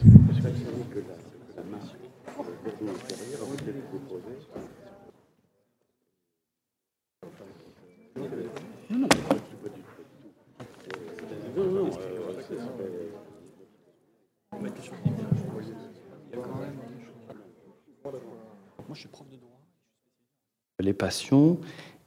[20.80, 21.58] Les passions,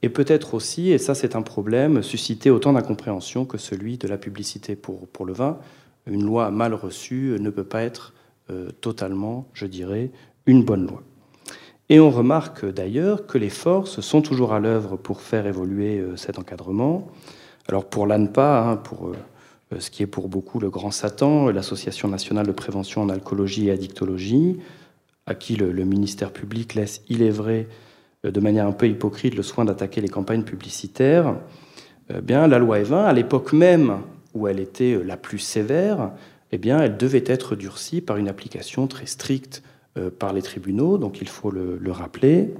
[0.01, 4.17] et peut-être aussi, et ça c'est un problème, susciter autant d'incompréhension que celui de la
[4.17, 5.59] publicité pour, pour le vin.
[6.05, 8.13] Une loi mal reçue ne peut pas être
[8.49, 10.11] euh, totalement, je dirais,
[10.45, 11.03] une bonne loi.
[11.91, 16.15] Et on remarque d'ailleurs que les forces sont toujours à l'œuvre pour faire évoluer euh,
[16.15, 17.07] cet encadrement.
[17.67, 22.07] Alors pour l'ANPA, hein, pour euh, ce qui est pour beaucoup le grand Satan, l'Association
[22.07, 24.59] nationale de prévention en alcoolologie et addictologie,
[25.25, 27.67] à qui le, ministère public laisse, il est vrai,
[28.23, 31.35] euh, de manière un peu hypocrite, le soin d'attaquer les campagnes publicitaires,
[32.23, 33.99] bien, la loi Evin, à l'époque même
[34.33, 36.11] où elle était la plus sévère,
[36.51, 39.68] eh bien, elle devait être durcie par une application très stricte euh,
[40.19, 42.53] par les tribunaux, donc il faut le, rappeler.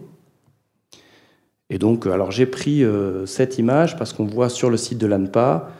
[1.70, 4.98] Et donc, euh, alors j'ai pris euh, cette image parce qu'on voit sur le site
[4.98, 5.72] de l'ANPA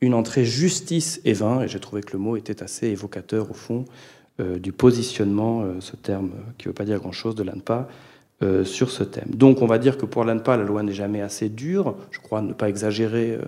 [0.00, 3.54] une entrée justice et vin, et j'ai trouvé que le mot était assez évocateur au
[3.54, 3.84] fond
[4.40, 7.88] du positionnement, ce terme qui ne veut pas dire grand-chose, de l'ANPA
[8.64, 9.28] sur ce thème.
[9.28, 12.42] Donc on va dire que pour l'ANPA, la loi n'est jamais assez dure, je crois
[12.42, 13.38] ne pas exagérer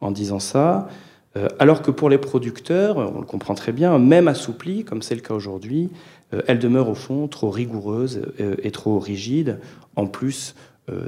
[0.00, 0.88] en disant ça.
[1.36, 5.14] Euh, alors que pour les producteurs, on le comprend très bien, même assouplie, comme c'est
[5.14, 5.88] le cas aujourd'hui,
[6.34, 9.58] euh, elle demeure au fond trop rigoureuse euh, et trop rigide,
[9.96, 10.54] en plus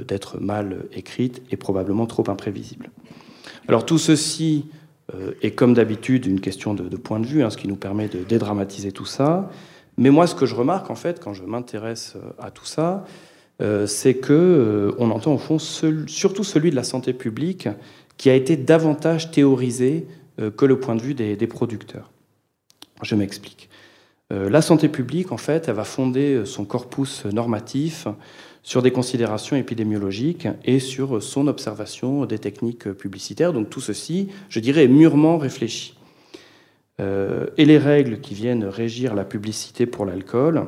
[0.07, 2.89] d'être mal écrite et probablement trop imprévisible.
[3.67, 4.67] Alors tout ceci
[5.41, 8.23] est comme d'habitude une question de, point de vue, hein, ce qui nous permet de
[8.23, 9.51] dédramatiser tout ça.
[9.97, 13.05] Mais moi, ce que je remarque en fait quand je m'intéresse à tout ça,
[13.85, 17.67] c'est que on entend au fond surtout celui de la santé publique
[18.17, 20.07] qui a été davantage théorisé
[20.39, 22.11] euh, que le point de vue des, producteurs.
[23.01, 23.69] Je m'explique.
[24.33, 28.07] Euh, la santé publique, en fait, elle va fonder son corpus normatif
[28.63, 33.53] sur des considérations épidémiologiques et sur son observation des techniques publicitaires.
[33.53, 35.95] Donc tout ceci, je dirais, est mûrement réfléchi.
[36.99, 40.67] Euh, et les règles qui viennent régir la publicité pour l'alcool,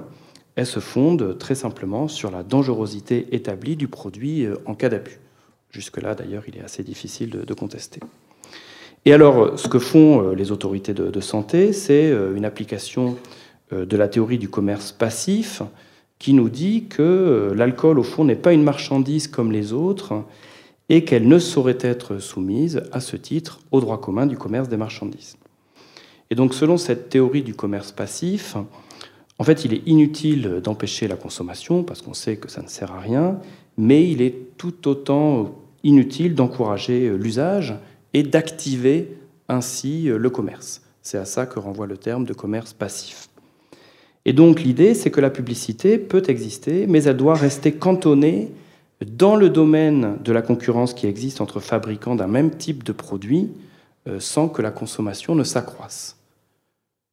[0.55, 5.19] elles se fondent très simplement sur la dangerosité établie du produit en cas d'abus.
[5.69, 7.99] Jusque-là, d'ailleurs, il est assez difficile de, contester.
[9.05, 13.17] Et alors, ce que font euh, les autorités de, santé, c'est euh, une application
[13.73, 15.61] euh, de la théorie du commerce passif
[16.19, 20.23] qui nous dit que l'alcool, au fond, n'est pas une marchandise comme les autres
[20.89, 24.77] et qu'elle ne saurait être soumise, à ce titre, au droit commun du commerce des
[24.77, 25.37] marchandises.
[26.31, 28.55] Et donc, selon cette théorie du commerce passif,
[29.39, 32.91] en fait, il est inutile d'empêcher la consommation parce qu'on sait que ça ne sert
[32.91, 33.39] à rien,
[33.77, 37.75] mais il est tout autant inutile d'encourager l'usage
[38.13, 39.17] et d'activer
[39.47, 40.81] ainsi le commerce.
[41.01, 43.29] C'est à ça que renvoie le terme de commerce passif.
[44.25, 48.51] Et donc l'idée, c'est que la publicité peut exister, mais elle doit rester cantonnée
[49.05, 53.51] dans le domaine de la concurrence qui existe entre fabricants d'un même type de produit,
[54.07, 56.17] euh, sans que la consommation ne s'accroisse.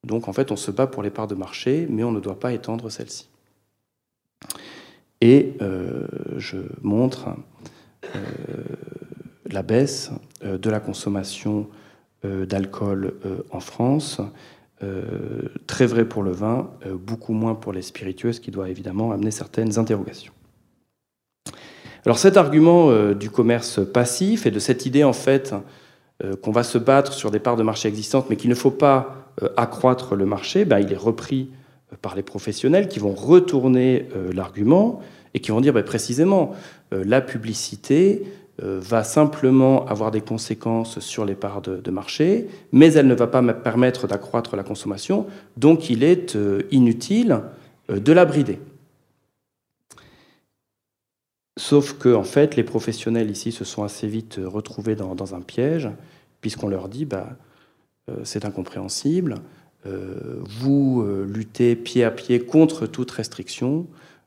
[0.05, 2.41] Donc en fait, on se bat pour les parts de marché, mais on ne doit
[2.41, 3.29] pas étendre celles-ci.
[5.25, 6.07] Et euh,
[6.37, 7.31] je montre
[8.05, 8.19] euh,
[9.51, 10.11] la baisse
[10.45, 11.67] euh, de la consommation
[12.49, 13.13] d'alcool
[13.51, 14.19] en France.
[15.67, 19.31] très vrai pour le vin, beaucoup moins pour les spiritueux, ce qui doit évidemment amener
[19.31, 20.33] certaines interrogations.
[22.07, 25.55] Alors cet argument du commerce passif et de cette idée en fait
[26.41, 29.31] qu'on va se battre sur des parts de marché existantes, mais qu'il ne faut pas
[29.59, 31.51] accroître le marché, ben, il est repris
[32.03, 35.01] par les professionnels qui vont retourner l'argument
[35.35, 36.55] et qui vont dire ben, précisément
[36.93, 38.25] euh, la publicité
[38.63, 43.27] euh, va simplement avoir des conséquences sur les parts de, marché, mais elle ne va
[43.27, 45.27] pas permettre d'accroître la consommation,
[45.57, 47.41] donc il est euh, inutile
[47.91, 48.59] de la brider.
[51.59, 55.91] Sauf que, en fait, les professionnels ici se sont assez vite retrouvés dans, un piège,
[56.41, 57.29] puisqu'on leur dit bah,
[58.25, 59.37] c'est incompréhensible,
[59.85, 63.87] vous luttez pied à pied contre toute restriction,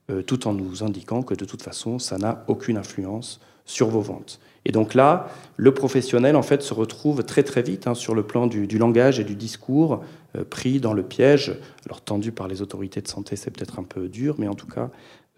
[0.09, 3.99] euh, tout en nous indiquant que de toute façon, ça n'a aucune influence sur vos
[3.99, 4.39] ventes.
[4.63, 5.27] Et donc là,
[5.57, 9.19] le professionnel en fait se retrouve très très vite hein, sur le plan du, langage
[9.19, 10.01] et du discours
[10.37, 11.57] euh, pris dans le piège.
[11.85, 14.67] Alors tendu par les autorités de santé, c'est peut-être un peu dur, mais en tout
[14.67, 14.91] cas,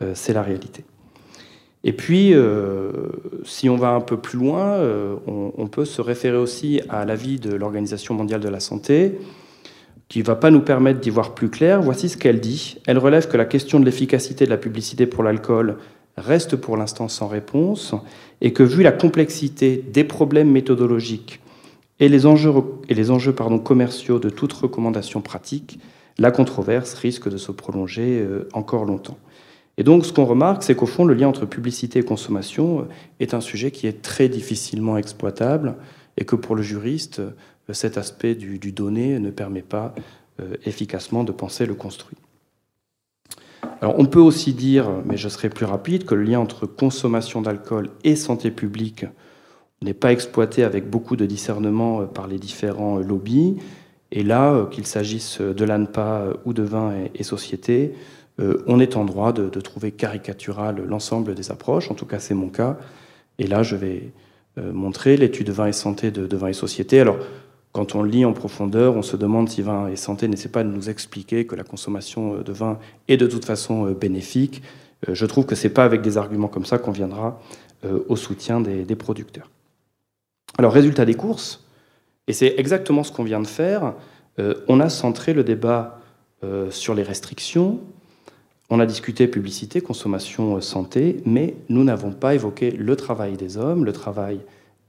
[0.04, 0.84] euh, c'est la réalité.
[1.84, 2.91] Et puis, euh,
[3.44, 4.78] si on va un peu plus loin,
[5.26, 9.18] on, peut se référer aussi à l'avis de l'Organisation mondiale de la santé,
[10.10, 11.81] qui ne va pas nous permettre d'y voir plus clair.
[11.81, 12.77] Voici ce qu'elle dit.
[12.88, 15.77] Elle relève que la question de l'efficacité de la publicité pour l'alcool
[16.18, 17.95] reste pour l'instant sans réponse
[18.41, 21.40] et que vu la complexité des problèmes méthodologiques
[21.99, 22.53] et les enjeux,
[23.64, 25.80] commerciaux de toute recommandation pratique,
[26.18, 29.18] la controverse risque de se prolonger euh, encore longtemps.
[29.77, 32.84] Et donc ce qu'on remarque, c'est qu'au fond, le lien entre publicité et consommation euh,
[33.19, 35.76] est un sujet qui est très difficilement exploitable
[36.18, 37.31] et que pour le juriste, euh,
[37.74, 39.94] cet aspect du, donné ne permet pas
[40.66, 42.18] efficacement de penser le construit.
[43.82, 47.41] Alors, on peut aussi dire, mais je serai plus rapide, que le lien entre consommation
[47.41, 49.06] d'alcool et santé publique
[49.82, 53.58] n'est pas exploité avec beaucoup de discernement euh, par les différents euh, lobbies.
[54.12, 57.94] Et là, euh, qu'il s'agisse de l'ANPA ou de vin et, société,
[58.68, 61.91] on est en droit de, trouver caricatural l'ensemble des approches.
[61.91, 62.78] En tout cas, c'est mon cas.
[63.38, 64.14] Et là, je vais
[64.56, 67.02] montrer l'étude vin et santé de, de vin et société.
[67.02, 67.18] Alors,
[67.72, 70.70] quand on lit en profondeur, on se demande si vin et santé n'essaient pas de
[70.70, 74.64] nous expliquer que la consommation euh, de vin est de toute façon euh, bénéfique.
[75.08, 77.40] Euh, je trouve que ce n'est pas avec des arguments comme ça qu'on viendra
[78.10, 79.50] au soutien des, producteurs.
[80.58, 81.64] Alors, résultat des courses,
[82.28, 83.94] et c'est exactement ce qu'on vient de faire,
[84.68, 85.98] on a centré le débat
[86.72, 87.80] sur les restrictions,
[88.70, 93.86] on a discuté publicité, consommation, santé, mais nous n'avons pas évoqué le travail des hommes,
[93.86, 94.41] le travail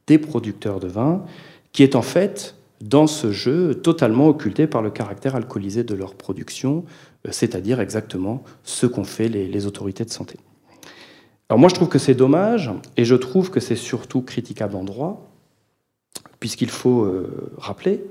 [0.09, 1.25] des producteurs de vin,
[1.71, 6.15] qui est en fait dans ce jeu totalement occulté par le caractère alcoolisé de leur
[6.15, 6.85] production,
[7.27, 10.39] euh, c'est-à-dire exactement ce qu'ont fait les, autorités de santé.
[11.49, 14.85] Alors moi je trouve que c'est dommage, et je trouve que c'est surtout critiquable en
[14.85, 15.31] droit,
[16.39, 18.03] puisqu'il faut euh, rappeler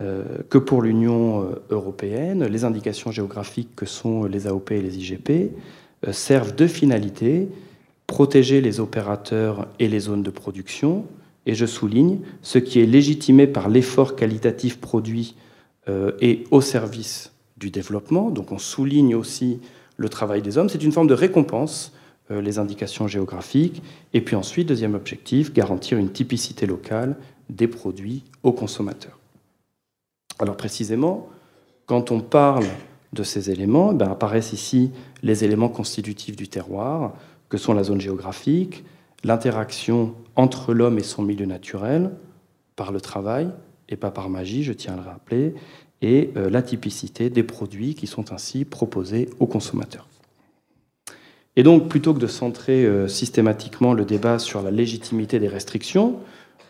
[0.00, 5.52] euh, que pour l'Union européenne, les indications géographiques que sont les AOP et les IGP
[6.10, 7.48] servent de finalité
[8.06, 11.06] protéger les opérateurs et les zones de production,
[11.46, 15.36] et je souligne, ce qui est légitimé par l'effort qualitatif produit
[15.88, 18.30] euh, et au service du développement.
[18.30, 19.60] Donc on souligne aussi
[19.96, 20.68] le travail des hommes.
[20.68, 21.92] C'est une forme de récompense,
[22.30, 23.82] euh, les indications géographiques.
[24.12, 27.16] Et puis ensuite, deuxième objectif, garantir une typicité locale
[27.50, 29.18] des produits aux consommateurs.
[30.38, 31.28] Alors précisément,
[31.86, 32.64] quand on parle
[33.12, 34.90] de ces éléments, eh apparaissent ici
[35.22, 37.12] les éléments constitutifs du terroir,
[37.48, 38.84] que sont la zone géographique,
[39.24, 42.10] l'interaction entre l'homme et son milieu naturel
[42.76, 43.50] par le travail
[43.88, 45.54] et pas par magie, je tiens à le rappeler,
[46.02, 50.08] et euh, la typicité des produits qui sont ainsi proposés aux consommateurs.
[51.56, 56.16] Et donc, plutôt que de centrer euh, systématiquement le débat sur la légitimité des restrictions,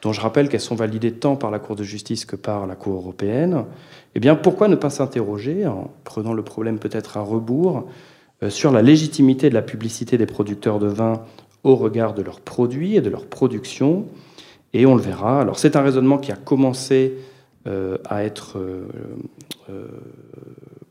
[0.02, 2.76] dont je rappelle qu'elles sont validées tant par la Cour de justice que par la
[2.76, 3.64] Cour européenne,
[4.14, 7.88] eh bien, pourquoi ne pas s'interroger, en prenant le problème peut-être à rebours,
[8.42, 11.22] euh, sur la légitimité de la publicité des producteurs de vin
[11.64, 14.06] au regard de leurs produits et de leur production.
[14.72, 15.40] Et on le verra.
[15.40, 17.14] Alors c'est un raisonnement qui a commencé
[17.66, 18.86] euh, à être, euh,
[19.70, 19.86] euh,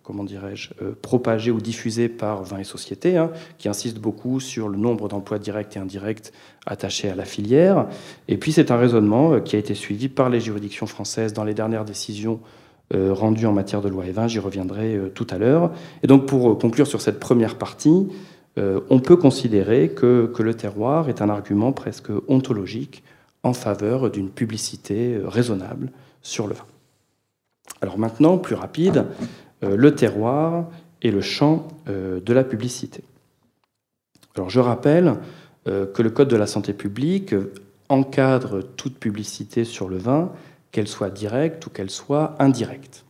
[0.02, 0.72] comment dirais-je,
[1.04, 3.30] propagé ou diffusé par Vin et Société, hein,
[3.60, 6.32] qui insiste beaucoup sur le nombre d'emplois directs et indirects
[6.66, 7.86] attachés à la filière.
[8.28, 11.54] Et puis c'est un raisonnement qui a été suivi par les juridictions françaises dans les
[11.54, 12.40] dernières décisions
[12.92, 14.28] rendues en matière de loi et vin.
[14.28, 15.72] J'y reviendrai tout à l'heure.
[16.04, 18.08] Et donc pour conclure sur cette première partie,
[18.58, 23.04] euh, on peut considérer que, le terroir est un argument presque ontologique
[23.42, 26.66] en faveur d'une publicité euh, raisonnable sur le vin.
[27.82, 29.06] Alors maintenant, plus rapide,
[29.64, 30.66] euh, le terroir
[31.02, 33.04] et le champ de la publicité.
[34.36, 35.16] Alors je rappelle
[35.66, 37.36] que le Code de la santé publique
[37.90, 40.32] encadre toute publicité sur le vin,
[40.72, 43.04] qu'elle soit directe ou qu'elle soit indirecte.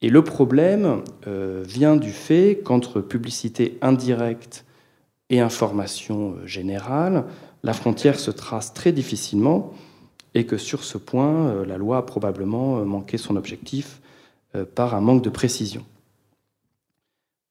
[0.00, 4.64] Et le problème euh, vient du fait qu'entre publicité indirecte
[5.28, 7.24] et information euh, générale,
[7.64, 9.72] la frontière se trace très difficilement
[10.34, 14.00] et que sur ce point, euh, la loi a probablement manqué son objectif
[14.74, 15.84] par un manque de précision.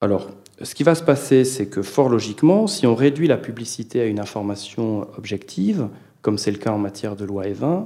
[0.02, 0.32] Alors,
[0.64, 4.06] ce qui va se passer, c'est que fort logiquement, si on réduit la publicité à
[4.06, 5.90] une information objective,
[6.24, 7.86] comme c'est le cas en matière de loi E20,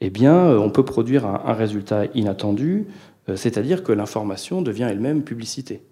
[0.00, 2.86] eh bien, on peut produire un résultat inattendu,
[3.36, 5.82] c'est-à-dire que l'information devient elle-même publicité.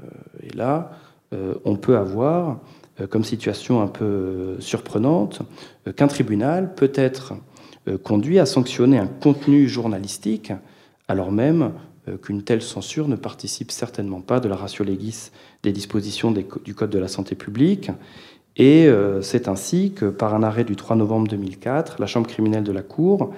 [0.00, 0.06] Euh,
[0.42, 0.92] et là,
[1.32, 2.60] euh, on peut avoir
[3.10, 5.42] comme situation un peu surprenante
[5.96, 7.34] qu'un tribunal peut être
[8.04, 10.52] conduit à sanctionner un contenu journalistique
[11.08, 11.72] alors même
[12.22, 15.32] qu'une telle censure ne participe certainement pas de la ratio legis
[15.64, 17.90] des dispositions du Code de la santé publique
[18.54, 18.88] Et
[19.22, 22.82] c'est ainsi que, par un arrêt du 3 novembre 2004, la Chambre criminelle de la
[22.82, 23.34] Cour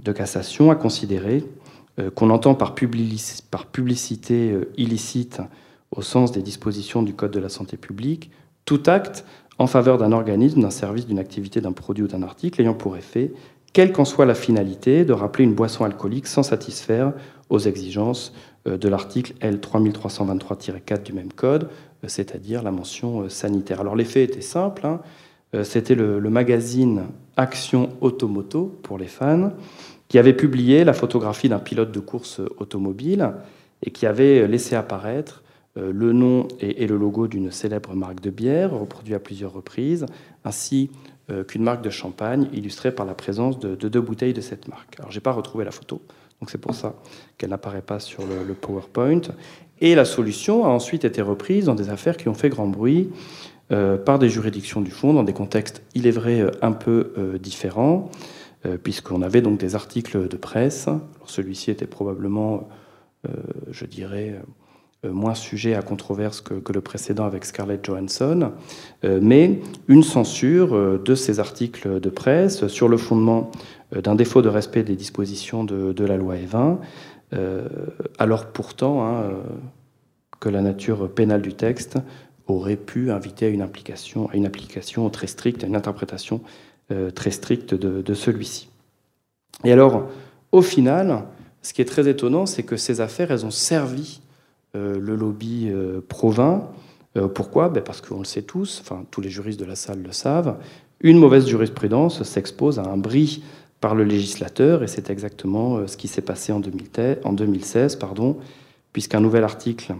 [0.00, 1.42] de cassation a considéré
[2.14, 5.40] qu'on entend par, publicité illicite,
[5.90, 8.30] au sens des dispositions du Code de la santé publique,
[8.64, 9.24] tout acte
[9.58, 12.96] en faveur d'un organisme, d'un service, d'une activité, d'un produit ou d'un article ayant pour
[12.96, 13.32] effet,
[13.72, 17.12] quelle qu'en soit la finalité, de rappeler une boisson alcoolique sans satisfaire
[17.48, 18.32] aux exigences
[18.68, 21.68] euh, de l'article L3323-4 du même code,
[22.04, 23.80] euh, c'est-à-dire la mention euh, sanitaire.
[23.80, 25.00] Alors l'effet était simple, hein.
[25.64, 27.04] c'était le, magazine
[27.36, 29.52] Action Automoto pour les fans,
[30.12, 33.32] qui avait publié la photographie d'un pilote de course automobile
[33.82, 35.42] et qui avait laissé apparaître
[35.74, 40.04] le nom et, le logo d'une célèbre marque de bière, reproduit à plusieurs reprises,
[40.44, 40.90] ainsi
[41.48, 45.00] qu'une marque de champagne, illustrée par la présence de, de deux bouteilles de cette marque.
[45.00, 46.02] Alors, je n'ai pas retrouvé la photo,
[46.42, 46.96] donc c'est pour ça
[47.38, 49.20] qu'elle n'apparaît pas sur le, PowerPoint.
[49.80, 53.10] Et la solution a ensuite été reprise dans des affaires qui ont fait grand bruit
[53.70, 57.12] euh, par des juridictions du fond, dans des contextes, il est vrai, euh, un peu
[57.16, 58.10] euh, différents,
[58.82, 60.88] puisqu'on avait donc des articles de presse.
[61.26, 62.68] Celui-ci était probablement,
[63.70, 64.40] je dirais,
[65.04, 68.52] moins sujet à controverse que, le précédent avec Scarlett Johansson,
[69.02, 69.58] mais
[69.88, 73.50] une censure de ces articles de presse sur le fondement
[73.94, 76.78] euh, d'un défaut de respect des dispositions de, la loi E20,
[77.34, 77.68] euh,
[78.18, 79.42] alors pourtant hein, euh,
[80.40, 81.98] que la nature pénale du texte
[82.46, 86.40] aurait pu inviter à une, à une application très stricte, à une interprétation
[87.14, 88.68] très stricte de, celui-ci.
[89.64, 90.08] Et alors,
[90.50, 91.24] au final,
[91.62, 94.20] ce qui est très étonnant, c'est que ces affaires, elles ont servi
[94.74, 95.70] le lobby
[96.08, 96.68] provin.
[97.34, 97.68] pourquoi?
[97.68, 100.56] Ben Parce qu'on le sait tous, enfin tous les juristes de la salle le savent,
[101.02, 103.42] une mauvaise jurisprudence s'expose à un bris
[103.82, 108.38] par le législateur, et c'est exactement euh, ce qui s'est passé en 2016, pardon,
[108.92, 109.96] puisqu'un nouvel article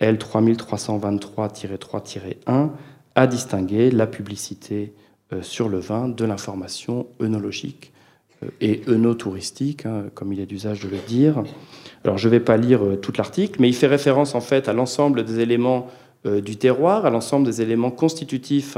[0.00, 2.70] L3323-3-1
[3.14, 4.96] a distingué la publicité euh,
[5.42, 7.92] sur le vin de l'information œnologique
[8.42, 11.42] euh, et œnotouristique, hein, comme il est d'usage de le dire.
[12.04, 14.72] Alors je ne vais pas lire tout l'article, mais il fait référence en fait à
[14.72, 15.88] l'ensemble des éléments
[16.24, 18.76] du terroir, à l'ensemble des éléments constitutifs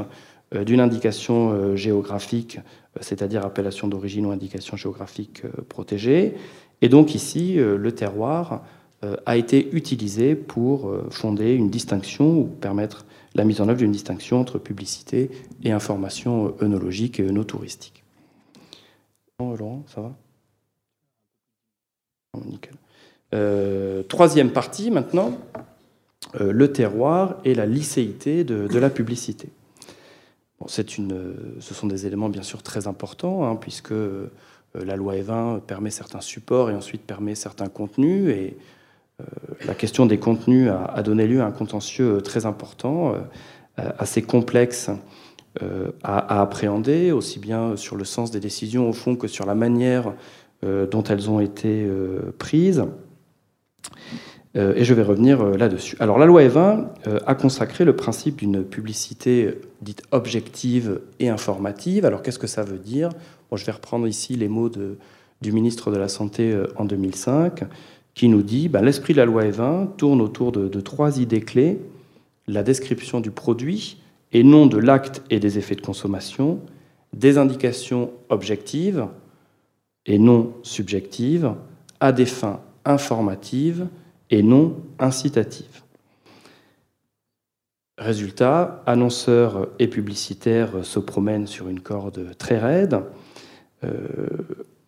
[0.53, 2.61] d'une indication géographique
[3.01, 6.35] c'est-à-dire appellation d'origine ou indication géographique euh, protégée.
[6.83, 8.62] Et donc ici, euh, le terroir
[9.05, 13.93] euh, a été utilisé pour fonder une distinction ou permettre la mise en œuvre d'une
[13.93, 15.31] distinction entre publicité
[15.63, 18.05] et information œnologique et œnotouristique.
[19.41, 20.13] Laurent, ça va?
[22.47, 22.75] Nickel.
[24.09, 25.39] troisième partie maintenant,
[26.39, 29.49] le terroir et la licéité de la publicité
[30.99, 34.31] une, ce sont des éléments bien sûr très importants, hein, puisque euh,
[34.75, 38.29] la loi E20 permet certains supports et ensuite permet certains contenus.
[38.29, 38.61] Et euh,
[39.66, 44.90] la question des contenus a, donné lieu à un contentieux très important, euh, assez complexe
[46.03, 50.15] à, appréhender, aussi bien sur le sens des décisions au fond que sur la manière
[50.62, 51.86] dont elles ont été
[52.39, 52.85] prises.
[54.57, 55.97] Euh, et je vais revenir euh, là-dessus.
[55.99, 62.05] Alors la loi E20 euh, a consacré le principe d'une publicité dite objective et informative.
[62.05, 63.09] Alors qu'est-ce que ça veut dire?
[63.55, 67.65] Je vais reprendre ici les mots du ministre de la Santé en 2005,
[68.15, 71.79] qui nous dit ben, l'esprit de la loi E20 tourne autour de, trois idées clés
[72.47, 73.99] la description du produit
[74.33, 76.61] et non de l'acte et des effets de consommation,
[77.13, 79.07] des indications objectives
[80.07, 81.55] et non subjectives
[82.01, 83.87] à des fins informatives
[84.31, 85.83] et non incitative.
[87.99, 93.03] Résultat, annonceurs et publicitaires se promènent sur une corde très raide,
[93.85, 94.27] euh,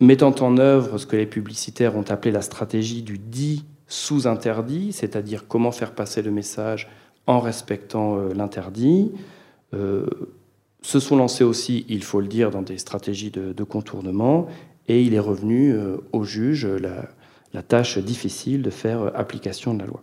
[0.00, 4.92] mettant en œuvre ce que les publicitaires ont appelé la stratégie du dit sous interdit,
[4.92, 6.88] c'est-à-dire comment faire passer le message
[7.26, 9.12] en respectant euh, l'interdit.
[9.72, 10.06] Euh,
[10.82, 14.48] se sont lancés aussi, il faut le dire, dans des stratégies de, contournement,
[14.86, 15.74] et il est revenu
[16.12, 20.02] au juge la tâche difficile de faire application de la loi.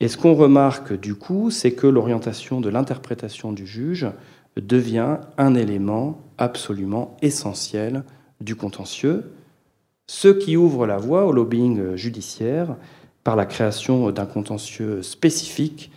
[0.00, 4.06] Et ce qu'on remarque du coup, c'est que l'orientation de l'interprétation du juge
[4.56, 8.04] devient un élément absolument essentiel
[8.40, 9.32] du contentieux,
[10.06, 12.76] ce qui ouvre la voie au lobbying judiciaire
[13.22, 15.90] par la création d'un contentieux spécifique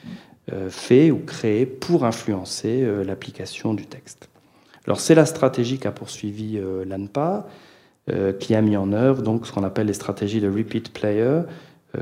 [0.52, 4.30] euh, fait ou créé pour influencer euh, l'application du texte.
[4.86, 7.48] Alors c'est la stratégie qu'a poursuivi euh, l'ANPA,
[8.12, 11.42] euh, qui a mis en œuvre donc ce qu'on appelle les stratégies de repeat player,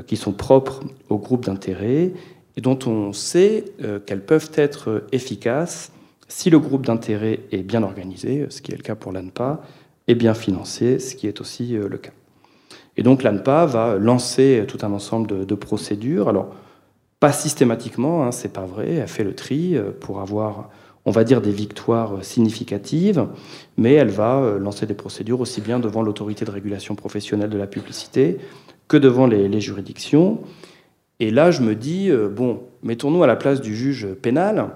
[0.06, 2.12] qui sont propres aux groupes d'intérêt
[2.56, 3.66] et dont on sait
[4.06, 5.92] qu'elles peuvent être efficaces
[6.28, 9.60] si le groupe d'intérêt est bien organisé, ce qui est le cas pour l'ANPA,
[10.08, 12.12] et bien financé, ce qui est aussi le cas.
[12.96, 16.28] Et donc l'ANPA va lancer tout un ensemble de, procédures.
[16.28, 16.54] Alors,
[17.20, 20.70] pas systématiquement, hein, c'est pas vrai, elle fait le tri pour avoir
[21.04, 23.26] on va dire, des victoires significatives,
[23.76, 27.66] mais elle va lancer des procédures aussi bien devant l'autorité de régulation professionnelle de la
[27.66, 28.38] publicité
[28.88, 30.40] que devant les, juridictions.
[31.18, 34.70] Et là, je me dis, bon, mettons-nous à la place du juge pénal.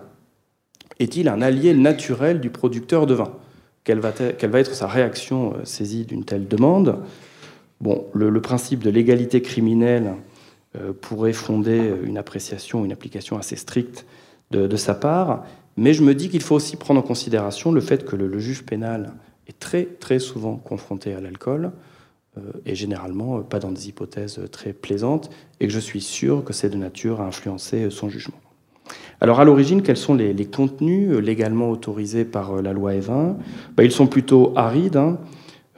[0.99, 3.33] Est-il un allié naturel du producteur de vin?
[3.87, 6.99] Quelle va, être sa réaction saisie d'une telle demande?
[7.81, 10.15] Bon, le, principe de l'égalité criminelle
[10.77, 14.05] euh, pourrait fonder une appréciation, une application assez stricte
[14.51, 15.45] de, sa part,
[15.77, 18.65] mais je me dis qu'il faut aussi prendre en considération le fait que le, juge
[18.65, 19.13] pénal
[19.47, 21.71] est très très souvent confronté à l'alcool
[22.39, 25.31] euh, et généralement euh, pas dans des hypothèses très plaisantes,
[25.61, 28.41] et que je suis sûr que c'est de nature à influencer son jugement.
[29.21, 33.37] Alors à l'origine, quels sont les, contenus légalement autorisés par la loi E20
[33.77, 34.97] ben, Ils sont plutôt arides.
[34.97, 35.19] Hein.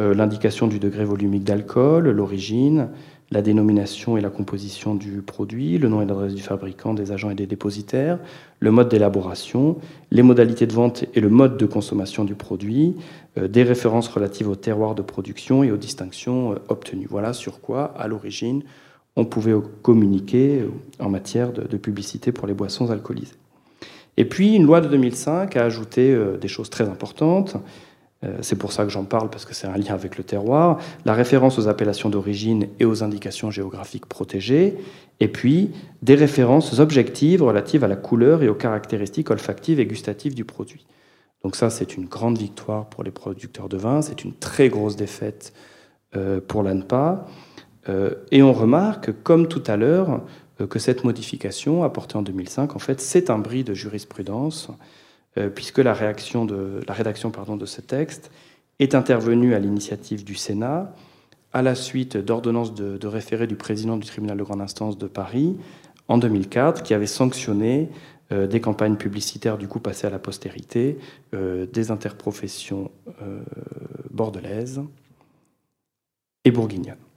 [0.00, 2.88] Euh, l'indication du degré volumique d'alcool, l'origine,
[3.32, 7.30] la dénomination et la composition du produit, le nom et l'adresse du fabricant, des agents
[7.30, 8.20] et des dépositaires,
[8.60, 9.76] le mode d'élaboration,
[10.12, 12.94] les modalités de vente et le mode de consommation du produit,
[13.38, 17.08] euh, des références relatives au terroir de production et aux distinctions euh, obtenues.
[17.10, 18.62] Voilà sur quoi, à l'origine,
[19.18, 20.64] on pouvait communiquer
[20.98, 23.36] en matière de, publicité pour les boissons alcoolisées.
[24.16, 27.56] Et puis, une loi de 2005 a ajouté des choses très importantes.
[28.24, 30.78] Euh, c'est pour ça que j'en parle, parce que c'est un lien avec le terroir,
[31.04, 34.76] la référence aux appellations d'origine et aux indications géographiques protégées,
[35.20, 35.70] et puis
[36.02, 40.86] des références objectives relatives à la couleur et aux caractéristiques olfactives et gustatives du produit.
[41.44, 44.96] Donc ça, c'est une grande victoire pour les producteurs de vin, c'est une très grosse
[44.96, 45.52] défaite
[46.16, 47.26] euh, pour l'ANPA.
[47.88, 50.22] Euh, et on remarque, comme tout à l'heure,
[50.68, 54.70] que cette modification apportée en 2005, en fait, c'est un bris de jurisprudence
[55.38, 56.82] euh, puisque la, rédaction de
[57.66, 58.30] ce texte
[58.78, 60.92] est intervenue à l'initiative du Sénat,
[61.52, 65.56] à la suite d'ordonnances de, référé du président du tribunal de grande instance de Paris
[66.08, 67.88] en 2004, qui avait sanctionné
[68.32, 70.98] euh, des campagnes publicitaires du coup passées à la postérité,
[71.34, 72.90] euh, des interprofessions
[74.10, 74.82] bordelaises
[76.44, 77.07] et bourguignonnes.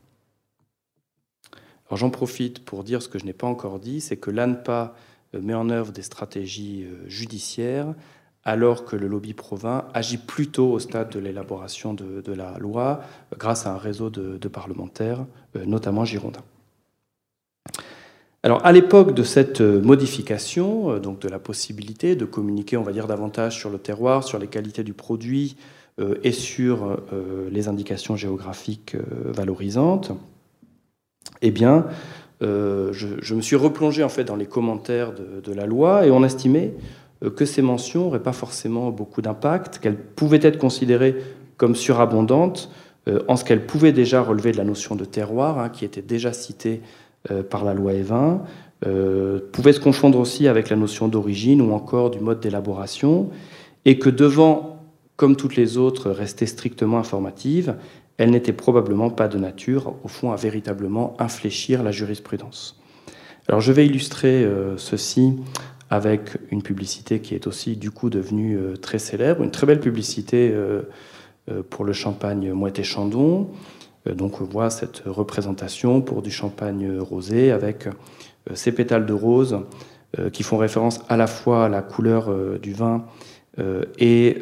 [1.95, 4.95] J'en profite pour dire ce que je n'ai pas encore dit, c'est que l'ANPA
[5.35, 7.93] euh, met en œuvre des stratégies euh, judiciaires
[8.43, 13.01] alors que le lobby provin agit plutôt au stade de l'élaboration de, la loi
[13.31, 15.26] euh, grâce à un réseau de, parlementaires,
[15.65, 16.43] notamment girondins.
[18.41, 23.05] Alors, à l'époque de cette modification, donc de la possibilité de communiquer, on va dire,
[23.05, 25.55] davantage sur le terroir, sur les qualités du produit
[26.23, 26.97] et sur
[27.51, 28.95] les indications géographiques
[29.26, 30.11] valorisantes,
[31.41, 31.85] eh bien,
[32.43, 36.23] euh, je, me suis replongé en fait dans les commentaires de, la loi et on
[36.23, 36.73] estimait
[37.23, 41.15] euh, que ces mentions n'auraient pas forcément beaucoup d'impact, qu'elles pouvaient être considérées
[41.57, 42.71] comme surabondantes
[43.07, 46.01] euh, en ce qu'elles pouvaient déjà relever de la notion de terroir, hein, qui était
[46.01, 46.81] déjà citée
[47.51, 48.39] par la loi E20,
[49.51, 53.29] pouvaient se confondre aussi avec la notion d'origine ou encore du mode d'élaboration,
[53.85, 54.79] et que devant,
[55.17, 57.75] comme toutes les autres, rester strictement informatives,
[58.17, 62.81] elle n'était probablement pas de nature, au fond, à véritablement infléchir la jurisprudence.
[63.47, 65.33] Alors je vais illustrer euh, ceci
[65.89, 69.79] avec une publicité qui est aussi du coup devenue euh, très célèbre, une très belle
[69.79, 70.83] publicité euh,
[71.69, 73.49] pour le champagne Moët Chandon.
[74.05, 77.89] donc on voit cette représentation pour du champagne rosé avec
[78.53, 79.59] ces pétales de rose
[80.31, 82.29] qui font référence à la fois à la couleur
[82.59, 83.05] du vin
[83.97, 84.38] et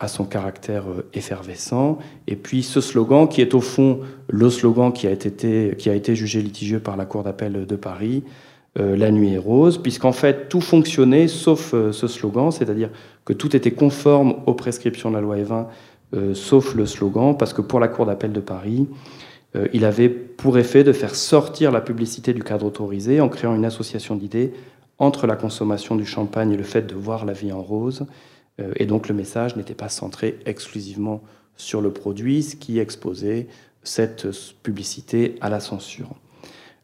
[0.00, 1.98] à son caractère euh, effervescent.
[2.26, 6.80] Et puis ce slogan, qui est au fond le slogan qui a été, jugé litigieux
[6.80, 8.22] par la Cour d'appel de Paris,
[8.78, 12.90] euh, La nuit est rose, puisqu'en fait tout fonctionnait sauf euh, ce slogan, c'est-à-dire
[13.24, 15.66] que tout était conforme aux prescriptions de la loi E20,
[16.32, 18.88] sauf le slogan, parce que pour la Cour d'appel de Paris,
[19.74, 23.66] il avait pour effet de faire sortir la publicité du cadre autorisé en créant une
[23.66, 24.54] association d'idées
[24.98, 28.06] entre la consommation du champagne et le fait de voir la vie en rose.
[28.60, 31.22] Euh, et donc le message n'était pas centré exclusivement
[31.56, 33.48] sur le produit, ce qui exposait
[33.82, 34.28] cette
[34.62, 36.10] publicité à la censure.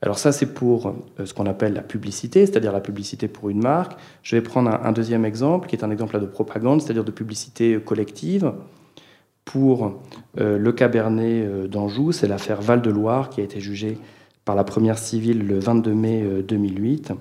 [0.03, 3.63] Alors ça, c'est pour euh, ce qu'on appelle la publicité, c'est-à-dire la publicité pour une
[3.63, 3.99] marque.
[4.23, 7.79] Je vais prendre un, deuxième exemple, qui est un exemple de propagande, c'est-à-dire de publicité
[7.85, 8.53] collective.
[9.45, 10.01] Pour
[10.39, 13.99] euh, le Cabernet d'Anjou, c'est l'affaire Val-de-Loire qui a été jugée
[14.45, 17.13] par la première civile le 22 mai 2008.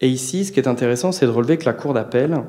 [0.00, 2.42] Et ici, ce qui est intéressant, c'est de relever que la Cour d'appel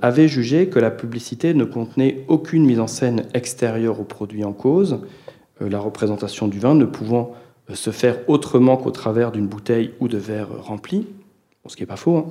[0.00, 4.52] avait jugé que la publicité ne contenait aucune mise en scène extérieure au produit en
[4.52, 5.00] cause,
[5.62, 7.32] euh, la représentation du vin ne pouvant
[7.70, 11.06] euh, se faire autrement qu'au travers d'une bouteille ou de verre rempli,
[11.66, 12.26] ce qui n'est pas faux, hein.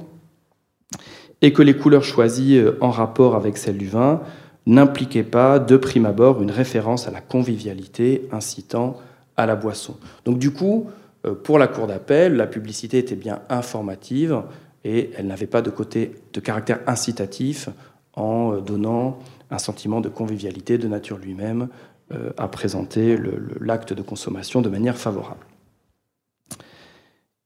[1.41, 4.21] et que les couleurs choisies en rapport avec celles du vin
[4.65, 8.97] n'impliquaient pas de prime abord une référence à la convivialité incitant
[9.37, 9.95] à la boisson.
[10.25, 10.87] Donc du coup,
[11.43, 14.41] pour la Cour d'appel, la publicité était bien informative,
[14.83, 17.69] et elle n'avait pas de côté de caractère incitatif
[18.13, 19.19] en donnant
[19.51, 21.67] un sentiment de convivialité de nature lui-même
[22.37, 23.17] à présenter
[23.59, 25.45] l'acte de consommation de manière favorable.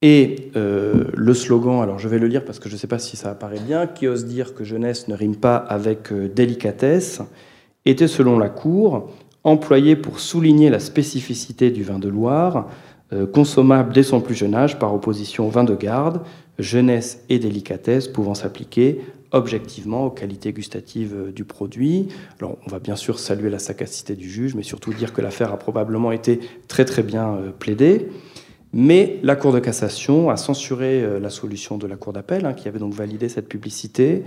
[0.03, 2.99] Et euh, le slogan, alors je vais le lire parce que je ne sais pas
[2.99, 7.21] si ça apparaît bien, qui ose dire que jeunesse ne rime pas avec euh, délicatesse,
[7.85, 9.09] était selon la Cour
[9.45, 12.67] employé pour souligner la spécificité du vin de Loire,
[13.13, 16.19] euh, consommable dès son plus jeune âge par opposition au vin de garde,
[16.59, 19.01] jeunesse et délicatesse pouvant s'appliquer
[19.31, 22.09] objectivement aux qualités gustatives du produit.
[22.39, 25.51] Alors, on va bien sûr saluer la sagacité du juge, mais surtout dire que l'affaire
[25.51, 28.09] a probablement été très très bien plaidée.
[28.73, 32.53] Mais la Cour de cassation a censuré euh, la solution de la Cour d'appel, hein,
[32.53, 34.23] qui avait donc validé cette publicité,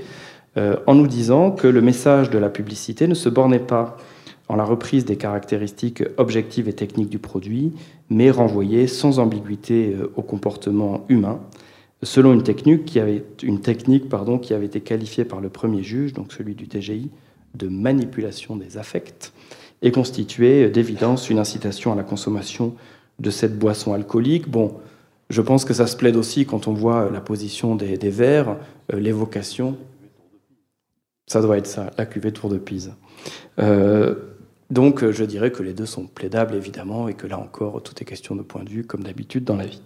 [0.57, 3.97] euh, en nous disant que le message de la publicité ne se bornait pas
[4.49, 7.73] en la reprise des caractéristiques objectives et techniques du produit,
[8.09, 11.41] mais renvoyait sans ambiguïté euh, au comportement humain,
[12.03, 13.25] selon une technique qui avait,
[14.67, 17.11] été qualifiée par le premier juge, donc celui du TGI,
[17.55, 19.33] de manipulation des affects,
[19.83, 22.75] et constituait d'évidence une incitation à la consommation
[23.19, 24.49] de cette boisson alcoolique.
[24.49, 24.75] Bon,
[25.31, 28.57] je pense que ça se plaide aussi quand on voit la position des, verres,
[28.93, 29.77] euh, l'évocation.
[31.27, 32.93] Ça doit être ça, la cuvée Tour de Pise.
[33.59, 34.15] Euh,
[34.71, 38.05] donc je dirais que les deux sont plaidables évidemment et que là encore tout est
[38.05, 39.81] question de point de vue comme d'habitude dans la vie.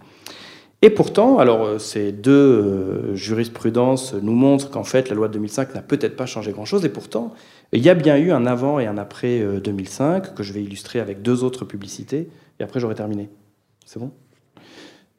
[0.81, 5.75] Et pourtant, alors euh, ces deux jurisprudences nous montrent qu'en fait la loi de 2005
[5.75, 7.33] n'a peut-être pas changé grand-chose et pourtant
[7.71, 10.99] il y a bien eu un avant et un après 2005 que je vais illustrer
[10.99, 12.29] avec deux autres publicités
[12.59, 13.29] et après j'aurai terminé.
[13.85, 14.11] C'est bon?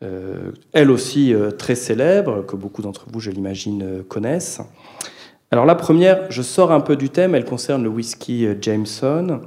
[0.03, 4.61] Euh, Elle aussi euh, très célèbre, que beaucoup d'entre vous, je l'imagine, euh, connaissent.
[5.51, 9.43] Alors la première, je sors un peu du thème, elle concerne le whisky Jameson.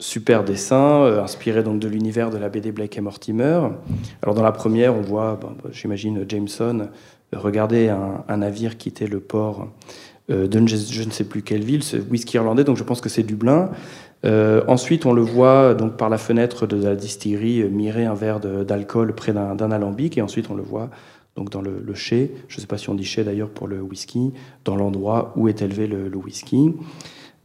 [0.00, 3.60] Super dessin, inspiré donc de l'univers de la BD Blake et Mortimer.
[4.22, 6.88] Alors dans la première, on voit, bah, j'imagine, Jameson
[7.32, 9.68] regarder un, navire quitter le port
[10.28, 13.22] de je ne sais plus quelle ville, ce whisky irlandais, donc je pense que c'est
[13.22, 13.70] Dublin.
[14.24, 18.14] Euh, ensuite, on le voit donc par la fenêtre de la distillerie euh, mirer un
[18.14, 20.90] verre d'alcool près d'un alambic, et ensuite on le voit
[21.36, 23.80] donc dans le, chai, je ne sais pas si on dit chai d'ailleurs pour le
[23.80, 24.32] whisky,
[24.64, 26.74] dans l'endroit où est élevé le, whisky.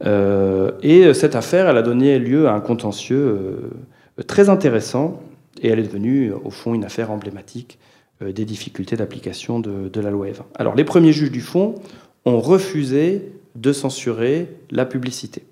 [0.04, 3.70] Euh, et cette affaire, elle a donné lieu à un contentieux
[4.26, 5.20] très intéressant,
[5.62, 7.78] et elle est devenue au fond une affaire emblématique
[8.20, 10.46] des difficultés d'application de, la loi Evin.
[10.54, 11.74] Alors les premiers juges du fond
[12.24, 15.44] ont refusé de censurer la publicité.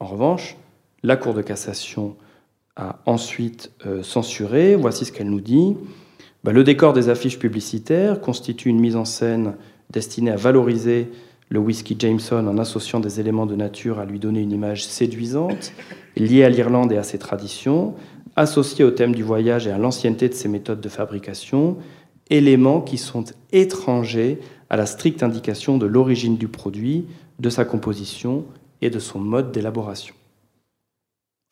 [0.00, 0.56] En revanche,
[1.02, 2.16] la Cour de cassation
[2.76, 4.74] a ensuite euh, censuré.
[4.74, 5.76] Voici ce qu'elle nous dit.
[6.42, 9.54] Bah, le décor des affiches publicitaires constitue une mise en scène
[9.90, 11.10] destinée à valoriser
[11.48, 15.72] le whisky Jameson en associant des éléments de nature à lui donner une image séduisante,
[16.16, 17.94] liée à l'Irlande et à ses traditions,
[18.36, 21.76] associée au thème du voyage et à l'ancienneté de ses méthodes de fabrication,
[22.30, 24.40] éléments qui sont étrangers
[24.70, 27.06] à la stricte indication de l'origine du produit,
[27.38, 28.44] de sa composition
[28.80, 30.14] et de son mode d'élaboration.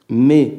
[0.08, 0.58] Mais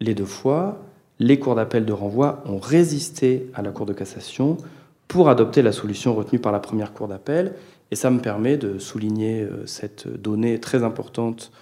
[0.00, 0.78] les deux fois,
[1.18, 4.58] les cours d'appel de renvoi ont résisté à la Cour de cassation
[5.08, 7.54] pour adopter la solution retenue par la première Cour d'appel.
[7.90, 11.52] Et ça me permet de souligner euh, cette donnée très importante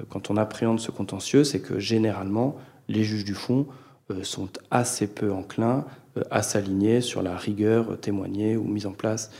[0.00, 2.56] euh, quand on appréhende ce contentieux, c'est que généralement,
[2.88, 3.66] les juges du fond
[4.10, 5.84] euh, sont assez peu enclins
[6.30, 9.30] à s'aligner sur la rigueur témoignée ou mise en place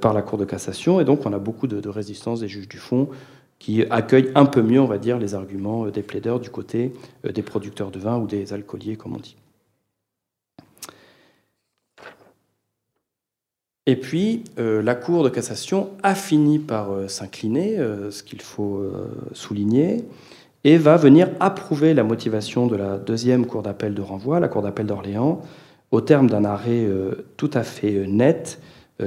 [0.00, 0.98] par la Cour de cassation.
[0.98, 3.10] Et donc, on a beaucoup de résistance des juges du fond
[3.58, 7.42] qui accueille un peu mieux, on va dire, les arguments des plaideurs du côté des
[7.42, 9.36] producteurs de vin ou des alcooliers, comme on dit.
[13.86, 17.76] Et puis, euh, la Cour de cassation a fini par s'incliner,
[18.10, 18.84] ce qu'il faut
[19.32, 20.04] souligner,
[20.64, 24.62] et va venir approuver la motivation de la deuxième Cour d'appel de renvoi, la Cour
[24.62, 25.40] d'appel d'Orléans,
[25.92, 26.86] au terme d'un arrêt
[27.36, 28.60] tout à fait net,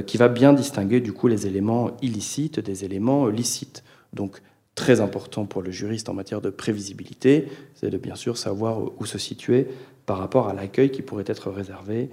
[0.06, 3.84] qui va bien distinguer du coup les éléments illicites des éléments licites.
[4.14, 4.42] Donc,
[4.80, 9.06] très important pour le juriste en matière de prévisibilité, c'est de bien sûr savoir où
[9.06, 9.68] se situer
[10.06, 12.10] par rapport à l'accueil qui pourrait être réservé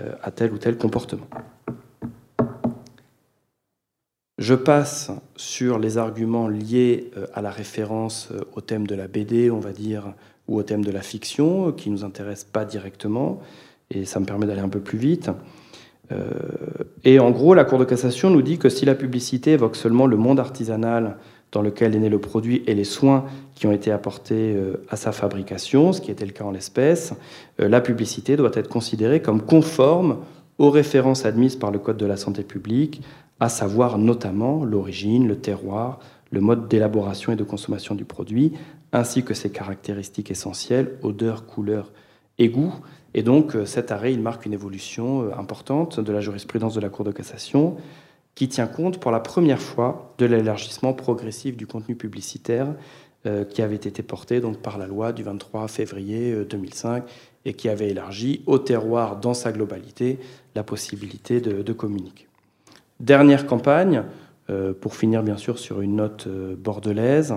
[0.00, 1.26] euh, à tel ou tel comportement.
[4.40, 9.06] Je passe sur les arguments liés euh, à la référence euh, au thème de la
[9.06, 10.14] BD, on va dire,
[10.48, 13.40] ou au thème de la fiction, qui ne nous intéressent pas directement,
[13.92, 15.30] et ça me permet d'aller un peu plus vite.
[17.04, 20.08] Et en gros, la Cour de cassation nous dit que si la publicité évoque seulement
[20.08, 21.18] le monde artisanal
[21.52, 24.96] dans lequel est né le produit et les soins qui ont été apportés euh, à
[24.96, 27.14] sa fabrication, ce qui était le cas en l'espèce,
[27.60, 30.18] euh, la publicité doit être considérée comme conforme
[30.58, 33.02] aux références admises par le Code de la santé publique,
[33.40, 35.98] à savoir notamment l'origine, le terroir,
[36.30, 38.52] le mode d'élaboration et de consommation du produit,
[38.92, 41.92] ainsi que ses caractéristiques essentielles, odeur, couleur
[42.38, 42.74] et goût,
[43.12, 47.12] Et donc cet arrêt, marque une évolution importante de la jurisprudence de la Cour de
[47.12, 47.76] cassation
[48.34, 52.68] qui tient compte pour la première fois de l'élargissement progressif du contenu publicitaire
[53.50, 57.04] qui avait été porté par la loi du 23 février 2005
[57.44, 60.18] et qui avait élargi au terroir dans sa globalité
[60.54, 62.29] la possibilité de, communiquer.
[63.00, 64.04] Dernière campagne,
[64.50, 67.34] euh, pour finir bien sûr sur une note euh, bordelaise,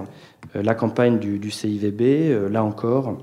[0.56, 3.18] euh, la campagne du, CIVB, là encore,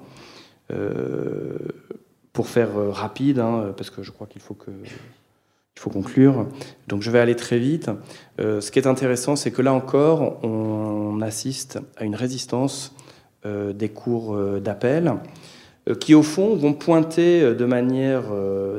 [2.32, 6.46] pour faire rapide, hein, parce que je crois qu'il faut que il faut conclure.
[6.88, 7.90] Donc je vais aller très vite.
[8.38, 12.94] ce qui est intéressant, c'est que là encore, on assiste à une résistance
[13.44, 15.14] des cours d'appel.
[15.98, 18.24] Qui au fond vont pointer de manière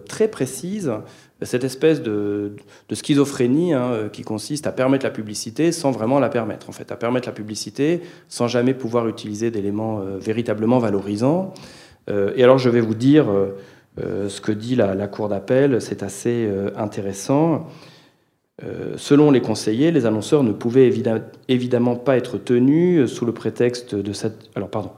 [0.08, 0.94] très précise
[1.42, 2.54] cette espèce de,
[2.92, 6.96] schizophrénie hein, qui consiste à permettre la publicité sans vraiment la permettre, en fait, à
[6.96, 11.54] permettre la publicité sans jamais pouvoir utiliser d'éléments véritablement valorisants.
[12.10, 13.26] et alors je vais vous dire
[13.98, 17.68] ce que dit la, Cour d'appel, c'est assez intéressant.
[18.96, 20.92] selon les conseillers, les annonceurs ne pouvaient
[21.48, 24.50] évidemment pas être tenus sous le prétexte de cette...
[24.56, 24.92] Alors pardon.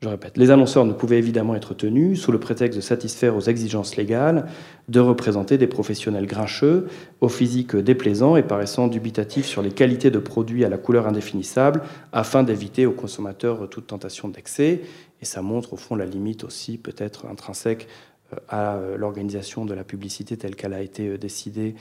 [0.00, 3.40] Je répète, les annonceurs ne pouvaient évidemment être tenus, sous le prétexte de satisfaire aux
[3.40, 4.46] exigences légales,
[4.88, 6.86] de représenter des professionnels grincheux,
[7.20, 11.82] au physique déplaisant et paraissant dubitatifs sur les qualités de produits à la couleur indéfinissable,
[12.12, 14.82] afin d'éviter aux consommateurs toute tentation d'excès.
[15.20, 17.88] Et ça montre au fond la limite aussi peut-être intrinsèque
[18.32, 21.74] euh, à l'organisation de la publicité telle qu'elle a été euh, décidée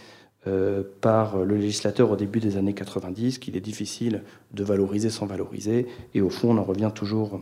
[0.48, 4.24] euh, par le législateur au début des années 90, qu'il est difficile
[4.54, 5.88] de valoriser sans valoriser.
[6.14, 7.40] Et au fond, on en revient toujours euh,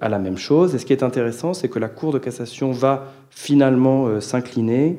[0.00, 0.74] à la même chose.
[0.74, 4.98] Et ce qui est intéressant, c'est que la Cour de cassation va finalement euh, s'incliner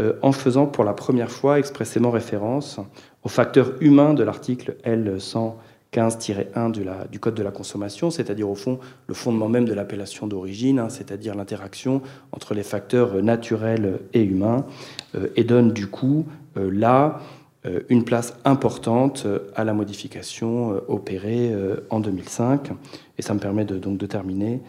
[0.00, 2.80] euh, en faisant pour la première fois expressément référence
[3.22, 6.70] au facteur humain de l'article L115-1
[7.10, 10.88] du, Code de la consommation, c'est-à-dire au fond le fondement même de l'appellation d'origine, hein,
[10.88, 12.02] c'est-à-dire l'interaction
[12.32, 14.64] entre les facteurs naturels et humains,
[15.34, 17.20] et donne du coup là
[17.66, 21.52] euh, une place importante euh, à la modification euh, opérée
[21.90, 22.70] en 2005.
[23.18, 24.60] Et ça me permet de, terminer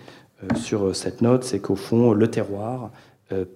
[0.55, 2.91] sur cette note, c'est qu'au fond, le terroir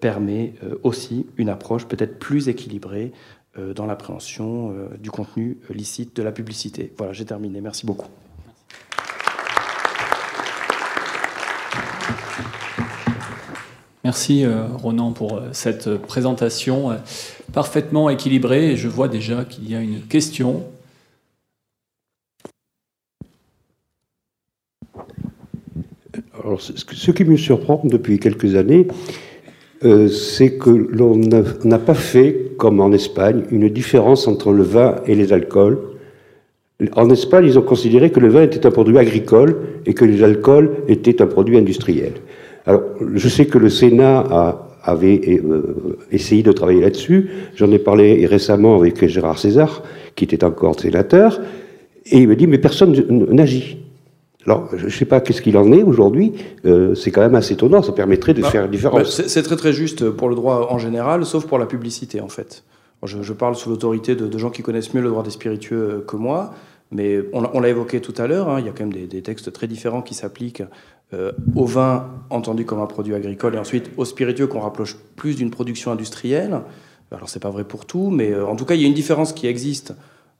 [0.01, 0.53] permet
[0.83, 3.11] aussi une approche peut-être plus équilibrée
[3.75, 6.91] dans l'appréhension du contenu licite de la publicité.
[6.97, 7.61] Voilà, j'ai terminé.
[7.61, 8.07] Merci beaucoup.
[14.03, 14.45] Merci
[14.81, 16.97] Ronan pour cette présentation
[17.53, 20.63] parfaitement équilibré et je vois déjà qu'il y a une question.
[26.51, 28.85] Alors, ce qui me surprend depuis quelques années,
[29.85, 34.95] euh, c'est que l'on n'a pas fait, comme en Espagne, une différence entre le vin
[35.07, 35.79] et les alcools.
[36.97, 39.55] En Espagne, ils ont considéré que le vin était un produit agricole
[39.85, 42.15] et que les alcools étaient un produit industriel.
[42.65, 42.81] Alors,
[43.15, 47.29] je sais que le Sénat avait euh, essayé de travailler là-dessus.
[47.55, 49.83] J'en ai parlé récemment avec Gérard César,
[50.17, 51.39] qui était encore sénateur,
[52.07, 52.91] et il me dit, mais personne
[53.29, 53.77] n'agit.
[54.45, 56.33] Alors, je ne sais pas qu'est-ce qu'il en est aujourd'hui,
[56.65, 59.17] euh, c'est quand même assez étonnant, ça permettrait de bah, faire une différence.
[59.17, 62.29] Bah, c'est très très juste pour le droit en général, sauf pour la publicité en
[62.29, 62.63] fait.
[63.03, 66.53] Je, parle sous l'autorité de, gens qui connaissent mieux le droit des spiritueux que moi,
[66.91, 69.21] mais on, l'a évoqué tout à l'heure, hein, il y a quand même des, des
[69.23, 70.63] textes très différents qui s'appliquent
[71.13, 75.35] euh, au vin entendu comme un produit agricole et ensuite au spiritueux qu'on rapproche plus
[75.35, 76.61] d'une production industrielle.
[77.11, 78.93] Alors c'est pas vrai pour tout, mais euh, en tout cas il y a une
[78.93, 79.93] différence qui existe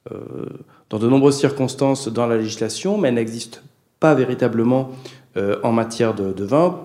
[0.09, 0.45] euh,
[0.89, 3.63] dans de nombreuses circonstances dans la législation, mais elle n'existe
[4.01, 4.91] pas véritablement
[5.63, 6.81] en matière de, vin.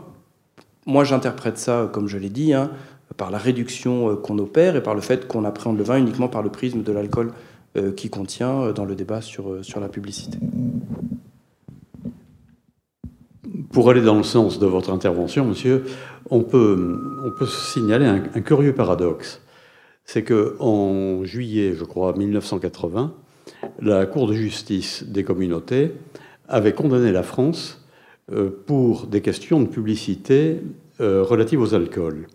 [0.86, 2.70] Moi j'interprète ça, comme je l'ai dit, hein,
[3.16, 6.42] par la réduction qu'on opère et par le fait qu'on appréhende le vin uniquement par
[6.42, 7.32] le prisme de l'alcool
[7.96, 10.38] qui contient dans le débat sur, sur la publicité.
[13.72, 15.84] Pour aller dans le sens de votre intervention, monsieur,
[16.30, 19.40] on peut, on peut signaler un, curieux paradoxe.
[20.04, 23.12] C'est qu'en juillet, je crois, 1980,
[23.80, 25.92] la Cour de justice des communautés
[26.48, 27.84] avait condamné la France
[28.32, 30.58] euh, pour des questions de publicité
[31.00, 32.26] euh, relatives aux alcools.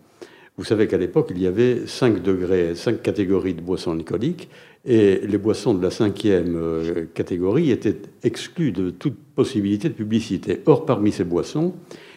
[0.58, 4.50] Vous savez qu'à l'époque, il y avait cinq degrés, cinq catégories de boissons alcooliques,
[4.84, 10.60] et les boissons de la cinquième euh, catégorie étaient exclues de toute possibilité de publicité.
[10.66, 11.74] Or, parmi ces boissons,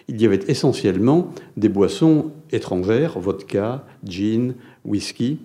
[0.07, 5.39] il y avait essentiellement des boissons étrangères, vodka, gin, whisky,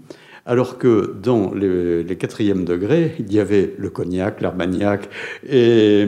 [0.50, 5.08] alors que dans les, quatrièmes degrés, il y avait le cognac, l'armagnac,
[5.48, 6.04] et,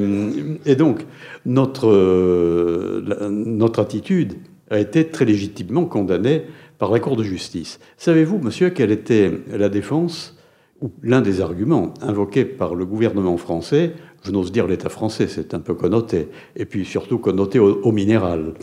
[0.77, 1.07] donc
[1.47, 4.35] notre, euh, notre attitude
[4.69, 6.43] a été très légitimement condamnée
[6.79, 7.79] par la Cour de justice.
[7.97, 10.37] Savez-vous, monsieur, quelle était la défense
[10.81, 13.93] ou l'un des arguments invoqués par le gouvernement français,
[14.25, 18.55] je n'ose dire l'État français, c'est un peu connoté, et puis surtout connoté au, minéral.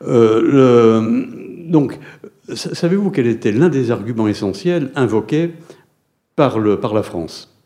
[0.00, 1.98] donc,
[2.54, 5.52] savez-vous quel était l'un des arguments essentiels invoqués
[6.36, 7.56] par, la France?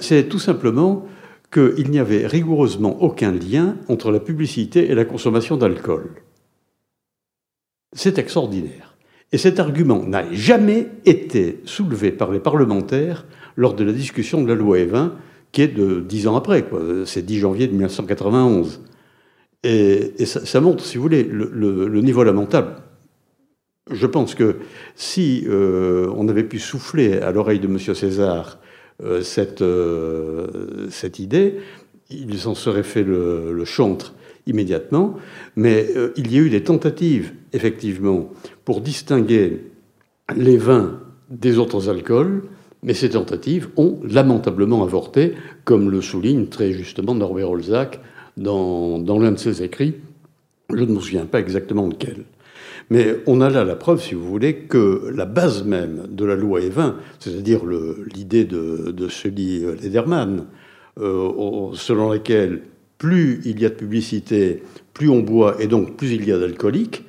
[0.00, 1.06] C'est tout simplement
[1.52, 6.10] qu'il n'y avait rigoureusement aucun lien entre la publicité et la consommation d'alcool.
[7.94, 8.96] C'est extraordinaire.
[9.32, 13.26] Et cet argument n'a jamais été soulevé par les parlementaires
[13.56, 15.14] lors de la discussion de la loi Evin,
[15.52, 16.64] qui est de dix ans après,
[17.04, 18.80] c'est 10 janvier de 1991.
[19.62, 22.76] Et, ça, montre, si vous voulez, le, niveau lamentable.
[23.90, 24.56] Je pense que
[24.94, 27.78] si euh, on avait pu souffler à l'oreille de M.
[27.78, 28.58] César
[29.02, 31.56] euh, cette, euh, cette idée,
[32.08, 34.14] il s'en serait fait le, chantre
[34.46, 35.16] immédiatement,
[35.54, 38.30] mais il y a eu des tentatives, effectivement,
[38.64, 39.60] pour distinguer
[40.34, 40.98] les vins
[41.28, 42.42] des autres alcools,
[42.82, 45.34] mais ces tentatives ont lamentablement avorté,
[45.64, 48.00] comme le souligne très justement Norbert Olzac
[48.36, 49.94] dans, dans l'un de ses écrits.
[50.72, 52.24] Je ne me souviens pas exactement lequel.
[52.90, 56.34] Mais on a là la preuve, si vous voulez, que la base même de la
[56.34, 60.46] loi Evin, c'est-à-dire l'idée de, de Sully Lederman,
[60.98, 62.62] euh, selon laquelle
[62.98, 64.62] plus il y a de publicité,
[64.92, 67.04] plus on boit et donc plus il y a d'alcoolique,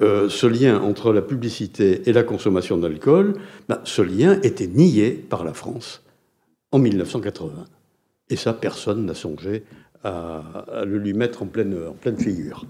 [0.00, 3.34] euh, ce lien entre la publicité et la consommation d'alcool,
[3.68, 6.04] ben, ce lien était nié par la France
[6.72, 7.64] en 1980.
[8.30, 9.64] Et ça, personne n'a songé
[10.04, 11.74] à, le lui mettre en pleine
[12.18, 12.66] figure.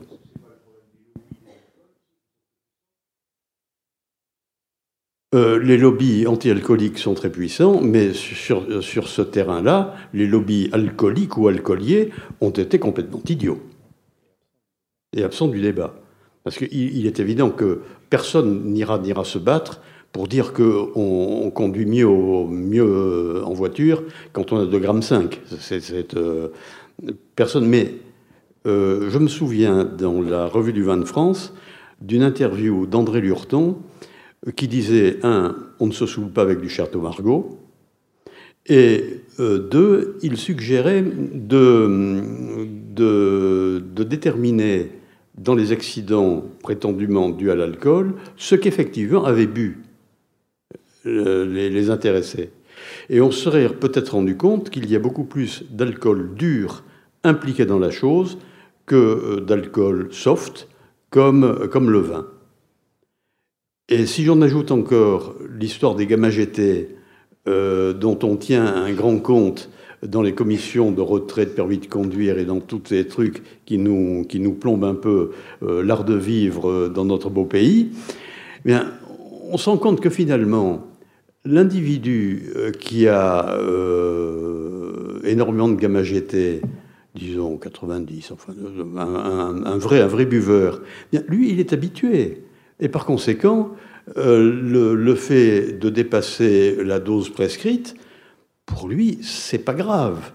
[5.34, 11.36] Euh, les lobbies anti-alcooliques sont très puissants, mais sur, sur ce terrain-là, les lobbies alcooliques
[11.36, 12.10] ou alcooliers
[12.40, 13.60] ont été complètement idiots
[15.14, 15.94] et absents du débat.
[16.44, 19.82] Parce qu'il est évident que personne n'ira se battre
[20.12, 24.02] pour dire qu'on on conduit mieux, mieux en voiture
[24.32, 25.02] quand on a 2,5 grammes.
[25.60, 26.48] C'est, euh,
[27.36, 27.66] personne.
[27.66, 27.94] Mais
[28.66, 31.52] euh, je me souviens dans la revue du vin de France
[32.00, 33.76] d'une interview d'André Lurton
[34.56, 37.58] qui disait un, on ne se saoule pas avec du Château Margaux,
[38.68, 42.22] et euh, deux, il suggérait de,
[44.02, 44.90] déterminer
[45.36, 49.82] dans les accidents prétendument dus à l'alcool ce qu'effectivement avaient bu
[51.06, 52.50] euh, les, intéressés.
[53.08, 56.84] Et on serait peut-être rendu compte qu'il y a beaucoup plus d'alcool dur
[57.24, 58.38] impliqué dans la chose
[58.86, 60.68] que euh, d'alcool soft
[61.10, 62.26] comme, comme le vin.
[63.90, 66.94] Et si j'en ajoute encore l'histoire des gamma GT,
[67.48, 69.70] euh, dont on tient un grand compte
[70.06, 73.78] dans les commissions de retrait de permis de conduire et dans tous ces trucs qui
[73.78, 75.30] nous, qui nous plombent un peu
[75.62, 77.92] euh, l'art de vivre dans notre beau pays,
[78.64, 78.92] eh bien,
[79.50, 80.86] on se rend compte que finalement,
[81.46, 83.56] l'individu euh, qui a
[85.24, 86.60] énormément de gamma GT,
[87.14, 88.52] disons 90, enfin
[88.98, 92.42] un, vrai, un vrai buveur, eh bien, lui, il est habitué.
[92.80, 93.72] Et par conséquent,
[94.16, 97.94] euh, le, fait de dépasser la dose prescrite,
[98.66, 100.32] pour lui, c'est pas grave.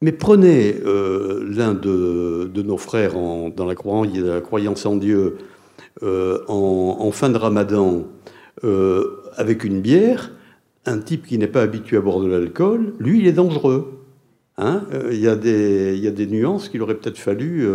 [0.00, 5.36] Mais prenez euh, l'un de, nos frères dans la croyance, en Dieu
[6.02, 8.04] euh, en, fin de ramadan
[9.36, 10.32] avec une bière,
[10.86, 14.00] un type qui n'est pas habitué à boire de l'alcool, lui, il est dangereux.
[14.56, 17.66] Hein il, y a des, il y a des nuances qu'il aurait peut-être fallu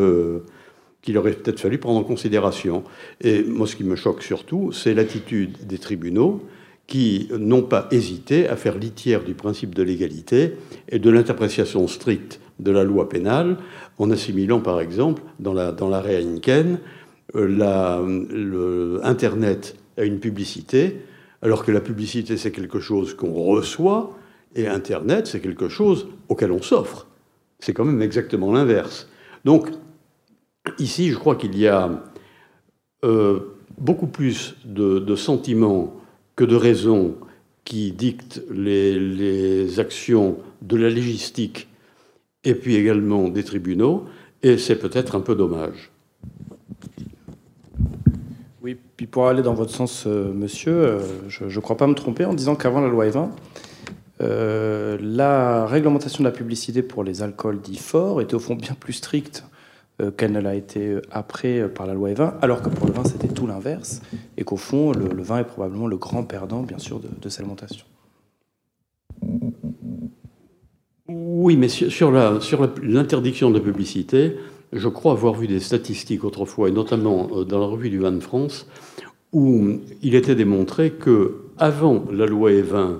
[1.01, 2.84] qu'il aurait peut-être fallu prendre en considération.
[3.21, 6.43] Et moi, ce qui me choque surtout, c'est l'attitude des tribunaux
[6.89, 10.55] qui n'ont pas hésité à faire litière du principe de l'égalité
[10.89, 13.57] et de l'interprétation stricte de la loi pénale,
[13.99, 16.80] en assimilant par exemple dans la dans l'arrêt Heineken
[17.35, 18.01] euh, la,
[19.97, 20.97] à une publicité,
[21.43, 24.17] alors que la publicité c'est quelque chose qu'on reçoit
[24.55, 27.05] et Internet c'est quelque chose auquel on s'offre.
[27.59, 29.07] C'est quand même exactement l'inverse.
[29.45, 29.69] Donc
[30.77, 31.89] Ici, je crois qu'il y a
[33.03, 33.39] euh,
[33.77, 35.93] beaucoup plus de, sentiments
[36.35, 37.15] que de raisons
[37.63, 41.67] qui dictent les, actions de la légistique
[42.43, 44.05] et puis également des tribunaux,
[44.43, 45.91] et c'est peut-être un peu dommage.
[48.61, 51.95] Oui, puis pour aller dans votre sens, euh, monsieur, euh, je ne crois pas me
[51.95, 53.31] tromper en disant qu'avant la loi Evin,
[54.21, 58.93] la réglementation de la publicité pour les alcools dits forts était au fond bien plus
[58.93, 59.45] stricte
[60.15, 62.93] qu'elle ne l'a été euh, après euh, par la loi E20, alors que pour le
[62.93, 64.01] vin, c'était tout l'inverse,
[64.38, 67.85] et qu'au fond, le, vin est probablement le grand perdant, bien sûr, de, cette alimentation.
[71.07, 74.38] Oui, mais sur l'interdiction de publicité,
[74.71, 78.19] je crois avoir vu des statistiques autrefois, et notamment dans la revue du Vin de
[78.19, 78.67] France,
[79.34, 82.99] où il était démontré que avant la loi E20,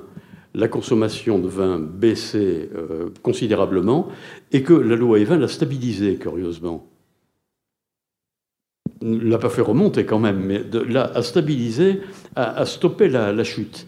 [0.56, 2.70] la consommation de vin baissait
[3.22, 4.08] considérablement
[4.52, 6.89] et que la loi E20 l'a stabilisé, curieusement.
[9.02, 12.02] L'a pas fait remonter quand même, mais là, à stabiliser,
[12.36, 13.88] à, stopper la, chute.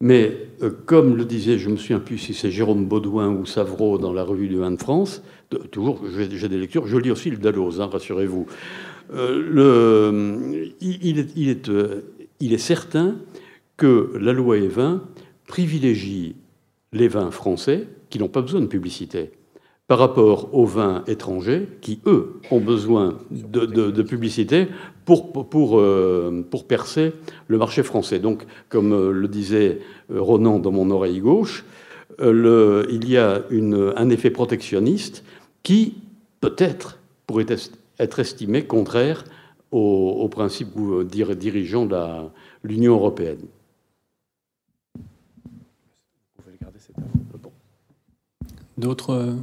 [0.00, 3.98] Mais euh, comme le disait, je me souviens plus si c'est Jérôme Baudouin ou Savreau
[3.98, 5.22] dans la revue du vin de France,
[5.70, 8.46] toujours, j'ai des lectures, je lis aussi le Dalloz, hein, rassurez-vous.
[9.14, 12.00] Euh, il, est, euh,
[12.40, 13.16] il est certain
[13.76, 15.02] que la loi Evin
[15.46, 16.36] privilégie
[16.92, 19.32] les vins français qui n'ont pas besoin de publicité
[19.86, 24.68] par rapport aux vins étrangers qui, eux, ont besoin de, publicité
[25.04, 27.12] pour, pour, euh, pour, percer
[27.48, 28.18] le marché français.
[28.18, 29.80] Donc, comme euh, le disait
[30.10, 31.64] euh, Ronan dans mon oreille gauche,
[32.18, 35.24] le, il y a une, un effet protectionniste
[35.62, 35.94] qui,
[36.40, 37.46] peut-être, pourrait
[37.98, 39.24] être estimé contraire
[39.72, 41.96] aux, principes dirigeants de
[42.62, 43.40] l'Union européenne.
[48.78, 49.34] D'autres Euh,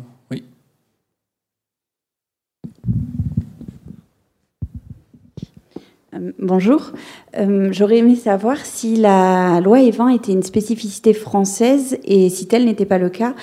[6.40, 6.92] bonjour.
[7.38, 12.66] Euh, j'aurais aimé savoir si la loi Evin était une spécificité française et si tel
[12.66, 13.34] n'était pas le cas,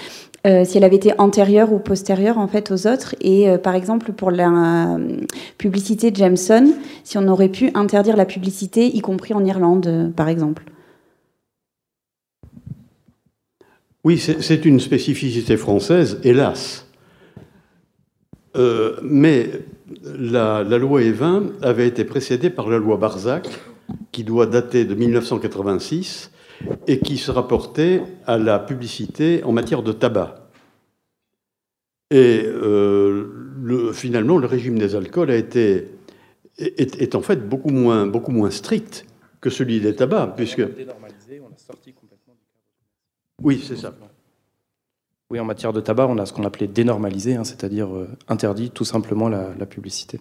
[0.46, 3.14] euh, si elle avait été antérieure ou postérieure en fait aux autres.
[3.20, 4.98] Et par exemple pour la
[5.56, 6.74] publicité Jameson,
[7.04, 10.64] si on aurait pu interdire la publicité, y compris en Irlande, par exemple.
[14.04, 16.86] Oui, c'est une spécificité française, hélas.
[19.02, 19.50] mais
[20.04, 23.48] la, loi Evin avait été précédée par la loi Barzac,
[24.12, 26.30] qui doit dater de 1986
[26.86, 30.48] et qui se rapportait à la publicité en matière de tabac.
[32.10, 35.88] Et euh, finalement, le régime des alcools a été,
[36.58, 39.06] est, en fait beaucoup moins, beaucoup moins strict
[39.40, 40.62] que celui des tabacs, puisque...
[43.40, 43.94] Oui, c'est ça.
[45.30, 48.70] Oui, en matière de tabac, on a ce qu'on appelait dénormalisé, hein, c'est-à-dire euh, interdit
[48.70, 50.20] tout simplement la, publicité.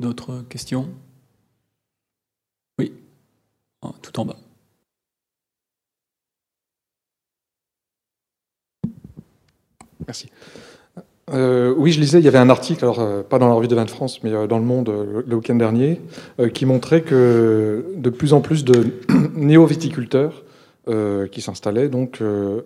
[0.00, 0.88] D'autres questions?
[2.78, 2.94] Oui,
[4.00, 4.36] tout en bas.
[10.06, 10.30] Merci.
[11.30, 13.68] Euh, oui, je lisais, il y avait un article, alors euh, pas dans la revue
[13.68, 16.00] de vin de France, mais dans le Monde le week-end dernier,
[16.54, 18.98] qui montrait que de plus en plus de
[19.34, 20.42] néo-viticulteurs
[20.88, 22.62] euh, qui s'installait, donc euh,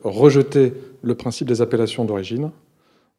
[1.03, 2.51] le principe des appellations d'origine,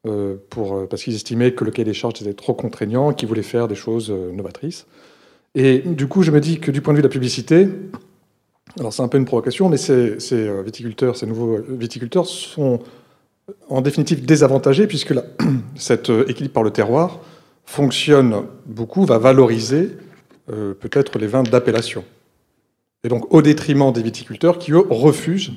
[0.08, 3.44] euh, pour, parce qu'ils estimaient que le cahier des charges était trop contraignant, qu'ils voulaient
[3.44, 4.88] faire des choses novatrices.
[5.54, 7.70] Et du coup, je me dis que du point de vue de la publicité,
[8.80, 10.18] alors c'est un peu une provocation, mais ces,
[10.64, 12.80] viticulteurs, ces nouveaux viticulteurs sont
[13.70, 15.14] en définitive désavantagés, puisque
[15.76, 17.20] cet équilibre par le terroir
[17.66, 19.92] fonctionne beaucoup, va valoriser
[20.48, 22.04] peut-être les vins d'appellation
[23.04, 25.52] et donc au détriment des viticulteurs qui, eux, refusent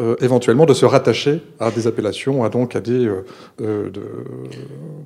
[0.00, 3.24] euh, éventuellement de se rattacher à des appellations, à donc à des, euh,
[3.60, 3.90] euh,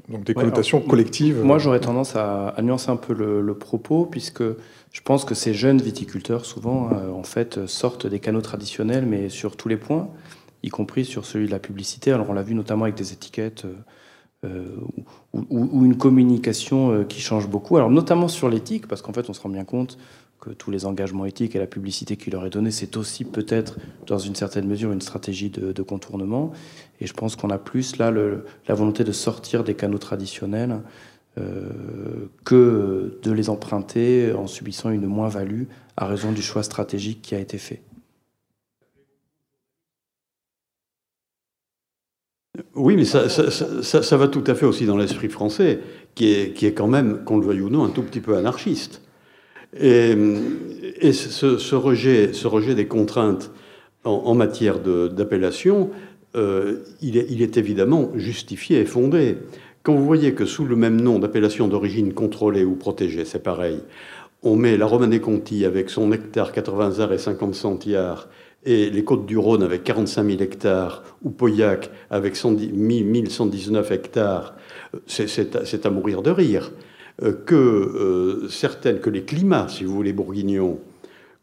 [0.09, 1.45] donc des connotations collectives.
[1.45, 5.83] Moi, j'aurais tendance à, nuancer un peu le, propos, puisque je pense que ces jeunes
[5.83, 10.09] viticulteurs, souvent, en fait, sortent des canaux traditionnels, mais sur tous les points,
[10.63, 12.11] y compris sur celui de la publicité.
[12.11, 13.67] Alors, on l'a vu notamment avec des étiquettes.
[14.45, 17.77] ou, ou, une communication qui change beaucoup.
[17.77, 19.99] Alors notamment sur l'éthique, parce qu'en fait on se rend bien compte
[20.41, 23.77] que tous les engagements éthiques et la publicité qui leur est donnée, c'est aussi peut-être,
[24.07, 26.53] dans une certaine mesure, une stratégie de, contournement.
[27.01, 30.81] Et je pense qu'on a plus là la volonté de sortir des canaux traditionnels
[31.39, 35.65] euh, que de les emprunter en subissant une moins-value
[35.97, 37.83] à raison du choix stratégique qui a été fait.
[42.75, 45.81] Oui, mais ça, va tout à fait aussi dans l'esprit français,
[46.15, 49.03] qui est quand même, qu'on le veuille ou non, un tout petit peu anarchiste.
[49.77, 53.51] Et, ce, rejet, ce rejet des contraintes
[54.05, 55.91] en, matière d'appellation,
[56.37, 59.37] euh, il, est, évidemment justifié et fondé.
[59.83, 63.81] Quand vous voyez que sous le même nom d'appellation d'origine contrôlée ou protégée, c'est pareil,
[64.43, 68.29] on met la Romanée Conti avec son hectare 80 arts et 50 centiares,
[68.65, 74.55] et les Côtes du Rhône avec 45 000 hectares, ou Pauillac avec 1119 hectares,
[75.07, 76.73] c'est à mourir de rire.
[77.25, 80.79] Euh, que euh, certaines, que les climats, si vous voulez, bourguignons,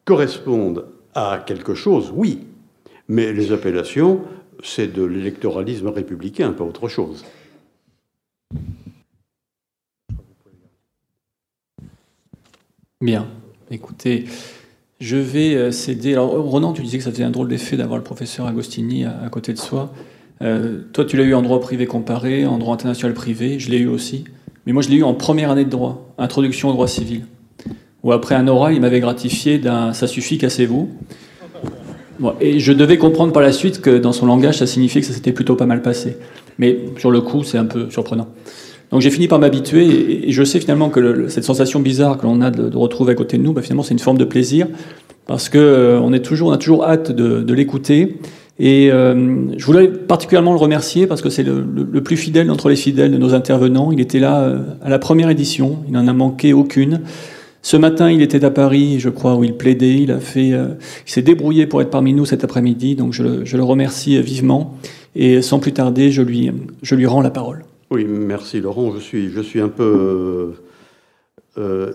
[0.06, 2.40] correspondent à quelque chose, oui,
[3.10, 4.22] mais les appellations,
[4.64, 7.26] c'est de l'électoralisme républicain, pas autre chose.
[13.02, 13.28] Bien,
[13.70, 14.26] écoutez,
[15.02, 16.14] je vais euh, céder.
[16.14, 19.28] Alors, Ronan, tu disais que ça faisait un drôle d'effet d'avoir le professeur Agostini à,
[19.30, 19.92] côté de soi.
[20.40, 23.88] toi, tu l'as eu en droit privé comparé, en droit international privé, je l'ai eu
[23.88, 24.24] aussi.
[24.66, 27.26] Mais moi, je l'ai eu en première année de droit, introduction au droit civil.
[28.04, 30.90] Où après un oral, il m'avait gratifié d'un ça suffit, cassez-vous.
[32.40, 35.14] et je devais comprendre par la suite que dans son langage, ça signifiait que ça
[35.14, 36.18] s'était plutôt pas mal passé.
[36.58, 38.28] Mais sur le coup, c'est un peu surprenant.
[38.92, 42.42] Donc j'ai fini par m'habituer et, je sais finalement que cette sensation bizarre que l'on
[42.42, 44.68] a de, retrouver à côté de nous, bah, finalement c'est une forme de plaisir
[45.26, 48.18] parce que euh, on est toujours, on a toujours hâte de, l'écouter.
[48.58, 51.64] Et euh, je voulais particulièrement le remercier parce que c'est le,
[52.02, 53.92] plus fidèle d'entre les fidèles de nos intervenants.
[53.92, 57.02] Il était là euh, à la première édition, il n'en a manqué aucune.
[57.62, 59.96] Ce matin, il était à Paris, je crois, où il plaidait.
[59.96, 62.96] Il a fait, il s'est débrouillé pour être parmi nous cet après-midi.
[62.96, 64.78] Donc je le, je le, remercie vivement.
[65.16, 66.52] Et sans plus tarder, je lui,
[66.84, 67.66] je lui rends la parole.
[67.90, 68.94] Oui, merci Laurent.
[68.94, 70.54] Je suis, je suis un peu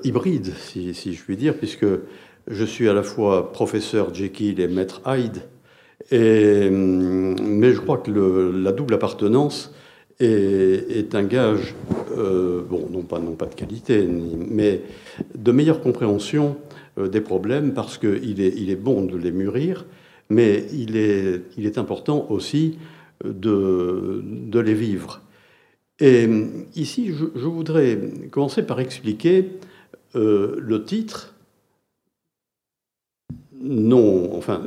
[0.03, 1.87] hybride, si, si, je puis dire, puisque
[2.49, 5.43] je suis à la fois professeur Jekyll et maître Hyde,
[6.11, 9.73] et, mais je crois que la double appartenance
[10.21, 11.75] est, un gage,
[12.17, 14.83] euh, bon, non pas, de qualité, mais
[15.35, 16.57] de meilleure compréhension
[16.99, 19.87] euh, des problèmes, parce qu'il est, bon de les mûrir,
[20.29, 22.79] mais il est, important aussi
[23.25, 25.23] de, de les vivre.
[26.01, 26.29] Et
[26.77, 27.99] ici, je, voudrais
[28.31, 29.51] commencer par expliquer
[30.17, 31.35] euh, le titre
[33.63, 34.63] non, enfin,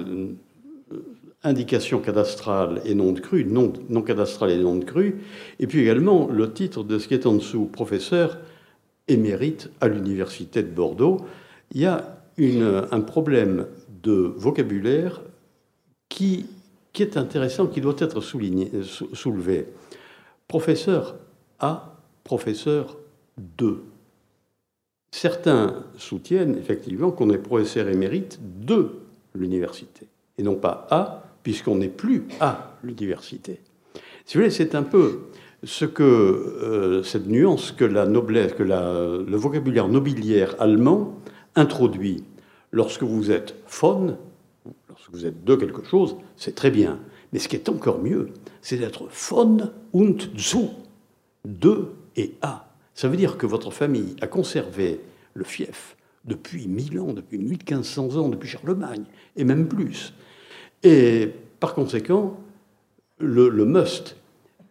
[1.44, 5.22] indication cadastrale et nom de cru, non, non cadastral et nom de cru,
[5.60, 8.40] et puis également le titre de ce qui est en dessous, professeur
[9.08, 11.26] émérite à l'Université de Bordeaux.
[11.72, 12.18] Il y a
[12.92, 13.68] un problème
[14.02, 15.22] de vocabulaire
[16.10, 16.46] qui,
[16.94, 18.72] qui est intéressant, qui doit être souligné,
[19.14, 19.68] soulevé.
[20.48, 21.16] Professeur
[21.60, 22.98] A, professeur
[23.38, 23.84] 2.
[25.12, 29.00] Certains soutiennent effectivement qu'on est professeur émérite de
[29.36, 30.08] l'université,
[30.38, 33.60] et non pas à, puisqu'on n'est plus à l'université.
[34.26, 35.20] Si vous voulez, c'est un peu
[35.64, 41.20] ce que euh, cette nuance que la noblesse, que le vocabulaire nobiliaire allemand
[41.56, 42.24] introduit.
[42.72, 44.18] Lorsque vous êtes von,
[44.90, 47.00] lorsque vous êtes de quelque chose, c'est très bien.
[47.32, 48.30] Mais ce qui est encore mieux,
[48.62, 50.70] c'est d'être von und zu,
[51.46, 52.70] de et à.
[52.96, 55.00] Ça veut dire que votre famille a conservé
[55.34, 55.96] le fief
[56.26, 59.04] depuis mille ans, depuis 1500 ans, depuis Charlemagne,
[59.36, 60.14] et même plus.
[60.84, 62.38] Et par conséquent,
[63.20, 64.18] le, must,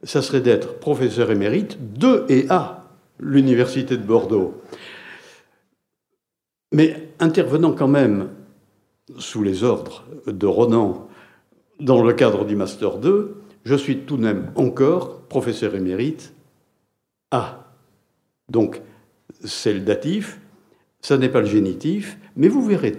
[0.03, 2.85] ça serait d'être professeur émérite de et à
[3.19, 4.61] l'Université de Bordeaux.
[6.73, 8.31] Mais intervenant quand même
[9.19, 11.09] sous les ordres de Ronan
[11.81, 16.35] dans le cadre du Master 2, je suis tout de même encore professeur émérite
[17.31, 17.73] à.
[18.49, 18.83] Donc,
[19.45, 20.41] c'est le datif,
[21.01, 22.97] ça n'est pas le génitif, mais vous verrez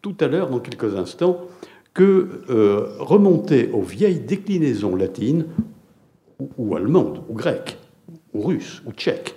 [0.00, 1.46] tout à l'heure, dans quelques instants,
[1.94, 5.46] que euh, remonter aux vieilles déclinaisons latines,
[6.56, 7.78] ou, allemandes, ou grecques,
[8.32, 9.34] ou russes, ou tchèques,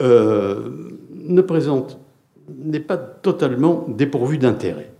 [0.00, 4.92] euh, n'est pas totalement dépourvu d'intérêt.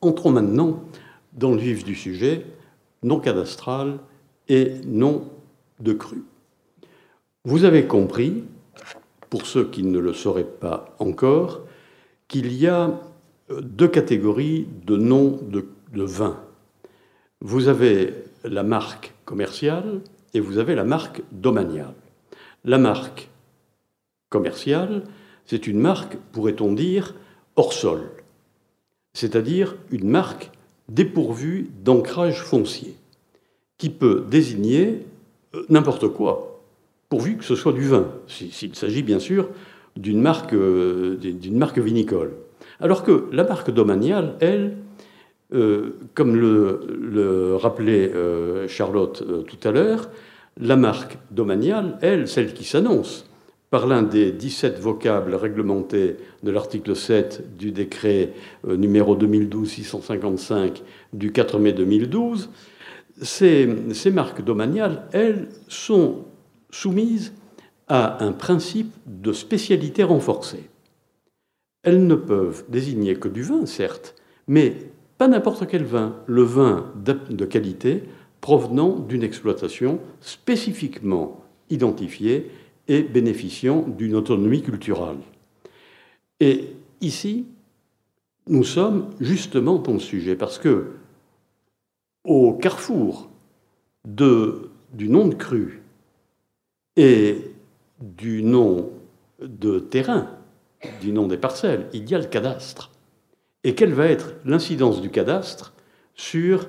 [0.00, 0.82] Entrons maintenant
[1.32, 2.44] dans le vif du sujet,
[3.02, 3.98] non cadastral
[4.48, 5.28] et non
[5.80, 6.24] de cru.
[7.44, 8.44] Vous avez compris,
[9.30, 11.60] pour ceux qui ne le sauraient pas encore,
[12.28, 13.00] qu'il y a
[13.50, 16.40] deux catégories de noms de, vins.
[17.40, 18.12] Vous avez
[18.44, 20.00] la marque commerciale
[20.34, 21.94] et vous avez la marque domaniale.
[22.64, 23.28] La marque
[24.28, 25.04] commerciale,
[25.46, 27.14] c'est une marque, pourrait-on dire,
[27.54, 28.10] hors sol,
[29.14, 30.50] c'est-à-dire une marque
[30.88, 32.96] dépourvue d'ancrage foncier,
[33.78, 35.06] qui peut désigner
[35.54, 36.62] euh, n'importe quoi,
[37.08, 39.48] pourvu que ce soit du vin, s'il s'agit bien sûr
[39.96, 42.34] d'une marque, euh, d'une marque vinicole.
[42.80, 44.76] Alors que la marque domaniale, elle,
[45.54, 50.10] euh, comme le, rappelait euh, Charlotte tout à l'heure,
[50.58, 53.28] la marque domaniale, elle, celle qui s'annonce
[53.70, 58.32] par l'un des 17 vocables réglementés de l'article 7 du décret
[58.64, 60.82] numéro 2012-655
[61.12, 62.48] du 4 mai 2012,
[63.20, 66.26] ces, ces marques domaniales, elles, sont
[66.70, 67.32] soumises
[67.88, 70.68] à un principe de spécialité renforcée.
[71.86, 74.16] Elles ne peuvent désigner que du vin, certes,
[74.48, 74.76] mais
[75.18, 78.02] pas n'importe quel vin, le vin de qualité
[78.40, 82.50] provenant d'une exploitation spécifiquement identifiée
[82.88, 85.20] et bénéficiant d'une autonomie culturelle.
[86.40, 87.46] Et ici,
[88.48, 90.88] nous sommes justement dans le sujet, parce que
[92.24, 93.30] au carrefour
[94.04, 95.82] du nom de cru
[96.96, 97.52] et
[98.00, 98.90] du nom
[99.40, 100.35] de terrain,
[101.00, 102.90] du nom des parcelles, il y a le cadastre.
[103.64, 105.72] Et quelle va être l'incidence du cadastre
[106.14, 106.68] sur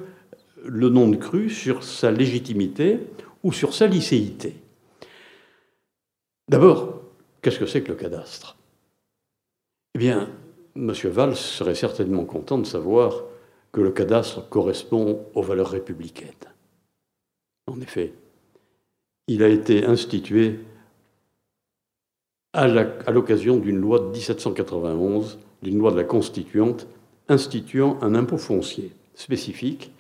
[0.64, 3.00] le nom de cru, sur sa légitimité
[3.44, 4.56] ou sur sa licéité?
[6.50, 7.02] D'abord,
[7.42, 8.58] qu'est-ce que c'est que le cadastre?
[9.96, 10.30] Eh bien,
[10.76, 10.92] M.
[10.92, 13.24] Valls serait certainement content de savoir
[13.72, 16.32] que le cadastre correspond aux valeurs républicaines.
[17.68, 18.14] En effet,
[19.28, 20.60] il a été institué
[22.54, 26.88] à l'occasion d'une loi de 1791, d'une loi de la Constituante,
[27.30, 29.92] instituant un impôt foncier spécifique.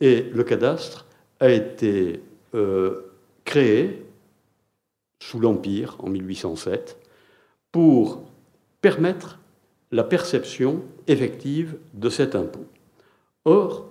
[0.00, 1.06] Et le cadastre
[1.40, 2.20] a été
[2.54, 3.12] euh,
[3.44, 4.02] créé
[5.20, 6.98] sous l'Empire en 1807
[7.70, 8.22] pour
[8.80, 9.38] permettre
[9.92, 12.66] la perception effective de cet impôt.
[13.44, 13.88] Or,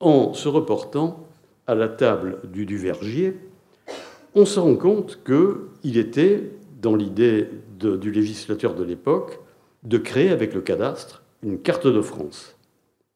[0.00, 1.26] en se reportant
[1.66, 3.36] à la table du Duvergier,
[4.34, 6.50] on se rend compte qu'il était,
[6.84, 7.48] dans l'idée
[7.78, 9.40] du législateur de l'époque,
[9.84, 12.56] de créer avec le cadastre une carte de France.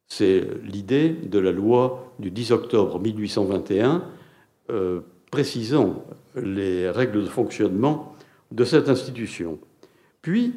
[0.07, 4.05] C'est l'idée de la loi du 10 octobre 1821
[4.71, 5.01] euh,
[5.31, 6.03] précisant
[6.35, 8.15] les règles de fonctionnement
[8.53, 9.59] de cette institution.
[10.23, 10.55] Puis,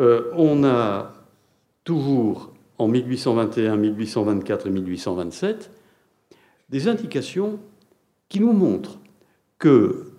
[0.00, 1.12] euh, on a
[1.84, 5.70] toujours en 1821, 1824 et 1827
[6.70, 7.60] des indications
[8.28, 8.98] qui nous montrent
[9.60, 10.11] que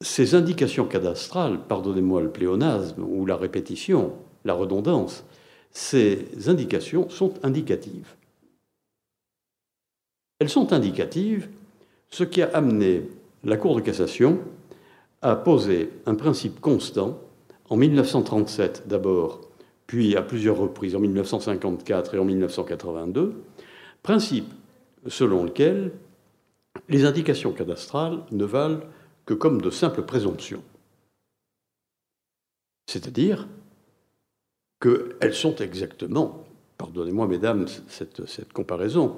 [0.00, 4.12] ces indications cadastrales, pardonnez-moi le pléonasme ou la répétition,
[4.44, 5.24] la redondance,
[5.70, 8.14] ces indications sont indicatives.
[10.38, 11.48] Elles sont indicatives,
[12.08, 13.08] ce qui a amené
[13.44, 14.38] la Cour de cassation
[15.22, 17.18] à poser un principe constant
[17.68, 19.42] en 1937 d'abord,
[19.86, 23.34] puis à plusieurs reprises en 1954 et en 1982,
[24.02, 24.50] principe
[25.06, 25.92] selon lequel
[26.88, 28.80] les indications cadastrales ne valent
[29.34, 30.62] comme de simples présomptions.
[32.86, 33.48] C'est-à-dire
[34.80, 36.44] qu'elles sont exactement,
[36.78, 39.16] pardonnez-moi mesdames cette, comparaison,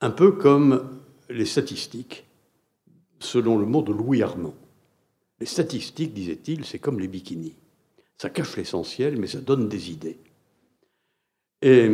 [0.00, 2.24] un peu comme les statistiques,
[3.18, 4.54] selon le mot de Louis Armand.
[5.40, 7.56] Les statistiques, disait-il, c'est comme les bikinis.
[8.18, 10.18] Ça cache l'essentiel, mais ça donne des idées.
[11.62, 11.90] Et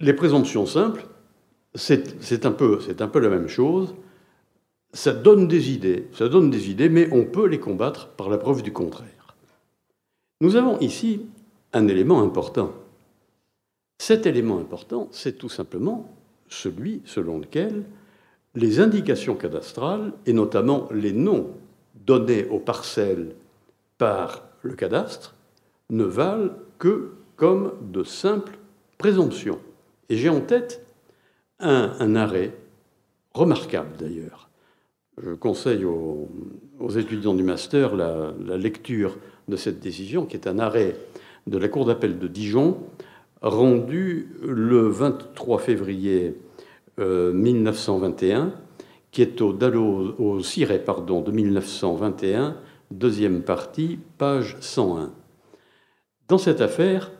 [0.00, 1.06] les présomptions simples,
[1.74, 3.94] c'est un peu la même chose.
[4.94, 8.38] Ça donne des idées, ça donne des idées, mais on peut les combattre par la
[8.38, 9.36] preuve du contraire.
[10.40, 11.26] Nous avons ici
[11.72, 12.72] un élément important.
[13.98, 16.14] Cet élément important, c'est tout simplement
[16.48, 17.84] celui selon lequel
[18.54, 21.50] les indications cadastrales, et notamment les noms
[21.94, 23.34] donnés aux parcelles
[23.98, 25.34] par le cadastre,
[25.90, 28.58] ne valent que comme de simples
[28.98, 29.58] présomptions.
[30.08, 30.86] Et j'ai en tête
[31.58, 32.54] un, arrêt,
[33.32, 34.43] remarquable d'ailleurs.
[35.22, 36.28] Je conseille aux,
[36.90, 39.16] étudiants du master la, lecture
[39.48, 40.96] de cette décision, qui est un arrêt
[41.46, 42.78] de la Cour d'appel de Dijon,
[43.42, 46.34] rendu le 23 février
[46.98, 48.50] 1921, euh,
[49.10, 52.56] qui est au, au, au Ciré pardon, de 1921,
[52.90, 55.12] deuxième partie, page 101.
[56.28, 57.12] Dans cette affaire,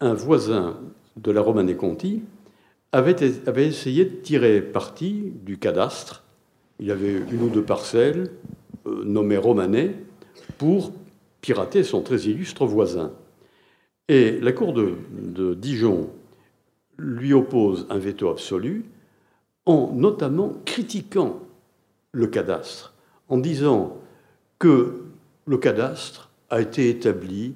[0.00, 0.78] un voisin
[1.16, 2.22] de la Romanée-Conti
[2.92, 3.16] avait,
[3.66, 6.21] essayé de tirer parti du cadastre.
[6.82, 8.32] Il avait une ou deux parcelles
[8.86, 9.94] euh, nommées Romanet
[10.58, 10.92] pour
[11.40, 13.12] pirater son très illustre voisin.
[14.08, 16.10] Et la Cour de Dijon
[16.98, 18.84] lui oppose un veto absolu
[19.64, 21.38] en notamment critiquant
[22.10, 22.94] le cadastre,
[23.28, 23.96] en disant
[24.58, 25.04] que
[25.46, 27.54] le cadastre a été établi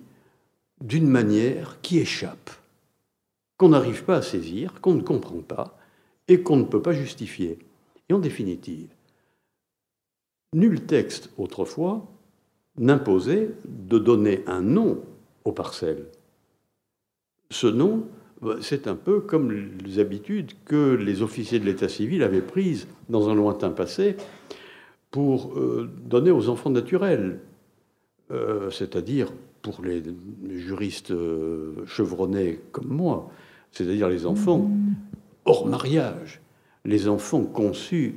[0.81, 2.51] d'une manière qui échappe,
[3.57, 5.77] qu'on n'arrive pas à saisir, qu'on ne comprend pas
[6.29, 7.59] et qu'on ne peut pas justifier.
[8.09, 8.87] Et en définitive,
[10.57, 12.07] nul texte autrefois
[12.79, 15.01] n'imposait de donner un nom
[15.45, 16.07] aux parcelles.
[17.51, 18.07] Ce nom,
[18.61, 23.29] c'est un peu comme les habitudes que les officiers de l'état civil avaient prises dans
[23.29, 24.17] un lointain passé
[25.11, 27.41] pour euh, donner aux enfants naturels,
[28.31, 30.03] euh, c'est-à-dire pour les,
[30.51, 33.31] juristes euh, chevronnés comme moi,
[33.73, 34.71] c'est-à-dire les enfants
[35.45, 36.41] hors mariage,
[36.85, 38.17] les enfants conçus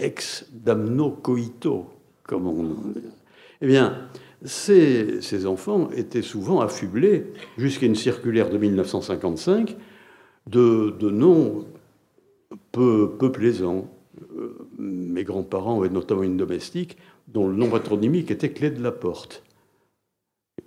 [0.00, 1.90] ex damno coito,
[2.24, 2.76] comme on.
[3.60, 4.08] Eh bien,
[4.44, 9.76] ces, enfants étaient souvent affublés, jusqu'à une circulaire de 1955,
[10.46, 11.66] de, noms
[12.72, 13.88] peu, peu plaisants.
[14.36, 16.96] Euh, mes grands-parents, et notamment une domestique,
[17.28, 19.42] dont le nom patronymique était Clé de la Porte.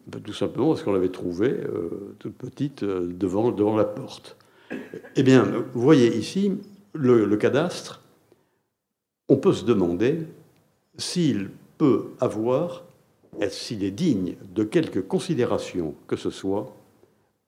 [0.07, 4.38] Ben, tout simplement parce qu'on l'avait trouvée euh, toute petite euh, devant, devant la porte.
[5.15, 5.43] Eh bien,
[5.73, 6.51] vous voyez ici,
[6.93, 8.02] le, cadastre,
[9.29, 10.27] on peut se demander
[10.97, 12.83] s'il peut avoir,
[13.49, 16.75] s'il est digne de quelque considération que ce soit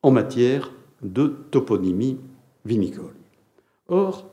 [0.01, 0.71] en matière
[1.01, 2.19] de toponymie
[2.65, 3.15] vinicole.
[3.87, 4.29] Or,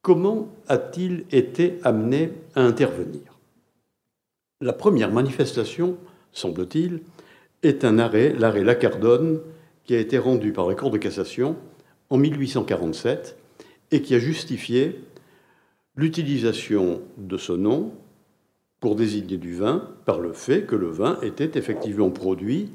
[0.00, 3.38] comment a-t-il été amené à intervenir?
[4.60, 5.96] La première manifestation,
[6.32, 7.00] semble-t-il,
[7.62, 9.40] est un arrêt, l'arrêt Lacardone,
[9.84, 11.56] qui a été rendu par la Cour de cassation
[12.10, 13.36] en 1847
[13.90, 15.00] et qui a justifié
[15.96, 17.92] l'utilisation de ce nom
[18.80, 22.70] pour désigner du vin par le fait que le vin était effectivement produit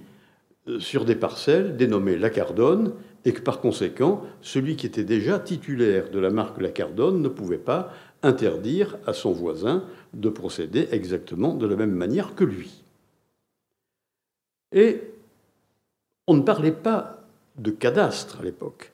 [0.68, 2.94] euh, sur des parcelles dénommées Lacardone
[3.26, 7.58] et que par conséquent, celui qui était déjà titulaire de la marque Lacardone ne pouvait
[7.58, 7.92] pas
[8.24, 9.84] interdire à son voisin
[10.14, 12.84] de procéder exactement de la même manière que lui.
[14.72, 15.02] Et
[16.28, 17.24] on ne parlait pas
[17.58, 18.94] de cadastre à l'époque.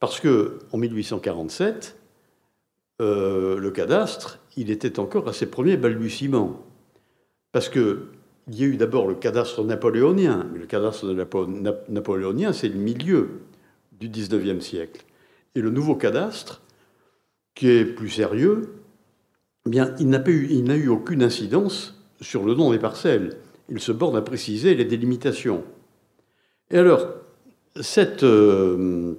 [0.00, 1.97] Parce que en 1847,
[3.00, 6.64] euh, le cadastre, il était encore à ses premiers balbutiements.
[7.52, 7.98] Parce qu'il
[8.50, 10.46] y a eu d'abord le cadastre napoléonien.
[10.54, 11.06] le cadastre
[11.88, 13.40] napoléonien, c'est le milieu
[13.92, 15.04] du XIXe siècle.
[15.54, 16.62] Et le nouveau cadastre,
[17.54, 18.74] qui est plus sérieux,
[19.66, 23.38] eh bien, il n'a eu, eu aucune incidence sur le nom des parcelles.
[23.68, 25.64] Il se borne à préciser les délimitations.
[26.70, 27.06] Et alors,
[27.80, 29.14] cette, euh,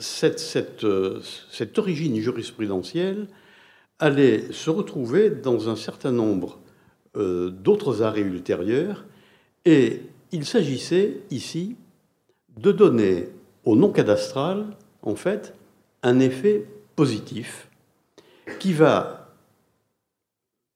[0.00, 1.20] cette, euh,
[1.50, 3.28] cette, origine jurisprudentielle
[3.98, 6.58] allait se retrouver dans un certain nombre
[7.16, 9.04] euh, d'autres arrêts ultérieurs,
[9.64, 10.02] et
[10.32, 11.76] il s'agissait ici
[12.56, 13.28] de donner
[13.64, 15.54] au nom cadastral, en fait,
[16.02, 16.66] un effet
[16.96, 17.68] positif
[18.58, 19.34] qui va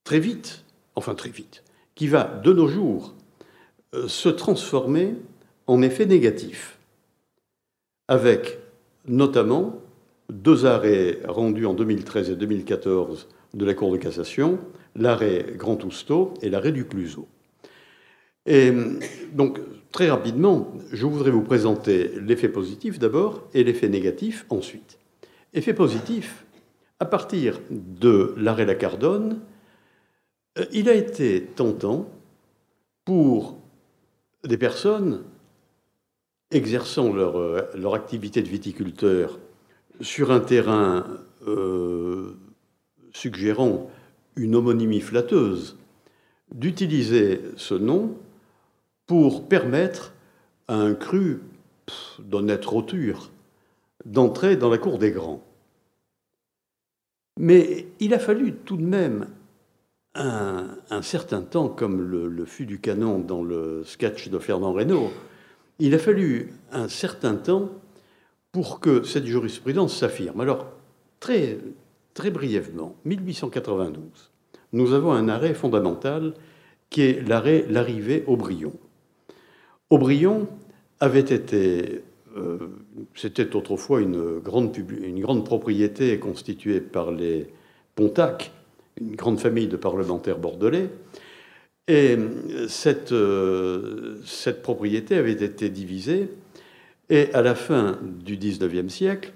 [0.04, 0.64] très vite,
[0.96, 1.62] enfin très vite,
[1.94, 3.14] qui va de nos jours
[3.94, 5.14] euh, se transformer
[5.66, 6.78] en effet négatif,
[8.08, 8.58] avec
[9.06, 9.80] notamment
[10.30, 14.58] deux arrêts rendus en 2013 et 2014 de la Cour de cassation,
[14.96, 17.28] l'arrêt Grand Ousteau et l'arrêt du Cluseau.
[18.46, 18.72] Et
[19.32, 19.60] donc,
[19.90, 24.98] très rapidement, je voudrais vous présenter l'effet positif d'abord et l'effet négatif ensuite.
[25.54, 26.44] Effet positif,
[27.00, 29.40] à partir de l'arrêt Lacardone,
[30.58, 32.08] euh, il a été tentant
[33.04, 33.58] pour
[34.44, 35.22] des personnes
[36.54, 39.38] exerçant leur, euh, leur activité de viticulteur
[40.00, 41.06] sur un terrain
[41.46, 42.36] euh,
[43.12, 43.90] suggérant
[44.36, 45.76] une homonymie flatteuse,
[46.52, 48.16] d'utiliser ce nom
[49.06, 50.12] pour permettre
[50.68, 51.40] à un cru
[52.18, 53.30] d'honnête roture
[54.04, 55.44] d'entrer dans la cour des grands.
[57.38, 59.28] Mais il a fallu tout de même
[60.14, 65.10] un, certain temps, comme le, le, fut du canon dans le sketch de Fernand Reynaud,
[65.78, 67.70] il a fallu un certain temps
[68.52, 70.40] pour que cette jurisprudence s'affirme.
[70.40, 70.66] Alors,
[71.18, 71.58] très,
[72.30, 74.30] brièvement, 1892,
[74.72, 76.34] nous avons un arrêt fondamental
[76.90, 78.72] qui est l'arrêt L'arrivée Aubryon.
[79.90, 80.46] Aubryon
[81.00, 82.02] avait été,
[82.36, 82.58] euh,
[83.14, 87.48] c'était autrefois une grande, une grande propriété constituée par les
[87.96, 88.52] Pontac,
[89.00, 90.90] une grande famille de parlementaires bordelais,
[91.86, 92.16] et
[92.68, 96.30] cette, euh, cette propriété avait été divisée,
[97.10, 99.32] et à la fin du XIXe siècle,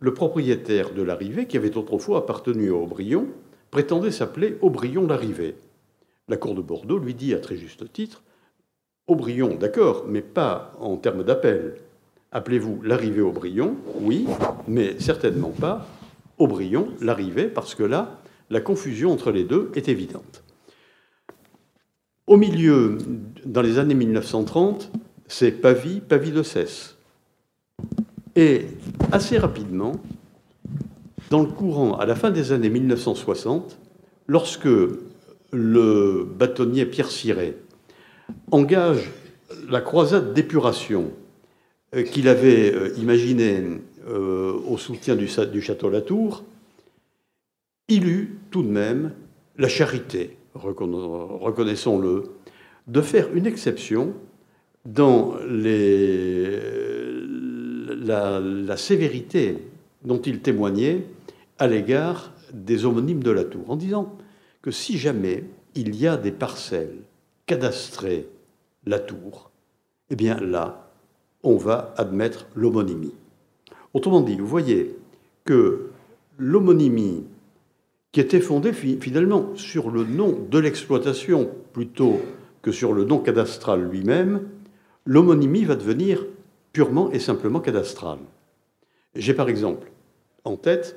[0.00, 3.28] le propriétaire de l'arrivée, qui avait autrefois appartenu à Aubryon,
[3.70, 5.54] prétendait s'appeler Aubryon l'arrivée.
[6.28, 8.22] La Cour de Bordeaux lui dit à très juste titre
[9.06, 11.76] Aubryon, d'accord, mais pas en termes d'appel.
[12.32, 14.26] Appelez-vous l'arrivée Aubryon Oui,
[14.66, 15.86] mais certainement pas
[16.38, 18.20] Aubryon l'arrivée, parce que là,
[18.50, 20.41] la confusion entre les deux est évidente.
[22.26, 22.98] Au milieu,
[23.44, 24.92] dans les années 1930,
[25.26, 26.96] c'est Pavie, Pavie de Cesse.
[28.36, 28.66] Et
[29.10, 29.92] assez rapidement,
[31.30, 33.78] dans le courant, à la fin des années 1960,
[34.26, 34.68] lorsque
[35.52, 37.56] le bâtonnier Pierre Siret
[38.50, 39.10] engage
[39.68, 41.12] la croisade d'épuration
[41.94, 43.62] euh, qu'il avait euh, imaginée
[44.08, 46.44] euh, au soutien du, château Latour,
[47.88, 49.12] il eut tout de même
[49.58, 52.24] la charité reconnaissons-le,
[52.86, 54.14] de faire une exception
[54.84, 55.36] dans
[58.04, 59.58] la, sévérité
[60.04, 61.06] dont il témoignait
[61.58, 64.16] à l'égard des homonymes de la tour, en disant
[64.60, 66.98] que si jamais il y a des parcelles
[67.46, 68.28] cadastrées
[68.86, 69.50] la tour,
[70.10, 70.90] eh bien là,
[71.42, 73.14] on va admettre l'homonymie.
[73.94, 74.96] Autrement dit, vous voyez
[75.44, 75.90] que
[76.38, 77.24] l'homonymie
[78.12, 82.20] qui était fondé finalement sur le nom de l'exploitation plutôt
[82.60, 84.48] que sur le nom cadastral lui-même,
[85.06, 86.24] l'homonymie va devenir
[86.72, 88.18] purement et simplement cadastrale.
[89.14, 89.90] J'ai par exemple
[90.44, 90.96] en tête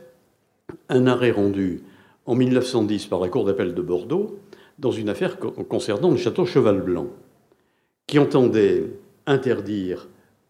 [0.90, 1.84] un arrêt rendu
[2.26, 4.40] en 1910 par la Cour d'appel de Bordeaux
[4.80, 7.08] dans une affaire concernant le château Cheval Blanc,
[8.08, 8.92] qui entendait
[9.26, 10.08] interdire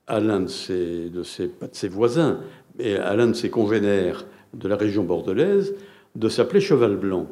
[0.08, 2.40] à l'un de ses, voisins,
[2.80, 5.76] et à l'un de ses congénères de la région bordelaise,
[6.16, 7.28] de s'appeler Cheval Blanc.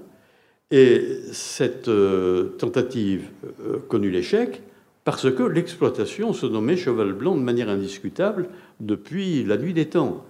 [0.71, 3.29] Et cette euh, tentative
[3.61, 4.61] euh, connut l'échec
[5.03, 8.49] parce que l'exploitation se nommait Cheval Blanc de manière indiscutable
[8.79, 10.25] depuis la nuit des temps.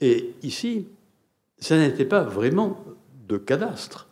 [0.00, 0.86] Et ici,
[1.58, 2.84] ça n'était pas vraiment
[3.28, 4.08] de cadastre.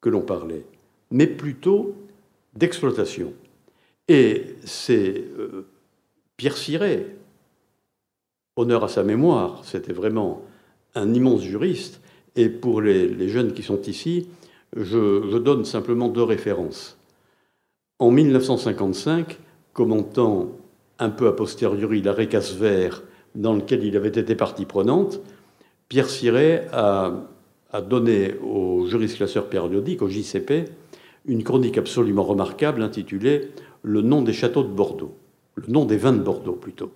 [0.00, 0.64] que l'on parlait,
[1.10, 1.96] mais plutôt
[2.54, 3.32] d'exploitation.
[4.06, 5.66] Et c'est euh,
[6.36, 7.16] Pierre Siret,
[8.54, 10.44] honneur à sa mémoire, c'était vraiment
[10.94, 12.00] un immense juriste,
[12.38, 14.28] et pour les, jeunes qui sont ici,
[14.76, 16.96] je, donne simplement deux références.
[17.98, 19.40] En 1955,
[19.72, 20.52] commentant
[21.00, 23.02] un peu a posteriori l'arrêt Casse-Vert
[23.34, 25.20] dans lequel il avait été partie prenante,
[25.88, 27.24] Pierre Siret a,
[27.88, 30.66] donné au jurisclasseur périodique, au JCP,
[31.26, 33.48] une chronique absolument remarquable intitulée
[33.82, 35.16] Le nom des châteaux de Bordeaux,
[35.56, 36.92] le nom des vins de Bordeaux plutôt.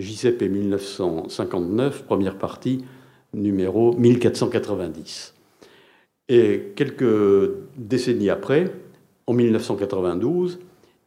[0.00, 2.82] JCP 1959, première partie,
[3.34, 5.34] numéro 1490.
[6.28, 8.70] Et quelques décennies après,
[9.26, 10.60] en 1992,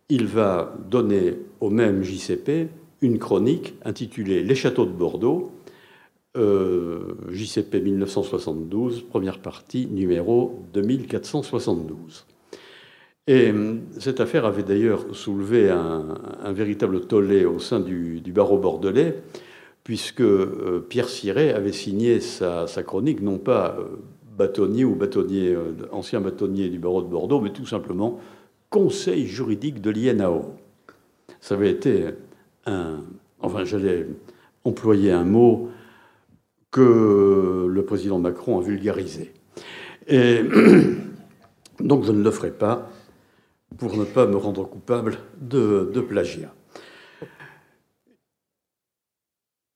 [0.09, 2.69] il va donner au même JCP
[3.01, 5.51] une chronique intitulée Les châteaux de Bordeaux,
[6.37, 12.25] euh, JCP 1972, première partie, numéro 2472.
[13.27, 19.15] Et euh, cette affaire avait d'ailleurs soulevé un, véritable tollé au sein du, barreau bordelais,
[19.85, 23.77] puisque euh, Pierre Siret avait signé sa, chronique, non pas
[24.37, 25.55] bâtonnier ou bâtonnier,
[25.93, 28.19] ancien bâtonnier du barreau de Bordeaux, mais tout simplement
[28.69, 30.55] conseil juridique de l'INAO.
[31.39, 32.07] Ça avait été
[32.65, 33.03] un.
[33.39, 34.05] Enfin, j'allais
[34.65, 35.69] employer un mot
[36.71, 39.31] que le président Macron a vulgarisé.
[40.07, 40.41] Et
[41.79, 42.89] donc, je ne le ferai pas
[43.77, 46.53] pour ne pas me rendre coupable de, plagiat.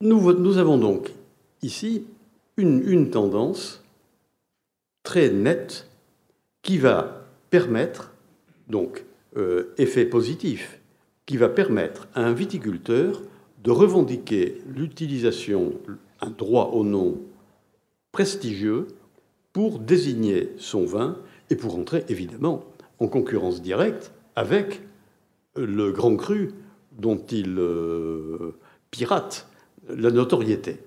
[0.01, 1.11] Nous, avons donc
[1.61, 2.05] ici
[2.55, 3.83] une, une tendance
[5.03, 5.89] très nette
[6.61, 8.13] qui va permettre
[8.69, 9.03] donc,
[9.35, 10.79] euh, effet positif
[11.25, 13.21] qui va permettre à un viticulteur
[13.63, 15.73] de revendiquer l'utilisation,
[16.21, 17.19] un droit au nom
[18.11, 18.87] prestigieux
[19.51, 21.17] pour désigner son vin
[21.49, 22.63] et pour entrer évidemment
[22.99, 24.81] en concurrence directe avec
[25.55, 26.53] le grand cru
[26.93, 28.55] dont il euh,
[28.91, 29.48] pirate
[29.95, 30.77] la notoriété.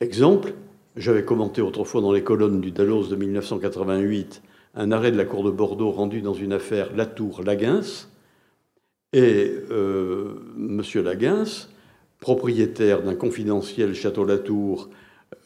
[0.00, 0.54] Exemple,
[0.96, 4.42] j'avais commenté autrefois dans les colonnes du Dallos de 1988
[4.74, 8.08] un arrêt de la Cour de Bordeaux rendu dans une affaire Latour-Laguens.
[9.12, 10.82] Et euh, M.
[11.04, 11.68] Laguens,
[12.20, 14.88] propriétaire d'un confidentiel château Latour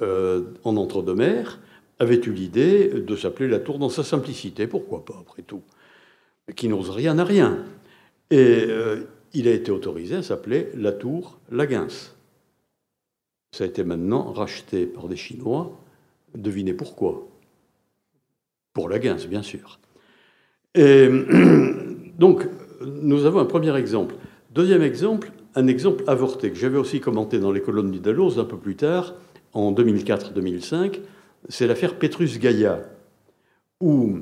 [0.02, 1.58] euh, en entre-deux-mers,
[1.98, 4.66] avait eu l'idée de s'appeler Latour dans sa simplicité.
[4.66, 5.62] Pourquoi pas, après tout
[6.54, 7.64] Qui n'ose rien n'a rien.
[8.30, 12.15] Et euh, il a été autorisé à s'appeler Latour Laguens.
[13.56, 15.80] Ça a été maintenant racheté par des Chinois.
[16.34, 17.26] Devinez pourquoi
[18.74, 19.80] pour la Guince, bien sûr.
[20.74, 21.08] Et
[22.18, 22.46] donc,
[22.82, 24.16] nous avons un premier exemple.
[24.50, 28.44] Deuxième exemple, un exemple avorté que j'avais aussi commenté dans les colonnes du Dalloz un
[28.44, 29.14] peu plus tard,
[29.54, 31.00] en 2004-2005,
[31.48, 32.82] c'est l'affaire Petrus Gaïa,
[33.80, 34.18] où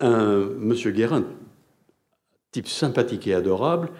[0.00, 1.26] un monsieur Guérin,
[2.50, 3.90] type sympathique et adorable,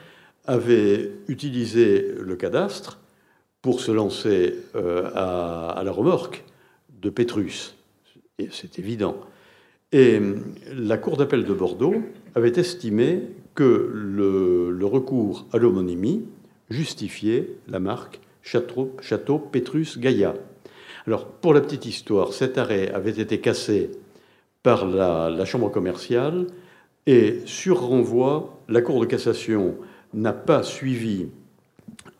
[0.47, 2.99] avait utilisé le cadastre
[3.63, 6.45] pour se lancer euh, à, la remorque
[7.01, 7.75] de Pétrus.
[8.51, 9.17] C'est évident.
[9.91, 10.21] Et
[10.73, 11.97] la Cour d'appel de Bordeaux
[12.35, 13.23] avait estimé
[13.55, 16.25] que le, recours à l'homonymie
[16.71, 20.35] justifiait la marque Château, Château Petrus Gaïa.
[21.07, 23.91] Alors, pour la petite histoire, cet arrêt avait été cassé
[24.63, 26.47] par la, Chambre commerciale
[27.07, 29.77] et, sur renvoi, la Cour de cassation
[30.15, 31.29] n'a pas suivi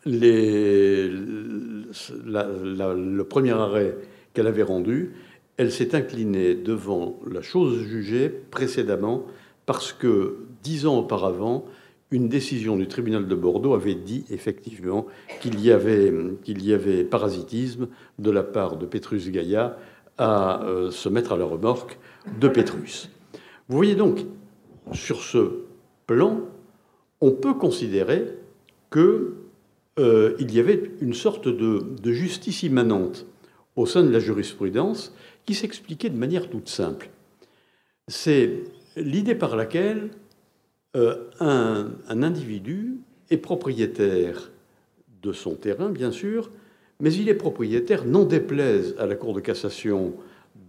[0.05, 1.91] le
[3.23, 3.95] premier arrêt
[4.33, 5.13] qu'elle avait rendu
[5.59, 9.25] elle s'est inclinée devant la chose jugée précédemment
[9.65, 11.65] parce que dix ans auparavant,
[12.11, 15.05] une décision du tribunal de Bordeaux avait dit effectivement
[15.41, 16.13] qu'il y avait,
[16.43, 19.77] qu'il y avait parasitisme de la part de Petrus Gaïa
[20.17, 21.99] à euh, se mettre à la remorque
[22.39, 23.09] de Petrus.
[23.67, 24.19] Vous voyez donc,
[24.93, 25.65] sur ce
[26.07, 26.39] plan,
[27.19, 28.27] on peut considérer
[28.93, 29.33] qu'il
[29.99, 33.27] euh, y avait une sorte de, de justice immanente
[33.75, 35.13] au sein de la jurisprudence
[35.45, 37.09] qui s'expliquait de manière toute simple.
[38.07, 38.63] C'est
[38.97, 40.09] l'idée par laquelle
[40.95, 42.97] euh, un, individu
[43.29, 44.51] est propriétaire
[45.21, 46.49] de son terrain, bien sûr,
[46.99, 50.13] mais il est propriétaire, non déplaise à la Cour de cassation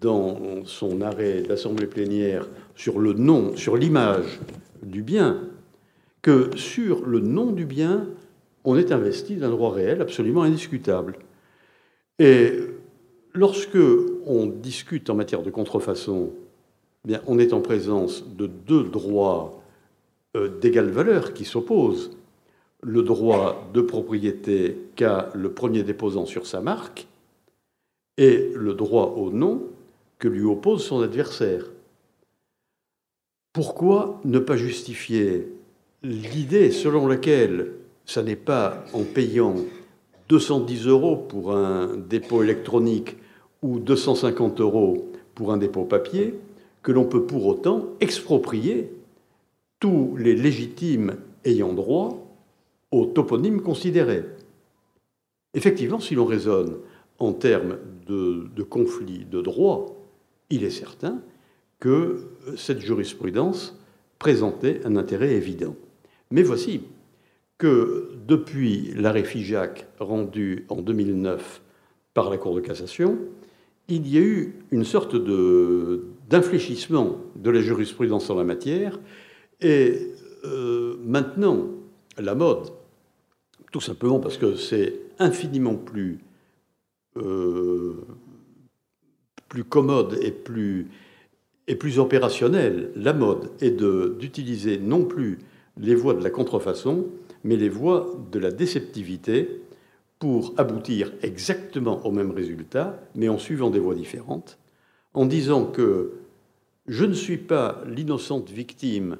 [0.00, 4.40] dans son arrêt d'assemblée plénière sur le nom, sur l'image
[4.82, 5.40] du bien,
[6.20, 8.06] que sur le nom du bien,
[8.64, 11.16] on est investi d'un droit réel absolument indiscutable.
[12.18, 12.52] Et
[13.32, 13.78] Lorsque
[14.26, 16.30] on discute en matière de contrefaçon,
[17.04, 19.62] eh bien, on est en présence de deux droits
[20.36, 22.16] euh, d'égale valeur qui s'opposent.
[22.82, 27.06] Le droit de propriété qu'a le premier déposant sur sa marque
[28.16, 29.68] et le droit au nom
[30.18, 31.66] que lui oppose son adversaire.
[33.52, 35.52] Pourquoi ne pas justifier
[36.02, 37.72] l'idée selon laquelle
[38.04, 39.56] ce n'est pas en payant
[40.28, 43.16] 210 euros pour un dépôt électronique
[43.62, 46.34] ou 250 euros pour un dépôt papier
[46.82, 48.92] que l'on peut pour autant exproprier
[49.80, 52.26] tous les légitimes ayant droit
[52.90, 54.24] au toponyme considéré.
[55.54, 56.76] Effectivement, si l'on raisonne
[57.18, 59.96] en termes de, de conflit de droit,
[60.48, 61.20] il est certain
[61.78, 63.78] que cette jurisprudence
[64.18, 65.74] présentait un intérêt évident.
[66.30, 66.82] Mais voici
[67.60, 71.60] que depuis l'arrêt FIJAC rendu en 2009
[72.14, 73.18] par la Cour de cassation,
[73.88, 78.98] il y a eu une sorte d'infléchissement de, la jurisprudence en la matière.
[79.60, 80.08] Et
[80.44, 81.66] euh, maintenant,
[82.16, 82.70] la mode,
[83.72, 86.18] tout simplement parce que c'est infiniment plus,
[87.18, 88.06] euh,
[89.48, 90.88] plus commode et plus,
[91.68, 93.78] et plus opérationnel, la mode est
[94.18, 95.40] d'utiliser non plus
[95.76, 97.10] les voies de la contrefaçon,
[97.44, 99.62] mais les voies de la déceptivité
[100.18, 104.58] pour aboutir exactement au même résultat, mais en suivant des voies différentes,
[105.14, 106.12] en disant que
[106.86, 109.16] je ne suis pas l'innocente victime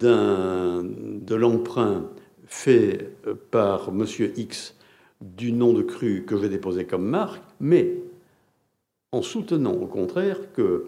[0.00, 2.08] de l'emprunt
[2.46, 3.14] fait
[3.50, 4.04] par M.
[4.36, 4.74] X
[5.20, 7.98] du nom de cru que j'ai déposé comme marque, mais
[9.12, 10.86] en soutenant au contraire que,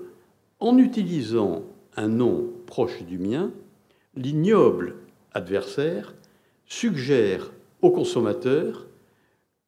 [0.59, 1.63] en utilisant
[1.97, 3.53] un nom proche du mien,
[4.17, 4.97] l'ignoble
[5.33, 6.15] adversaire
[6.67, 7.53] suggère
[7.83, 8.87] au consommateur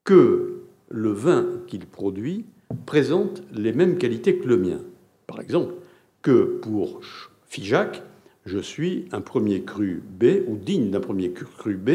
[0.05, 2.45] que le vin qu'il produit
[2.87, 4.81] présente les mêmes qualités que le mien.
[5.27, 5.75] Par exemple,
[6.23, 7.01] que pour
[7.47, 8.03] Figeac,
[8.45, 11.91] je suis un premier cru B ou digne d'un premier cru B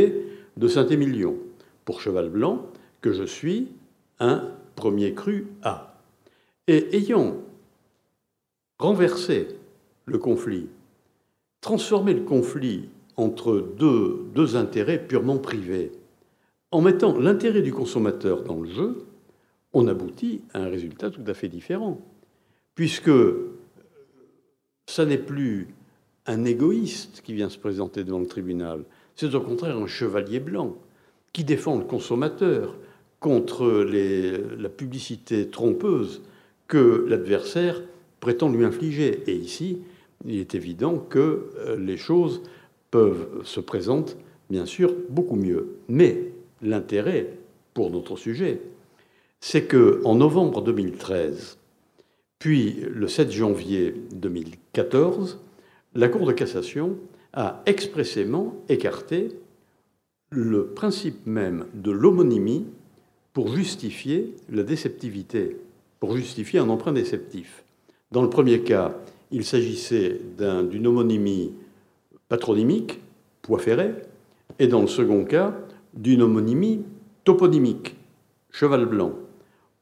[0.57, 1.37] de Saint-Émilion.
[1.85, 2.67] Pour Cheval Blanc,
[3.01, 3.69] que je suis
[4.19, 5.97] un premier cru A.
[6.67, 7.37] Et ayant
[8.77, 9.47] renversé
[10.05, 10.67] le conflit
[11.61, 12.89] transformer le conflit
[13.21, 15.91] entre deux, deux intérêts purement privés,
[16.71, 19.05] en mettant l'intérêt du consommateur dans le jeu,
[19.73, 22.01] on aboutit à un résultat tout à fait différent.
[22.75, 23.11] Puisque
[24.87, 25.67] ça n'est plus
[26.25, 28.83] un égoïste qui vient se présenter devant le tribunal,
[29.15, 30.77] c'est au contraire un chevalier blanc
[31.33, 32.75] qui défend le consommateur
[33.19, 33.67] contre
[34.57, 36.23] la publicité trompeuse
[36.67, 37.81] que l'adversaire
[38.19, 39.23] prétend lui infliger.
[39.27, 39.79] Et ici,
[40.25, 42.41] il est évident que euh, les choses
[42.91, 44.13] peuvent se présenter,
[44.49, 45.77] bien sûr, beaucoup mieux.
[45.87, 47.33] Mais l'intérêt
[47.73, 48.61] pour notre sujet,
[49.39, 51.57] c'est que en novembre 2013,
[52.37, 55.39] puis le 7 janvier 2014,
[55.95, 56.97] la Cour de cassation
[57.33, 59.29] a expressément écarté
[60.29, 62.65] le principe même de l'homonymie
[63.33, 65.57] pour justifier la déceptivité,
[65.99, 67.63] pour justifier un emprunt déceptif.
[68.11, 68.95] Dans le premier cas,
[69.31, 71.53] il s'agissait d'une homonymie
[72.31, 73.01] patronymique,
[73.41, 73.91] Poiferré,
[74.57, 75.53] et dans le second cas,
[75.93, 76.81] d'une homonymie
[77.25, 77.97] toponymique,
[78.51, 79.11] Cheval Blanc,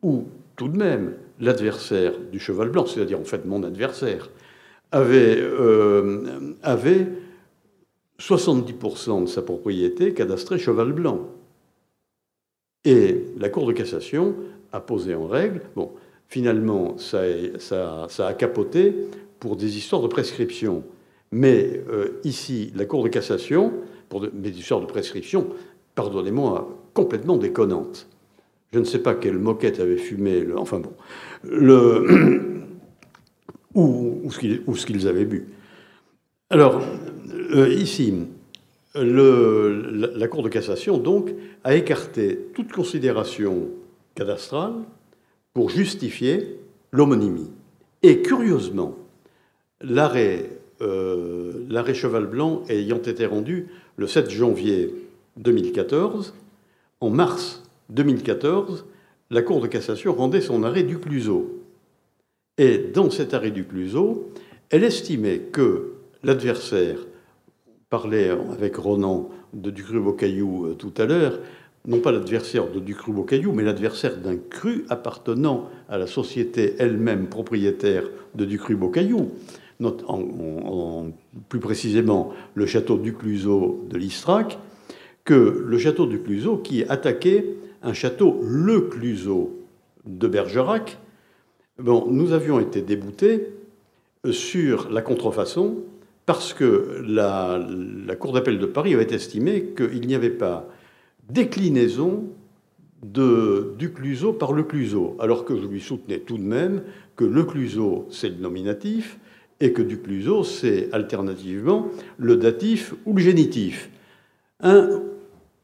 [0.02, 4.32] où tout de même l'adversaire du Cheval Blanc, c'est-à-dire en fait mon adversaire,
[4.92, 7.08] avait, euh, avait
[8.18, 11.28] 70% de sa propriété cadastrée Cheval Blanc.
[12.84, 14.34] Et la Cour de cassation
[14.72, 15.92] a posé en règle, bon,
[16.28, 17.22] finalement ça,
[17.60, 18.96] ça, ça a capoté
[19.40, 20.84] pour des histoires de prescription.
[21.32, 23.74] Mais euh, ici, la Cour de cassation,
[24.10, 25.48] pour des histoires de prescription,
[25.96, 28.08] pardonnez-moi, complètement déconnantes.
[28.74, 30.92] Je ne sais pas quelle moquette avait fumé, le, enfin bon,
[31.44, 32.42] le,
[33.76, 35.48] ou, ce qu'ils avaient bu.
[36.50, 36.82] Alors,
[37.54, 38.14] euh, ici,
[38.96, 41.32] la, Cour de cassation, donc,
[41.64, 43.70] a écarté toute considération
[44.16, 44.74] cadastrale
[45.54, 46.60] pour justifier
[46.92, 47.52] l'homonymie.
[48.02, 48.96] Et curieusement,
[50.82, 53.68] euh, l'arrêt Cheval Blanc ayant été rendu
[53.98, 54.94] le 7 janvier
[55.38, 56.34] 2014,
[57.02, 58.86] en mars 2014,
[59.30, 61.64] la Cour de cassation rendait son arrêt du Cluseau.
[62.58, 64.32] Et dans cet arrêt du Cluseau,
[64.70, 65.94] elle estimait que
[66.24, 67.00] l'adversaire,
[67.90, 71.40] parlait avec Ronan de Ducru-Beaucaillou euh, tout à l'heure,
[71.88, 78.04] non pas l'adversaire de Ducru-Beaucaillou, mais l'adversaire d'un cru appartenant à la société elle-même propriétaire
[78.36, 78.46] de
[81.48, 84.60] Plus précisément le château du Cluseau de l'Istrac,
[85.24, 87.46] que le château du Cluseau qui attaquait
[87.82, 89.58] un château Le Cluseau
[90.06, 90.98] de Bergerac.
[91.78, 93.54] Bon, nous avions été déboutés
[94.30, 95.78] sur la contrefaçon
[96.26, 97.66] parce que la,
[98.06, 100.68] la Cour d'appel de Paris avait estimé qu'il n'y avait pas
[101.30, 102.26] déclinaison
[103.02, 106.84] de, du Cluseau par le Cluseau, alors que je lui soutenais tout de même
[107.16, 109.18] que le Cluseau, c'est le nominatif,
[109.60, 113.90] et que du Cluso, c'est alternativement le datif ou le génitif.
[114.62, 115.02] Un,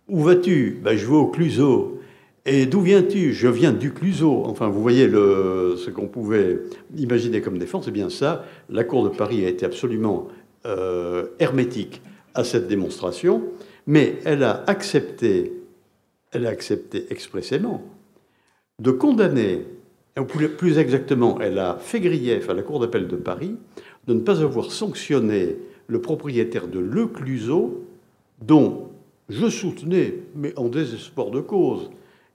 [0.08, 0.80] où vas-tu?
[0.84, 2.00] Ben, Je vais au Cluso.
[2.46, 3.34] Et d'où viens-tu?
[3.34, 4.44] Je viens du Cluso.
[4.46, 6.60] Enfin, vous voyez ce qu'on pouvait
[6.96, 8.46] imaginer comme défense, c'est bien ça.
[8.70, 10.28] La Cour de Paris a été absolument
[10.66, 12.02] euh, hermétique
[12.36, 13.44] à cette démonstration,
[13.88, 15.54] mais elle a accepté,
[16.32, 17.82] elle a accepté expressément
[18.80, 19.66] de condamner,
[20.20, 23.56] ou plus exactement, elle a fait grief à la Cour d'appel de Paris
[24.08, 25.56] de ne pas avoir sanctionné
[25.88, 27.86] le propriétaire de Le Cluso,
[28.42, 28.90] dont
[29.30, 31.90] je soutenais, mais en désespoir de cause,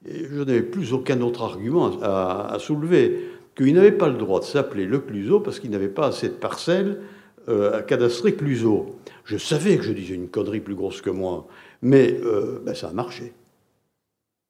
[0.08, 4.44] et je n'avais plus aucun autre argument à, soulever, qu'il n'avait pas le droit de
[4.44, 7.00] s'appeler Le Cluso parce qu'il n'avait pas assez de parcelles
[7.48, 8.86] euh, à cadastrer Cluso.
[9.24, 11.46] Je savais que je disais une connerie plus grosse que moi,
[11.82, 13.32] mais euh, ben, ça a marché.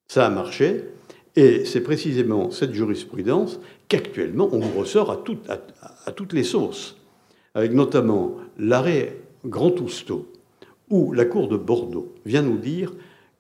[0.09, 0.85] Ça a marché,
[1.37, 5.21] et c'est précisément cette jurisprudence qu'actuellement on ressort à,
[6.07, 6.97] à, toutes les sources,
[7.55, 10.31] avec notamment l'arrêt Grand Tousteau,
[10.91, 12.93] où la Cour de Bordeaux vient nous dire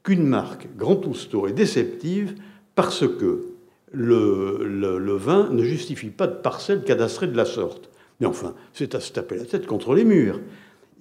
[0.03, 2.35] qu'une marque Grand Tousteau est déceptive
[2.75, 3.47] parce que
[3.93, 7.91] le, vin ne justifie pas de parcelle cadastrée de la sorte.
[8.21, 10.41] Mais enfin, c'est à se taper la tête contre les murs.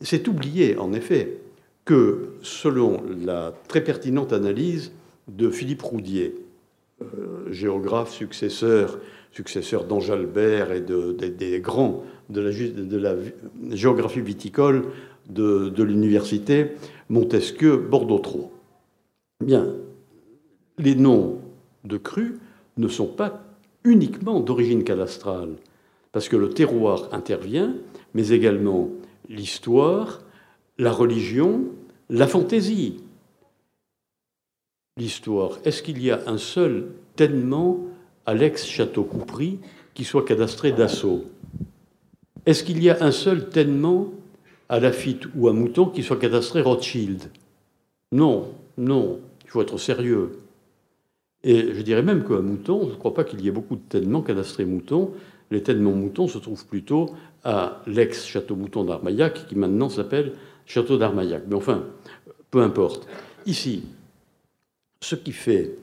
[0.02, 1.38] C'est oublié, en effet,
[1.86, 4.92] que selon la très pertinente analyse
[5.28, 6.36] de Philippe Roudier,
[7.02, 9.00] euh, géographe successeur,
[9.32, 13.16] successeur d'Anjalbert et de, des grands de la,
[13.72, 14.86] géographie viticole
[15.30, 16.72] de, l'université
[17.10, 18.52] Montesquieu Bordeaux-Trois.
[19.44, 19.68] Bien,
[20.78, 21.40] les noms
[21.84, 22.34] de crus
[22.78, 23.42] ne sont pas
[23.84, 25.56] uniquement d'origine cadastrale,
[26.12, 27.76] parce que le terroir intervient,
[28.14, 28.90] mais également
[29.30, 30.22] l'histoire,
[30.78, 31.66] la religion,
[32.10, 32.98] la fantaisie
[35.00, 37.80] l'histoire, est-ce qu'il y a un seul tellement
[38.26, 39.60] à l'ex-Château-Coupry
[39.94, 41.24] qui soit cadastré d'assaut?
[42.50, 44.08] Est-ce qu'il y a un seul tellement
[44.70, 47.30] à Lafitte ou à Mouton qui soit cadastré Rothschild?
[48.12, 50.32] Non, non, il faut être sérieux.
[51.44, 53.84] Et je dirais même qu'à Mouton, je ne crois pas qu'il y ait beaucoup de
[53.88, 55.12] tellement cadastrés Mouton.
[55.52, 57.12] Les tellement Mouton se trouvent plutôt
[57.44, 60.34] à l'ex-Château-Mouton d'Armaillac, qui maintenant s'appelle
[60.66, 61.44] Château d'Armaillac.
[61.48, 61.84] Mais enfin,
[62.50, 63.08] peu importe.
[63.46, 63.84] Ici,
[65.02, 65.76] ce qui fait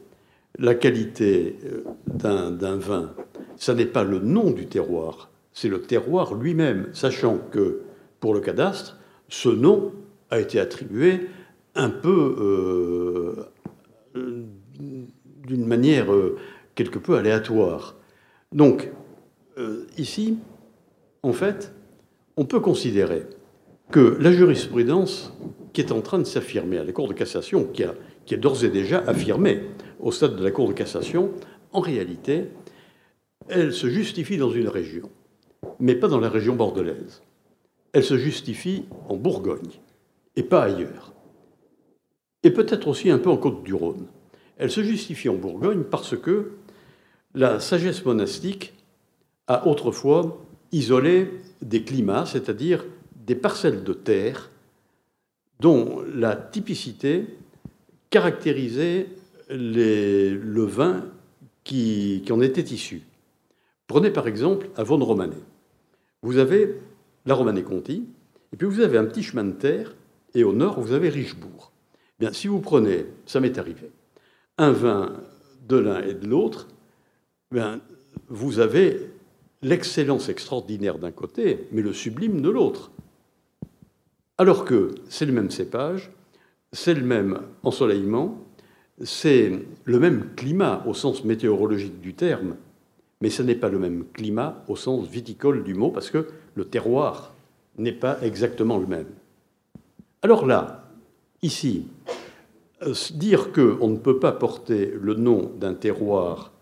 [0.58, 3.12] la qualité euh, d'un vin,
[3.56, 7.80] ce n'est pas le nom du terroir, c'est le terroir lui-même, sachant que
[8.20, 9.92] pour le cadastre, ce nom
[10.30, 11.28] a été attribué
[11.74, 13.46] un peu
[14.14, 14.44] euh,
[15.46, 16.36] d'une manière euh,
[16.74, 17.96] quelque peu aléatoire.
[18.52, 18.92] Donc,
[19.96, 20.36] ici,
[21.22, 21.72] en fait,
[22.36, 23.22] on peut considérer
[23.90, 25.32] que la jurisprudence
[25.72, 28.68] qui est en train de s'affirmer à la Cour de cassation, qui est d'ores et
[28.68, 29.62] déjà affirmée
[30.00, 31.30] au stade de la Cour de cassation,
[31.72, 32.44] en réalité,
[33.48, 35.10] elle se justifie dans une région,
[35.80, 37.22] mais pas dans la région bordelaise.
[37.92, 39.80] Elle se justifie en Bourgogne,
[40.36, 41.12] et pas ailleurs.
[42.42, 44.06] Et peut-être aussi un peu en Côte-du-Rhône.
[44.58, 46.52] Elle se justifie en Bourgogne parce que
[47.34, 48.74] la sagesse monastique
[49.46, 51.30] a autrefois isolé
[51.62, 54.50] des climats, c'est-à-dire des parcelles de terre
[55.60, 57.26] dont la typicité
[58.10, 59.08] caractériser
[59.48, 61.04] le vin
[61.64, 63.02] qui, en était issu.
[63.86, 65.36] Prenez par exemple Vaune Romanée.
[66.26, 66.74] Vous avez
[67.24, 68.04] la Romanée Conti,
[68.52, 69.94] et puis vous avez un petit chemin de terre,
[70.34, 71.70] et au nord, vous avez Richebourg.
[72.18, 73.92] Bien, si vous prenez, ça m'est arrivé,
[74.58, 75.12] un vin
[75.68, 76.66] de l'un et de l'autre,
[77.52, 77.80] bien,
[78.26, 79.08] vous avez
[79.62, 82.90] l'excellence extraordinaire d'un côté, mais le sublime de l'autre.
[84.36, 86.10] Alors que c'est le même cépage,
[86.72, 88.44] c'est le même ensoleillement,
[89.04, 89.52] c'est
[89.84, 92.56] le même climat au sens météorologique du terme,
[93.20, 96.64] mais ce n'est pas le même climat au sens viticole du mot, parce que le
[96.64, 97.34] terroir
[97.78, 99.08] n'est pas exactement le même.
[100.22, 100.88] Alors là,
[101.42, 101.86] ici,
[102.82, 106.52] euh, dire qu'on ne peut pas porter le nom d'un terroir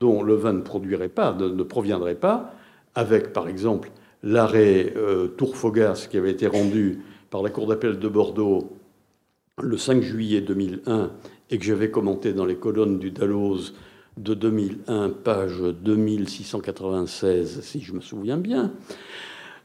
[0.00, 2.54] dont le vin ne produirait pas, ne proviendrait pas,
[2.94, 3.90] avec par exemple
[4.22, 8.76] l'arrêt euh, Tourfogas qui avait été rendu par la Cour d'appel de Bordeaux
[9.60, 11.10] le 5 juillet 2001
[11.50, 13.74] et que j'avais commenté dans les colonnes du Dalloz
[14.16, 18.72] de 2001, page 2696, si je me souviens bien.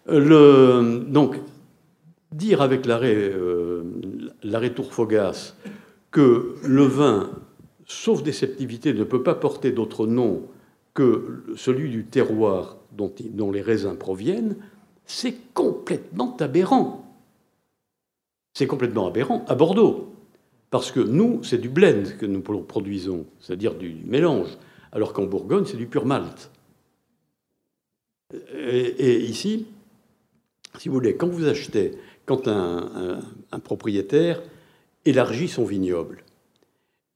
[0.07, 1.37] Donc,
[2.31, 3.83] dire avec l'arrêt euh,
[4.75, 5.55] Tourfogas
[6.11, 7.29] que le vin,
[7.85, 10.43] sauf déceptivité, ne peut pas porter d'autre nom
[10.93, 14.55] que celui du terroir dont les raisins proviennent,
[15.05, 17.05] c'est complètement aberrant.
[18.53, 20.06] C'est complètement aberrant à Bordeaux.
[20.69, 24.49] Parce que nous, c'est du blend que nous produisons, c'est-à-dire du mélange,
[24.91, 26.51] alors qu'en Bourgogne, c'est du pur malt.
[28.53, 29.67] Et, ici,
[30.77, 31.93] si vous voulez, quand vous achetez,
[32.25, 33.21] quand un,
[33.63, 34.41] propriétaire
[35.05, 36.23] élargit son vignoble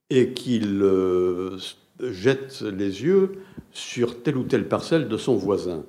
[0.08, 1.58] et qu'il euh,
[2.00, 5.84] jette les yeux sur telle ou telle parcelle de son voisin,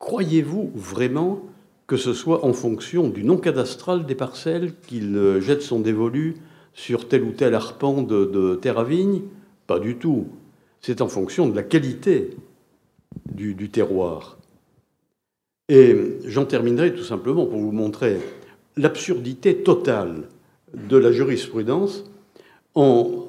[0.00, 1.42] croyez-vous vraiment
[1.86, 6.36] que ce soit en fonction du nom cadastral des parcelles qu'il euh, jette son dévolu
[6.74, 9.22] sur tel ou tel arpent de, terre à vigne
[9.66, 10.28] Pas du tout.
[10.80, 12.30] C'est en fonction de la qualité
[13.32, 14.38] du terroir.
[15.70, 18.18] Et j'en terminerai tout simplement pour vous montrer
[18.76, 20.28] l'absurdité totale
[20.74, 22.10] de la jurisprudence
[22.74, 23.26] en,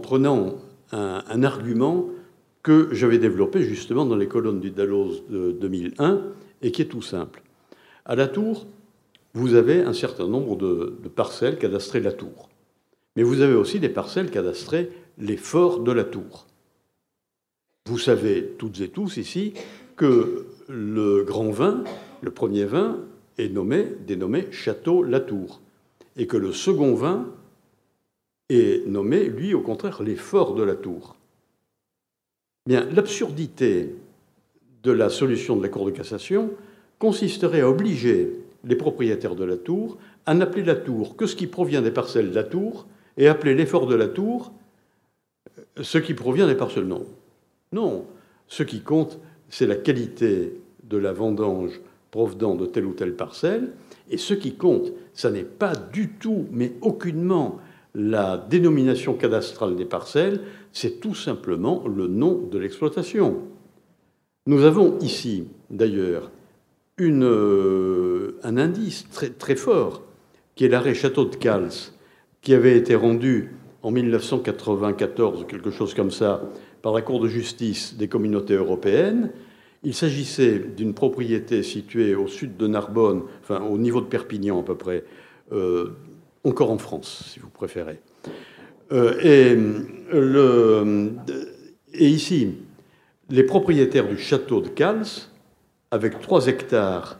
[0.00, 0.58] prenant
[0.92, 2.06] un, argument
[2.62, 6.20] que j'avais développé justement dans les colonnes du Dalloz de 2001
[6.62, 7.42] et qui est tout simple.
[8.04, 8.66] À la tour,
[9.34, 12.48] vous avez un certain nombre de, parcelles cadastrées la tour.
[13.16, 16.46] Mais vous avez aussi des parcelles cadastrées les forts de la tour.
[17.86, 19.54] Vous savez toutes et tous ici
[19.96, 21.84] que le grand vin,
[22.22, 23.00] le premier vin,
[23.38, 25.60] est nommé, dénommé Château Latour,
[26.16, 27.28] et que le second vin
[28.48, 31.16] est nommé, lui, au contraire, les forts de la tour.
[32.66, 33.94] Bien, l'absurdité
[34.82, 36.50] de la solution de la Cour de cassation
[36.98, 41.46] consisterait à obliger les propriétaires de la tour à n'appeler la tour que ce qui
[41.46, 44.52] provient des parcelles de la tour et appeler l'effort de la tour
[45.80, 46.86] ce qui provient des parcelles.
[46.86, 47.06] Non.
[47.72, 48.04] Non.
[48.48, 51.80] Ce qui compte, c'est la qualité de la vendange
[52.10, 53.72] provenant de telle ou telle parcelle.
[54.10, 57.58] Et ce qui compte, ça n'est pas du tout, mais aucunement,
[57.94, 60.40] la dénomination cadastrale des parcelles,
[60.72, 63.38] c'est tout simplement le nom de l'exploitation.
[64.46, 66.30] Nous avons ici, d'ailleurs,
[67.00, 70.02] euh, un indice très, très fort,
[70.54, 71.92] qui est l'arrêt Château de Cals,
[72.42, 76.42] qui avait été rendu en 1994, quelque chose comme ça,
[76.82, 79.30] par la Cour de justice des communautés européennes.
[79.82, 84.62] Il s'agissait d'une propriété située au sud de Narbonne, enfin au niveau de Perpignan à
[84.62, 85.04] peu près,
[85.52, 85.92] euh,
[86.44, 87.98] encore en France, si vous préférez.
[88.92, 89.56] Euh, et,
[91.94, 92.56] et, ici,
[93.30, 95.29] les propriétaires du château de Cals,
[95.90, 97.18] avec trois hectares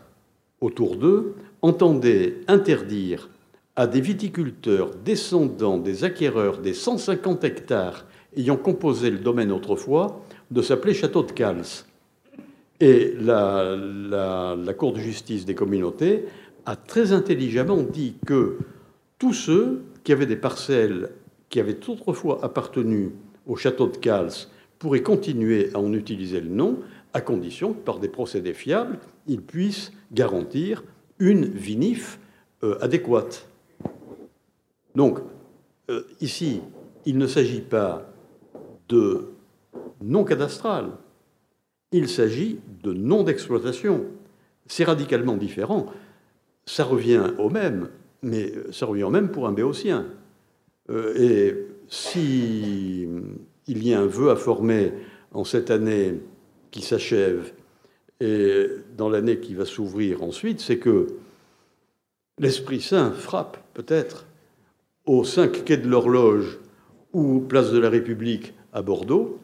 [0.60, 3.28] autour d'eux, entendaient interdire
[3.76, 8.04] à des viticulteurs descendants des acquéreurs des 150 hectares
[8.36, 11.84] ayant composé le domaine autrefois, de s'appeler Château de Cals.
[12.80, 13.76] Et la,
[14.76, 16.26] Cour de justice des communautés
[16.66, 18.58] a très intelligemment dit que
[19.18, 21.10] tous ceux qui avaient des parcelles
[21.48, 23.10] qui avaient autrefois appartenu
[23.46, 24.46] au château de Cals
[24.78, 26.78] pourraient continuer à en utiliser le nom,
[27.12, 30.84] à condition que par des procédés fiables, ils puissent garantir
[31.18, 32.18] une vinif
[32.62, 33.48] euh, adéquate.
[34.94, 35.18] Donc,
[35.90, 36.60] euh, ici,
[37.04, 38.10] il ne s'agit pas
[38.88, 39.30] de
[40.00, 40.90] non cadastral.
[41.92, 44.04] Il s'agit de non d'exploitation.
[44.66, 45.86] C'est radicalement différent.
[46.64, 47.90] Ça revient au même,
[48.22, 50.06] mais ça revient au même pour un béotien.
[50.90, 53.08] Euh, et si
[53.66, 54.92] il y a un vœu à former
[55.32, 56.20] en cette année
[56.70, 57.52] qui s'achève
[58.20, 58.66] et
[58.96, 61.08] dans l'année qui va s'ouvrir ensuite, c'est que
[62.38, 64.26] l'Esprit Saint frappe peut-être
[65.06, 66.58] aux cinq quais de l'horloge
[67.12, 69.38] ou place de la République à Bordeaux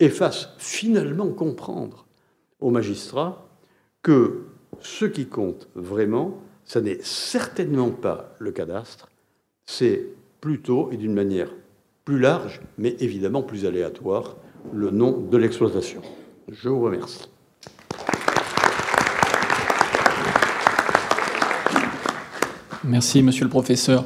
[0.00, 2.06] et fasse finalement comprendre
[2.60, 3.46] aux magistrats
[4.02, 4.42] que
[4.80, 9.08] ce qui compte vraiment, ce n'est certainement pas le cadastre,
[9.66, 10.06] c'est
[10.40, 11.50] plutôt et d'une manière
[12.04, 14.36] plus large, mais évidemment plus aléatoire,
[14.72, 16.02] le nom de l'exploitation.
[16.50, 17.24] Je vous remercie.
[22.84, 24.04] Merci, monsieur le professeur.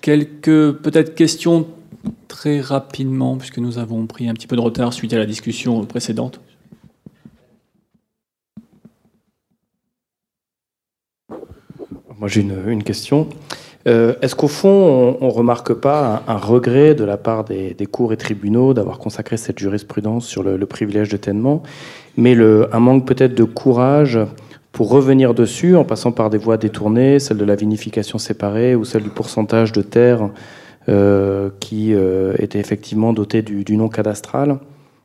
[0.00, 1.68] Quelques peut-être questions
[2.26, 5.84] très rapidement, puisque nous avons pris un petit peu de retard suite à la discussion
[5.84, 6.40] précédente.
[12.18, 13.28] Moi, j'ai une, question.
[13.86, 18.12] Euh, est-ce qu'au fond, on ne remarque pas un, regret de la part des, cours
[18.12, 21.62] et tribunaux d'avoir consacré cette jurisprudence sur le, privilège de ténement,
[22.16, 24.18] mais un manque peut-être de courage
[24.72, 28.84] pour revenir dessus en passant par des voies détournées, celle de la vinification séparée ou
[28.84, 30.30] celle du pourcentage de terre
[30.88, 34.58] euh, qui euh, était effectivement doté du, nom cadastral?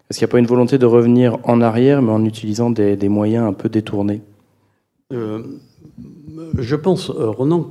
[0.10, 2.98] Est-ce qu'il n'y a pas une volonté de revenir en arrière, mais en utilisant des,
[3.10, 4.22] moyens un peu détournés?
[5.11, 7.69] Je pense, Ronan,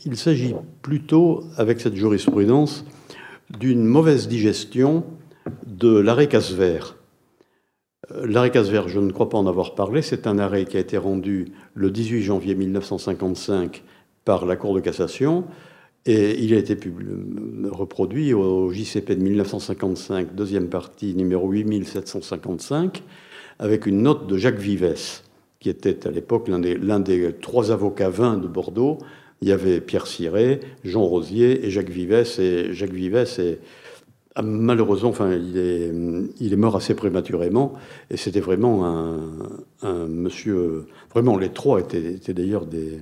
[0.00, 2.84] qu'il s'agit plutôt, avec cette jurisprudence,
[3.58, 5.04] d'une mauvaise digestion
[5.66, 6.96] de l'arrêt Casvert.
[8.24, 10.96] L'arrêt Casvert, je ne crois pas en avoir parlé, c'est un arrêt qui a été
[10.96, 13.84] rendu le 18 janvier 1955
[14.24, 15.44] par la Cour de cassation
[16.06, 16.78] et il a été
[17.70, 23.02] reproduit au JCP de 1955, deuxième partie, numéro 8755,
[23.58, 25.24] avec une note de Jacques Vivès,
[25.58, 28.98] qui était à l'époque l'un des, des, trois avocats vins de Bordeaux.
[29.42, 32.38] Il y avait Pierre Ciré, Jean Rosier et Jacques Vivès.
[32.38, 33.58] Et Jacques Vivès est,
[34.34, 35.92] ah, malheureusement, enfin, il est,
[36.40, 37.72] il est mort assez prématurément.
[38.10, 38.84] Et c'était vraiment
[39.82, 40.86] un, monsieur.
[41.12, 43.00] Vraiment, les trois étaient, d'ailleurs des,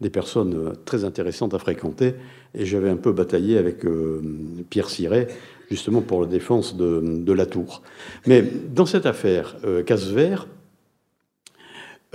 [0.00, 2.14] des, personnes très intéressantes à fréquenter.
[2.54, 4.22] Et j'avais un peu bataillé avec euh,
[4.70, 5.26] Pierre Ciré,
[5.70, 7.82] justement pour la défense de, de, la tour.
[8.26, 10.46] Mais dans cette affaire, euh, Casse-Vert,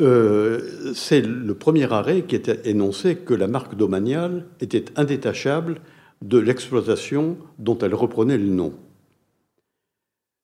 [0.01, 5.79] euh, c'est le premier arrêt qui était énoncé que la marque domaniale était indétachable
[6.21, 8.73] de l'exploitation dont elle reprenait le nom.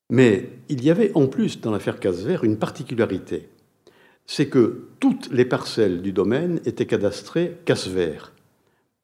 [0.09, 3.49] Mais il y avait en plus dans l'affaire Casse-Vert une particularité,
[4.25, 8.33] c'est que toutes les parcelles du domaine étaient cadastrées Casse-Vert.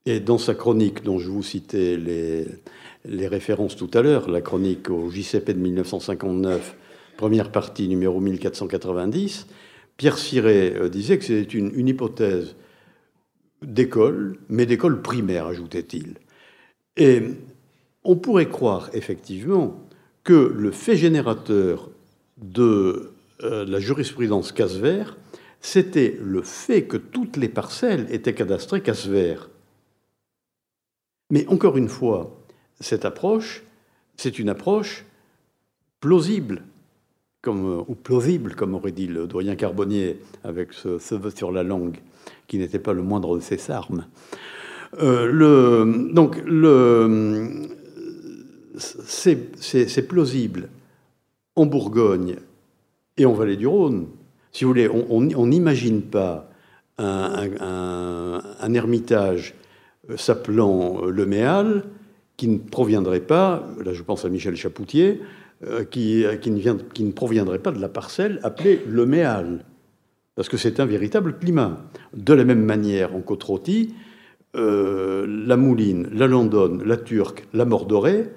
[0.05, 2.45] Et dans sa chronique dont je vous citais les,
[3.03, 6.75] les références tout à l'heure, la chronique au JCP de 1959,
[7.17, 9.47] première partie numéro 1490,
[9.97, 12.55] Pierre Siret euh, disait que c'était une, hypothèse
[13.63, 16.15] d'école, mais d'école primaire, ajoutait-il.
[16.95, 17.23] Et
[18.03, 19.83] on pourrait croire effectivement
[20.23, 21.89] que le fait générateur
[22.37, 23.11] de
[23.43, 25.17] euh, la jurisprudence casse-vert,
[25.61, 29.49] c'était le fait que toutes les parcelles étaient cadastrées casse-vert.
[31.31, 32.39] Mais encore une fois,
[32.79, 33.63] cette approche,
[34.15, 35.05] c'est une approche
[35.99, 36.63] plausible,
[37.47, 41.95] comme, ou plausible, comme aurait dit le doyen Carbonnier, avec ce, ce sur la langue,
[42.45, 44.05] qui n'était pas le moindre de ses armes.
[44.99, 46.43] Euh, donc,
[48.77, 50.67] c'est plausible
[51.55, 52.35] en Bourgogne
[53.15, 54.07] et en Vallée du Rhône.
[54.51, 56.49] Si vous voulez, on n'imagine pas
[56.97, 59.55] un, ermitage
[60.17, 61.85] s'appelant le Méal
[62.35, 65.25] qui ne proviendrait pas, là je pense à Michel Chapoutier, euh,
[65.61, 69.65] ne vient, qui, ne proviendrait pas de la parcelle appelée le Méal,
[70.35, 71.77] parce que c'est un véritable climat.
[72.15, 73.45] De la même manière, en côte
[74.55, 78.29] euh, la Mouline, la Landonne, la Turque, la Mordorée,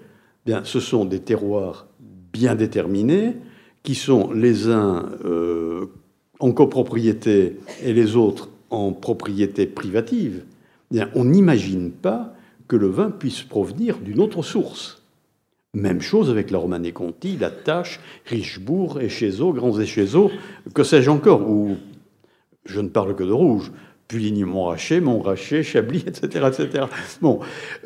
[0.47, 1.87] bien, ce sont des terroirs
[2.33, 3.37] bien déterminés,
[3.83, 5.87] qui sont les uns euh,
[6.39, 10.45] en copropriété et les autres en propriété privative.
[10.91, 12.35] Bien, on n'imagine pas
[12.69, 15.00] que le vin puisse provenir d'une autre source.
[15.75, 20.31] Même chose avec la Romanée Conti, la Tâche, Richebourg, Échezeaux, Grands Échezeaux,
[20.75, 21.77] que sais-je encore, ou
[22.65, 23.71] je ne parle que de rouge,
[24.09, 26.49] Puligny, Montrachet, Montrachet, Chablis, etc.
[26.49, 26.87] etc.
[27.21, 27.39] Bon,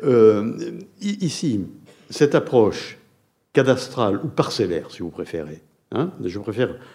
[0.03, 0.57] euh,
[0.99, 1.65] ici,
[2.09, 2.97] cette approche
[3.53, 6.39] cadastrale ou parcellaire, si vous préférez, hein, je,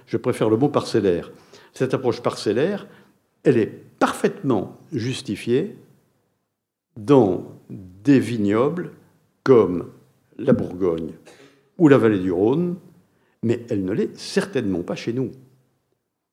[0.07, 1.31] je préfère le mot parcellaire,
[1.73, 2.89] cette approche parcellaire,
[3.45, 5.77] elle est parfaitement justifiée
[6.97, 8.91] dans des vignobles
[9.45, 9.87] comme
[10.41, 11.13] la Bourgogne
[11.79, 12.77] ou la vallée du Rhône,
[13.43, 15.31] mais elle ne l'est certainement pas chez nous.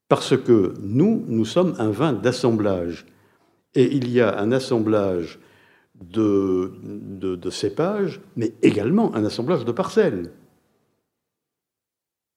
[0.10, 3.06] Parce que nous, nous sommes un vin d'assemblage.
[3.76, 5.40] Et il y a un assemblage
[6.02, 10.32] de, cépages, mais également un assemblage de parcelles.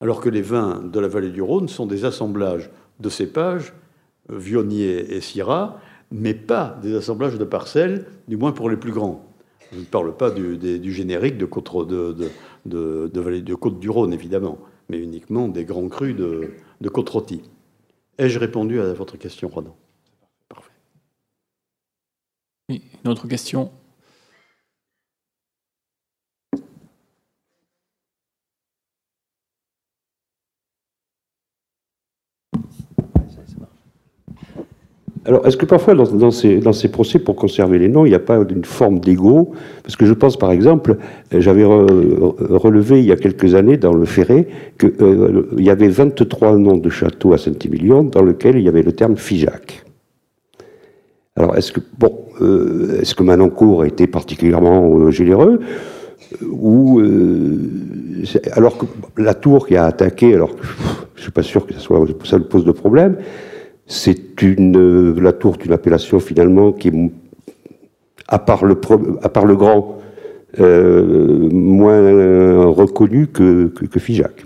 [0.00, 3.74] Alors que les vins de la vallée du Rhône sont des assemblages de cépages,
[4.28, 9.29] Vionnier et Syrah, mais pas des assemblages de parcelles, du moins pour les plus grands.
[9.72, 12.16] Je ne parle pas du, générique de côte, de,
[12.66, 14.58] de, côte du Rhône, évidemment,
[14.88, 17.32] mais uniquement des grands crus de, de côte
[18.18, 19.76] Ai-je répondu à votre question, Ronan?
[20.48, 20.72] Parfait.
[22.68, 23.70] Oui, une autre question
[35.26, 38.38] Alors, est-ce que parfois, dans, ces, procès, pour conserver les noms, il n'y a pas
[38.48, 39.52] une forme d'ego?
[39.82, 40.96] Parce que je pense, par exemple,
[41.34, 45.88] euh, j'avais relevé il y a quelques années dans le Ferré qu'il euh, y avait
[45.88, 49.84] 23 noms de châteaux à Saint-Émilion dans lesquels il y avait le terme Figeac.
[51.36, 55.60] Alors, est-ce que, bon, euh, est-ce que Manoncourt a été particulièrement généreux?
[56.48, 57.02] Ou
[58.52, 58.86] alors que
[59.18, 60.50] la tour qui a attaqué, alors
[61.14, 63.16] je ne suis pas sûr que ça, soit, ça pose de problème,
[63.90, 67.10] c'est une, euh, la tour d'une appellation finalement qui est,
[68.28, 68.76] à part le,
[69.56, 69.98] grand,
[70.60, 74.44] euh, moins reconnu que, que, Figeac.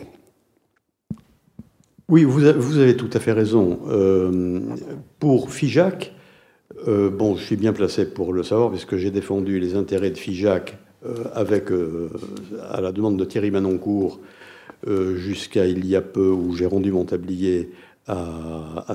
[2.09, 3.81] Oui, vous avez, tout à fait raison.
[3.89, 4.61] Euh,
[5.19, 6.15] pour Figeac,
[6.87, 10.79] je suis bien placé pour le savoir puisque j'ai défendu les intérêts de Figeac
[11.35, 11.69] avec,
[12.71, 14.21] à la demande de Thierry Manoncourt
[14.87, 17.71] jusqu'à il y a peu où j'ai rendu mon tablier
[18.07, 18.95] à,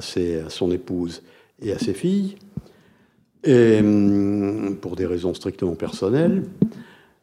[0.50, 1.24] son épouse
[1.62, 2.36] et à ses filles,
[3.44, 6.44] et, hum, pour des raisons strictement personnelles.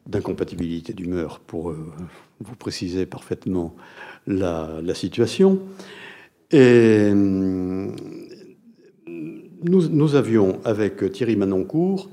[0.05, 1.91] d'incompatibilité d'humeur pour euh,
[2.39, 3.75] vous préciser parfaitement
[4.25, 5.59] la, situation.
[6.51, 7.91] Et nous,
[9.65, 12.09] nous, avions, avec Thierry Manoncourt,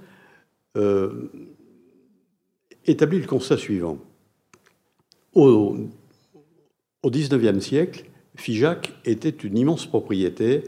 [0.76, 1.30] euh,
[2.84, 3.98] établi le constat suivant.
[5.34, 5.76] Au,
[7.04, 8.06] au XIXe siècle,
[8.36, 10.64] Figeac était une immense propriété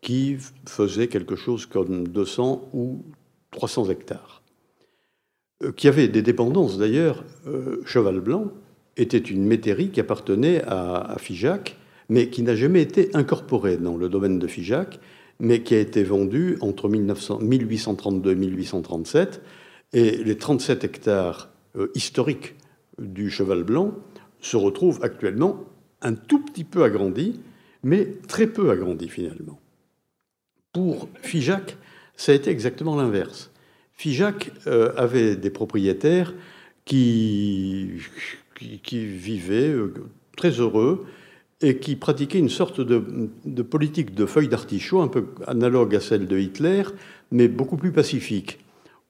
[0.00, 3.04] qui faisait quelque chose comme 200 ou
[3.50, 4.42] 300 hectares,
[5.62, 7.24] euh, qui avait des dépendances d'ailleurs.
[7.46, 8.52] Euh, Cheval Blanc
[8.96, 11.76] était une métairie qui appartenait à, Figeac,
[12.08, 15.00] mais qui n'a jamais été incorporée dans le domaine de Figeac,
[15.38, 19.42] mais qui a été vendue entre 1832 et 1837.
[19.92, 22.54] Et les 37 hectares euh, historiques
[22.98, 23.94] du Cheval Blanc
[24.40, 25.64] se retrouvent actuellement
[26.02, 27.40] un tout petit peu agrandis,
[27.82, 29.60] mais très peu agrandis finalement.
[30.72, 31.76] Pour Figeac,
[32.16, 33.50] ça a été exactement l'inverse.
[33.92, 36.32] Figeac euh, avait des propriétaires
[36.84, 37.90] qui,
[38.82, 39.92] qui, vivaient euh,
[40.36, 41.06] très heureux
[41.60, 46.26] et qui pratiquaient une sorte de, politique de feuille d'artichaut, un peu analogue à celle
[46.26, 46.84] de Hitler,
[47.30, 48.58] mais beaucoup plus pacifique.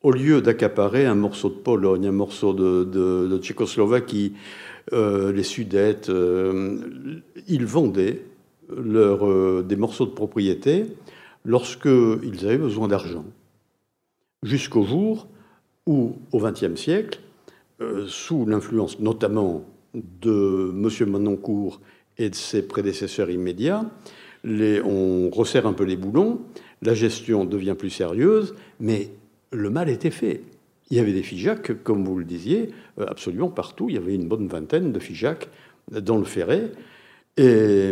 [0.03, 4.33] Au lieu d'accaparer un morceau de Pologne, un morceau de, Tchécoslovaquie,
[4.93, 6.11] euh, les Sudètes,
[7.49, 8.23] ils vendaient
[8.75, 10.87] leur, des morceaux de propriété
[11.45, 13.25] lorsqu'ils avaient besoin d'argent.
[14.43, 15.29] Jusqu'au jour
[15.87, 17.21] où, au XXe siècle,
[17.81, 21.11] euh, sous l'influence notamment de M.
[21.11, 21.81] Manoncourt
[22.19, 23.85] et de ses prédécesseurs immédiats,
[24.45, 26.41] on resserre un peu les boulons,
[26.83, 29.11] la gestion devient plus sérieuse, mais
[29.53, 30.43] le mal était fait.
[30.91, 33.89] Il y avait des figeacs, comme vous le disiez, euh, absolument partout.
[33.89, 35.49] Il y avait une bonne vingtaine de figeacs
[35.91, 36.73] dans le Ferret.
[37.37, 37.91] Et,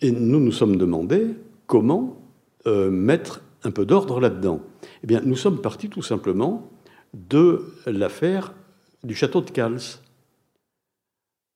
[0.00, 1.28] et nous nous sommes demandé
[1.66, 2.20] comment
[2.66, 4.60] euh, mettre un peu d'ordre là-dedans
[5.02, 6.70] Eh bien, nous sommes partis tout simplement
[7.14, 8.54] de l'affaire
[9.02, 10.00] du château de Cals,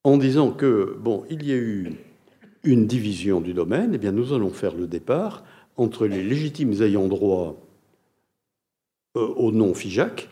[0.05, 1.93] en disant que, bon, il y a eu
[2.65, 5.45] une division du domaine, eh bien, nous allons faire le départ
[5.77, 7.57] entre les légitimes ayants droit
[9.17, 10.29] euh, au nom FIJAC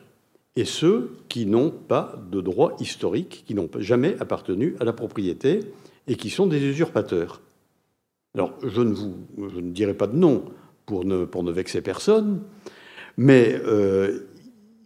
[0.57, 5.61] et ceux qui n'ont pas de droit historique, qui n'ont jamais appartenu à la propriété
[6.09, 7.43] et qui sont des usurpateurs.
[8.35, 10.45] Alors, je ne vous ne dirai pas de nom
[10.87, 12.43] pour ne, pour ne vexer personne.
[13.19, 14.21] Mais euh,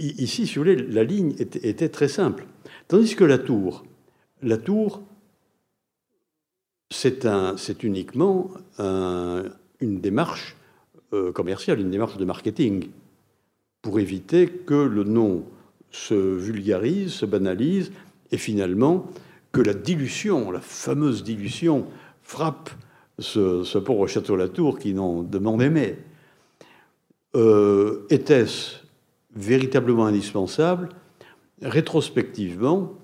[0.00, 2.46] ici, si vous voulez, la ligne était, très simple.
[2.88, 3.84] Tandis que la tour,
[4.42, 5.02] la tour,
[6.90, 10.56] c'est uniquement une démarche
[11.12, 12.88] euh, commerciale, une démarche de marketing,
[13.82, 15.44] pour éviter que le nom
[15.90, 17.92] se vulgarise, se banalise,
[18.32, 19.06] et finalement
[19.52, 21.86] que la dilution, la fameuse dilution,
[22.22, 22.70] frappe
[23.18, 25.98] ce, pauvre Château-Latour qui n'en demandait mais.
[27.36, 28.76] Euh, était-ce
[29.34, 30.88] véritablement indispensable?
[31.62, 32.94] Rétrospectivement,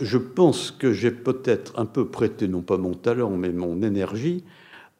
[0.00, 4.44] je pense que j'ai peut-être un peu prêté, non pas mon talent, mais mon énergie,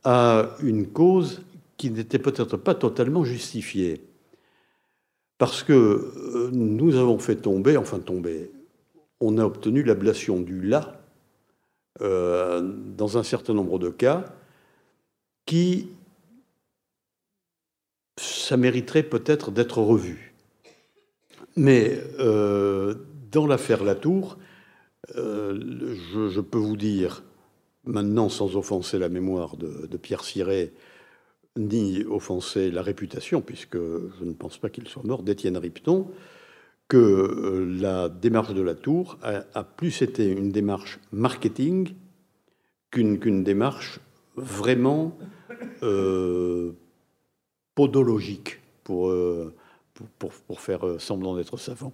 [0.05, 1.43] à une cause
[1.77, 4.03] qui n'était peut-être pas totalement justifiée.
[5.41, 8.51] Parce que euh, nous avons fait tomber, enfin tomber,
[9.21, 11.01] on a obtenu l'ablation du là
[12.03, 14.27] euh, dans un certain nombre de cas
[15.47, 15.89] qui,
[18.19, 20.35] ça mériterait peut-être d'être revu.
[21.57, 22.97] Mais euh,
[23.33, 24.37] dans l'affaire Latour,
[25.17, 25.59] euh,
[26.13, 27.25] je, peux vous dire,
[27.85, 30.75] maintenant sans offenser la mémoire de, de Pierre Siret,
[31.57, 36.09] ni offenser la réputation, puisque je ne pense pas qu'il soit mort, d'Étienne Ripton,
[36.89, 41.95] que euh, la démarche de la Tour a, plus été une démarche marketing
[42.91, 44.01] qu'une démarche
[44.35, 45.17] vraiment
[45.85, 46.73] euh,
[47.77, 49.55] podologique pour, euh,
[50.57, 51.93] faire semblant d'être savant.